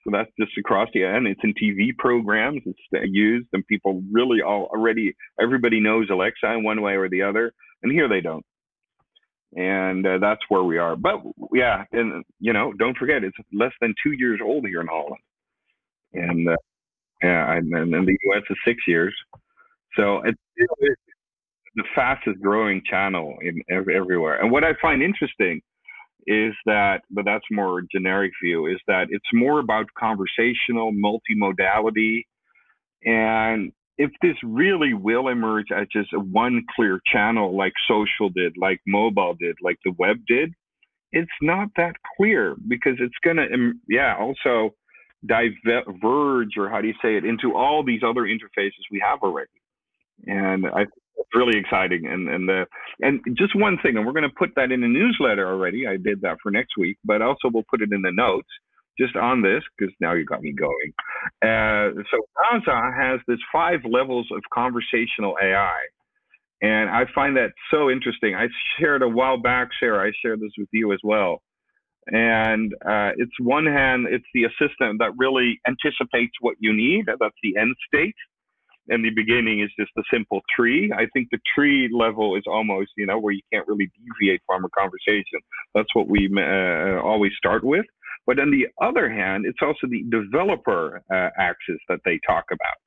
So 0.03 0.12
that's 0.12 0.30
just 0.39 0.58
across 0.58 0.88
the 0.93 1.03
end. 1.03 1.28
It's 1.28 1.41
in 1.43 1.53
TV 1.53 1.95
programs. 1.97 2.62
It's 2.66 2.80
uh, 2.95 2.99
used, 3.03 3.47
and 3.53 3.66
people 3.68 4.01
really 4.12 4.41
all 4.41 4.70
already 4.72 5.16
everybody 5.41 5.80
knows 5.80 6.08
Alexa 6.10 6.51
in 6.53 6.64
one 6.64 6.82
way 6.82 6.93
or 6.93 7.10
the 7.10 7.24
other. 7.24 7.51
And 7.84 7.91
here 7.91 8.08
they 8.08 8.22
don't 8.22 8.45
and 9.55 10.05
uh, 10.05 10.18
that's 10.20 10.41
where 10.49 10.64
we 10.64 10.78
are. 10.78 10.95
But 10.95 11.22
yeah, 11.53 11.84
and 11.91 12.24
you 12.39 12.53
know, 12.53 12.74
don't 12.74 12.97
forget, 12.97 13.24
it's 13.24 13.38
less 13.53 13.72
than 13.82 13.93
two 14.03 14.12
years 14.12 14.39
old 14.43 14.66
here 14.68 14.82
in 14.82 14.88
Holland, 14.88 15.22
and 16.14 16.49
uh, 16.49 16.55
yeah, 17.22 17.53
and, 17.53 17.74
in 17.74 18.05
the 18.05 18.18
U.S. 18.24 18.43
is 18.49 18.58
six 18.66 18.80
years. 18.88 19.16
So 19.95 20.22
it's 20.24 20.38
the 21.78 21.86
fastest 21.96 22.42
growing 22.42 22.82
channel 22.90 23.38
in 23.42 23.62
everywhere. 23.70 24.42
And 24.42 24.52
what 24.52 24.64
I 24.64 24.74
find 24.82 25.02
interesting 25.02 25.62
is 26.26 26.54
that, 26.66 27.04
but 27.10 27.24
that's 27.24 27.46
more 27.50 27.82
generic 27.90 28.34
view, 28.44 28.68
is 28.68 28.80
that 28.88 29.08
it's 29.10 29.26
more 29.34 29.60
about 29.60 29.86
conversational 29.98 30.92
multimodality 30.92 32.24
and 33.06 33.72
if 33.98 34.12
this 34.22 34.36
really 34.44 34.94
will 34.94 35.28
emerge 35.28 35.68
as 35.76 35.88
just 35.92 36.10
one 36.16 36.64
clear 36.76 37.00
channel 37.12 37.58
like 37.58 37.74
social 37.88 38.30
did, 38.30 38.56
like 38.58 38.80
mobile 38.86 39.36
did, 39.40 39.56
like 39.64 39.78
the 39.84 39.94
web 39.98 40.18
did, 40.28 40.54
it's 41.12 41.32
not 41.42 41.70
that 41.78 41.96
clear 42.16 42.56
because 42.68 42.96
it's 43.00 43.16
going 43.24 43.38
to, 43.38 43.52
um, 43.52 43.82
yeah, 43.90 44.16
also 44.20 44.76
diverge 45.26 46.58
or 46.58 46.70
how 46.70 46.80
do 46.80 46.88
you 46.88 46.94
say 47.02 47.18
it 47.18 47.26
into 47.26 47.56
all 47.56 47.84
these 47.84 48.02
other 48.06 48.22
interfaces 48.22 48.86
we 48.92 49.02
have 49.04 49.20
already. 49.24 49.50
And 50.28 50.68
I 50.68 50.86
really 51.34 51.60
exciting. 51.60 52.08
And 52.08 52.30
and 52.30 52.48
the 52.48 52.66
and 53.00 53.22
just 53.38 53.56
one 53.56 53.78
thing, 53.82 53.98
and 53.98 54.06
we're 54.06 54.14
going 54.14 54.30
to 54.30 54.36
put 54.38 54.52
that 54.56 54.72
in 54.72 54.84
a 54.84 54.88
newsletter 54.88 55.48
already. 55.48 55.88
I 55.88 55.98
did 55.98 56.22
that 56.22 56.38
for 56.42 56.52
next 56.52 56.78
week, 56.78 56.98
but 57.04 57.22
also 57.22 57.50
we'll 57.54 57.66
put 57.70 57.82
it 57.82 57.92
in 57.92 58.02
the 58.02 58.12
notes 58.12 58.50
just 59.00 59.16
on 59.16 59.42
this 59.42 59.64
because 59.78 59.94
now 60.00 60.14
you 60.14 60.26
got 60.26 60.42
me 60.42 60.54
going. 60.54 60.94
Uh, 61.42 62.02
so 62.10 62.18
Rasa 62.52 62.92
has 62.98 63.20
this 63.28 63.40
five 63.52 63.80
levels 63.90 64.28
of 64.32 64.42
conversational 64.54 65.36
AI. 65.42 65.78
And 66.62 66.90
I 66.90 67.04
find 67.14 67.38
that 67.38 67.52
so 67.70 67.90
interesting. 67.92 68.34
I 68.34 68.48
shared 68.80 69.04
a 69.04 69.08
while 69.08 69.38
back, 69.38 69.70
Sarah, 69.80 70.08
I 70.08 70.12
shared 70.24 70.40
this 70.40 70.54
with 70.58 70.70
you 70.74 70.92
as 70.92 71.00
well. 71.04 71.42
And 72.08 72.74
uh, 72.86 73.12
it's 73.18 73.34
one 73.40 73.66
hand, 73.66 74.08
it's 74.10 74.26
the 74.34 74.46
assistant 74.46 75.00
that 75.00 75.12
really 75.18 75.60
anticipates 75.68 76.34
what 76.40 76.56
you 76.60 76.74
need. 76.74 77.06
That's 77.08 77.36
the 77.44 77.58
end 77.60 77.76
state. 77.88 78.16
And 78.90 79.04
the 79.04 79.10
beginning 79.10 79.62
is 79.62 79.70
just 79.78 79.92
a 79.98 80.04
simple 80.12 80.42
tree. 80.56 80.92
I 80.96 81.08
think 81.14 81.28
the 81.32 81.40
tree 81.54 81.90
level 81.92 82.36
is 82.36 82.44
almost, 82.48 82.92
you 82.98 83.06
know, 83.06 83.20
where 83.20 83.34
you 83.34 83.42
can't 83.52 83.68
really 83.68 83.92
deviate 84.20 84.42
from 84.46 84.64
a 84.66 84.70
conversation. 84.70 85.40
That's 85.76 85.94
what 85.94 86.08
we 86.08 86.30
uh, 86.38 87.02
always 87.02 87.32
start 87.38 87.64
with. 87.64 87.86
But 88.26 88.40
on 88.40 88.52
the 88.52 88.68
other 88.86 89.10
hand, 89.10 89.46
it's 89.46 89.60
also 89.62 89.88
the 89.90 90.04
developer 90.10 91.02
uh, 91.12 91.30
axis 91.38 91.80
that 91.90 92.00
they 92.06 92.20
talk 92.28 92.46
about. 92.52 92.78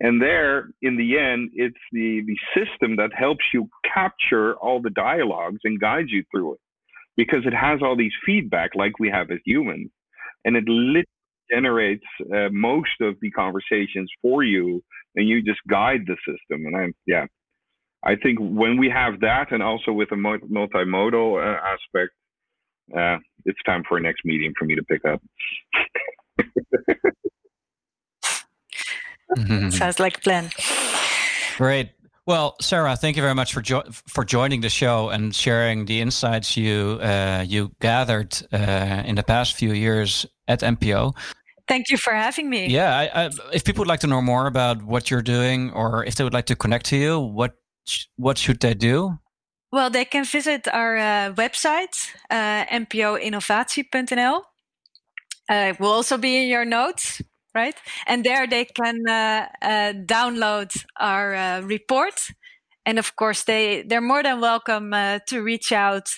And 0.00 0.20
there, 0.20 0.68
in 0.82 0.96
the 0.96 1.18
end, 1.18 1.50
it's 1.54 1.76
the, 1.92 2.22
the 2.26 2.36
system 2.54 2.96
that 2.96 3.10
helps 3.14 3.44
you 3.54 3.68
capture 3.94 4.54
all 4.56 4.80
the 4.82 4.90
dialogues 4.90 5.60
and 5.64 5.80
guides 5.80 6.08
you 6.10 6.22
through 6.30 6.54
it 6.54 6.60
because 7.16 7.46
it 7.46 7.54
has 7.54 7.80
all 7.82 7.96
these 7.96 8.12
feedback 8.24 8.74
like 8.74 8.98
we 8.98 9.08
have 9.08 9.30
as 9.30 9.38
humans. 9.46 9.90
And 10.44 10.56
it 10.56 10.64
literally 10.68 11.06
generates 11.50 12.04
uh, 12.34 12.48
most 12.50 13.00
of 13.00 13.16
the 13.20 13.30
conversations 13.30 14.10
for 14.22 14.42
you 14.42 14.82
and 15.14 15.28
you 15.28 15.42
just 15.42 15.60
guide 15.68 16.02
the 16.06 16.16
system. 16.26 16.66
And 16.66 16.76
I'm, 16.76 16.94
yeah, 17.06 17.26
I 18.04 18.16
think 18.16 18.38
when 18.40 18.78
we 18.78 18.88
have 18.90 19.20
that 19.20 19.52
and 19.52 19.62
also 19.62 19.92
with 19.92 20.12
a 20.12 20.14
multimodal 20.14 21.42
uh, 21.42 21.58
aspect, 21.64 22.12
uh, 22.96 23.18
it's 23.44 23.58
time 23.66 23.82
for 23.88 23.98
a 23.98 24.00
next 24.00 24.24
meeting 24.24 24.52
for 24.58 24.64
me 24.64 24.76
to 24.76 24.82
pick 24.84 25.04
up. 25.04 25.20
Sounds 29.72 29.98
like 29.98 30.18
a 30.18 30.20
plan. 30.20 30.50
Great. 31.56 31.90
Well, 32.26 32.56
Sarah, 32.60 32.96
thank 32.96 33.16
you 33.16 33.22
very 33.22 33.34
much 33.34 33.52
for 33.52 33.62
jo- 33.62 33.84
for 34.08 34.24
joining 34.24 34.60
the 34.60 34.68
show 34.68 35.10
and 35.10 35.34
sharing 35.34 35.86
the 35.86 36.00
insights 36.00 36.56
you 36.56 36.98
uh, 37.00 37.44
you 37.46 37.70
gathered 37.80 38.36
uh, 38.52 39.02
in 39.06 39.14
the 39.14 39.22
past 39.22 39.54
few 39.54 39.72
years 39.72 40.26
at 40.48 40.60
NPO. 40.60 41.14
Thank 41.68 41.88
you 41.90 41.96
for 41.96 42.12
having 42.12 42.50
me. 42.50 42.66
Yeah, 42.66 42.96
I, 42.96 43.26
I, 43.26 43.30
if 43.52 43.64
people 43.64 43.82
would 43.82 43.88
like 43.88 44.00
to 44.00 44.06
know 44.08 44.22
more 44.22 44.46
about 44.46 44.82
what 44.82 45.08
you're 45.08 45.22
doing, 45.22 45.72
or 45.72 46.04
if 46.04 46.16
they 46.16 46.24
would 46.24 46.34
like 46.34 46.46
to 46.46 46.56
connect 46.56 46.86
to 46.86 46.96
you, 46.96 47.20
what 47.20 47.52
what 48.16 48.38
should 48.38 48.58
they 48.58 48.74
do? 48.74 49.18
Well, 49.70 49.90
they 49.90 50.04
can 50.04 50.24
visit 50.24 50.66
our 50.68 50.96
uh, 50.96 51.32
website, 51.34 52.10
uh, 52.30 52.64
npoinnovatie.nl. 52.66 54.42
Uh, 55.48 55.74
will 55.78 55.92
also 55.92 56.18
be 56.18 56.42
in 56.42 56.48
your 56.48 56.64
notes, 56.64 57.22
right? 57.56 57.74
And 58.06 58.22
there 58.22 58.46
they 58.46 58.66
can 58.66 59.00
uh, 59.08 59.48
uh, 59.62 59.92
download 60.04 60.70
our 61.00 61.34
uh, 61.34 61.60
report. 61.62 62.20
And 62.84 62.98
of 62.98 63.16
course, 63.16 63.44
they, 63.44 63.82
they're 63.82 64.00
more 64.12 64.22
than 64.22 64.40
welcome 64.40 64.92
uh, 64.92 65.18
to 65.28 65.42
reach 65.42 65.72
out 65.72 66.08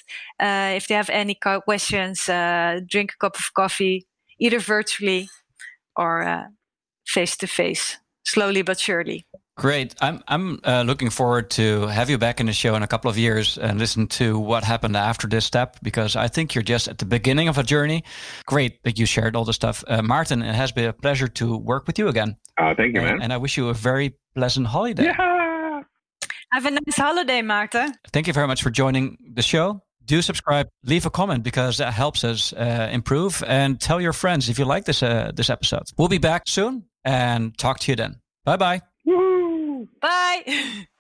if 0.40 0.88
they 0.88 0.94
have 0.94 1.08
any 1.10 1.34
questions, 1.64 2.26
drink 2.26 3.12
a 3.14 3.18
cup 3.20 3.36
of 3.38 3.54
coffee, 3.54 4.06
either 4.38 4.58
virtually 4.58 5.30
or 5.96 6.50
face 7.06 7.36
to 7.38 7.46
face, 7.46 7.96
slowly 8.24 8.62
but 8.62 8.78
surely. 8.78 9.24
Great. 9.58 9.96
I'm 10.00 10.22
I'm 10.28 10.60
uh, 10.62 10.84
looking 10.86 11.10
forward 11.10 11.50
to 11.50 11.88
have 11.88 12.08
you 12.08 12.16
back 12.16 12.38
in 12.38 12.46
the 12.46 12.52
show 12.52 12.76
in 12.76 12.84
a 12.84 12.86
couple 12.86 13.10
of 13.10 13.18
years 13.18 13.58
and 13.58 13.76
listen 13.76 14.06
to 14.06 14.38
what 14.38 14.62
happened 14.62 14.96
after 14.96 15.26
this 15.26 15.44
step 15.44 15.76
because 15.82 16.14
I 16.14 16.28
think 16.28 16.54
you're 16.54 16.62
just 16.62 16.86
at 16.86 16.98
the 16.98 17.04
beginning 17.04 17.48
of 17.48 17.58
a 17.58 17.64
journey. 17.64 18.04
Great 18.46 18.80
that 18.84 19.00
you 19.00 19.04
shared 19.04 19.34
all 19.34 19.44
the 19.44 19.52
stuff, 19.52 19.82
uh, 19.88 20.00
Maarten. 20.00 20.48
It 20.48 20.54
has 20.54 20.70
been 20.70 20.84
a 20.84 20.92
pleasure 20.92 21.26
to 21.26 21.56
work 21.56 21.88
with 21.88 21.98
you 21.98 22.06
again. 22.06 22.36
Uh, 22.56 22.72
thank 22.76 22.94
you, 22.94 23.00
and, 23.00 23.10
man. 23.10 23.22
And 23.22 23.32
I 23.32 23.36
wish 23.36 23.56
you 23.56 23.68
a 23.68 23.74
very 23.74 24.14
pleasant 24.36 24.68
holiday. 24.68 25.06
Yeah. 25.06 25.82
Have 26.52 26.64
a 26.64 26.70
nice 26.70 26.96
holiday, 26.96 27.42
Maarten. 27.42 27.92
Thank 28.12 28.28
you 28.28 28.32
very 28.32 28.46
much 28.46 28.62
for 28.62 28.70
joining 28.70 29.18
the 29.34 29.42
show. 29.42 29.82
Do 30.04 30.22
subscribe, 30.22 30.68
leave 30.84 31.04
a 31.04 31.10
comment 31.10 31.42
because 31.42 31.78
that 31.78 31.92
helps 31.92 32.22
us 32.22 32.52
uh, 32.52 32.88
improve, 32.92 33.42
and 33.44 33.80
tell 33.80 34.00
your 34.00 34.12
friends 34.12 34.48
if 34.48 34.58
you 34.58 34.64
like 34.64 34.84
this 34.84 35.02
uh, 35.02 35.32
this 35.34 35.50
episode. 35.50 35.82
We'll 35.98 36.08
be 36.08 36.18
back 36.18 36.42
soon 36.46 36.84
and 37.04 37.58
talk 37.58 37.80
to 37.80 37.90
you 37.90 37.96
then. 37.96 38.20
Bye 38.44 38.56
bye. 38.56 38.87
Bye. 40.00 40.86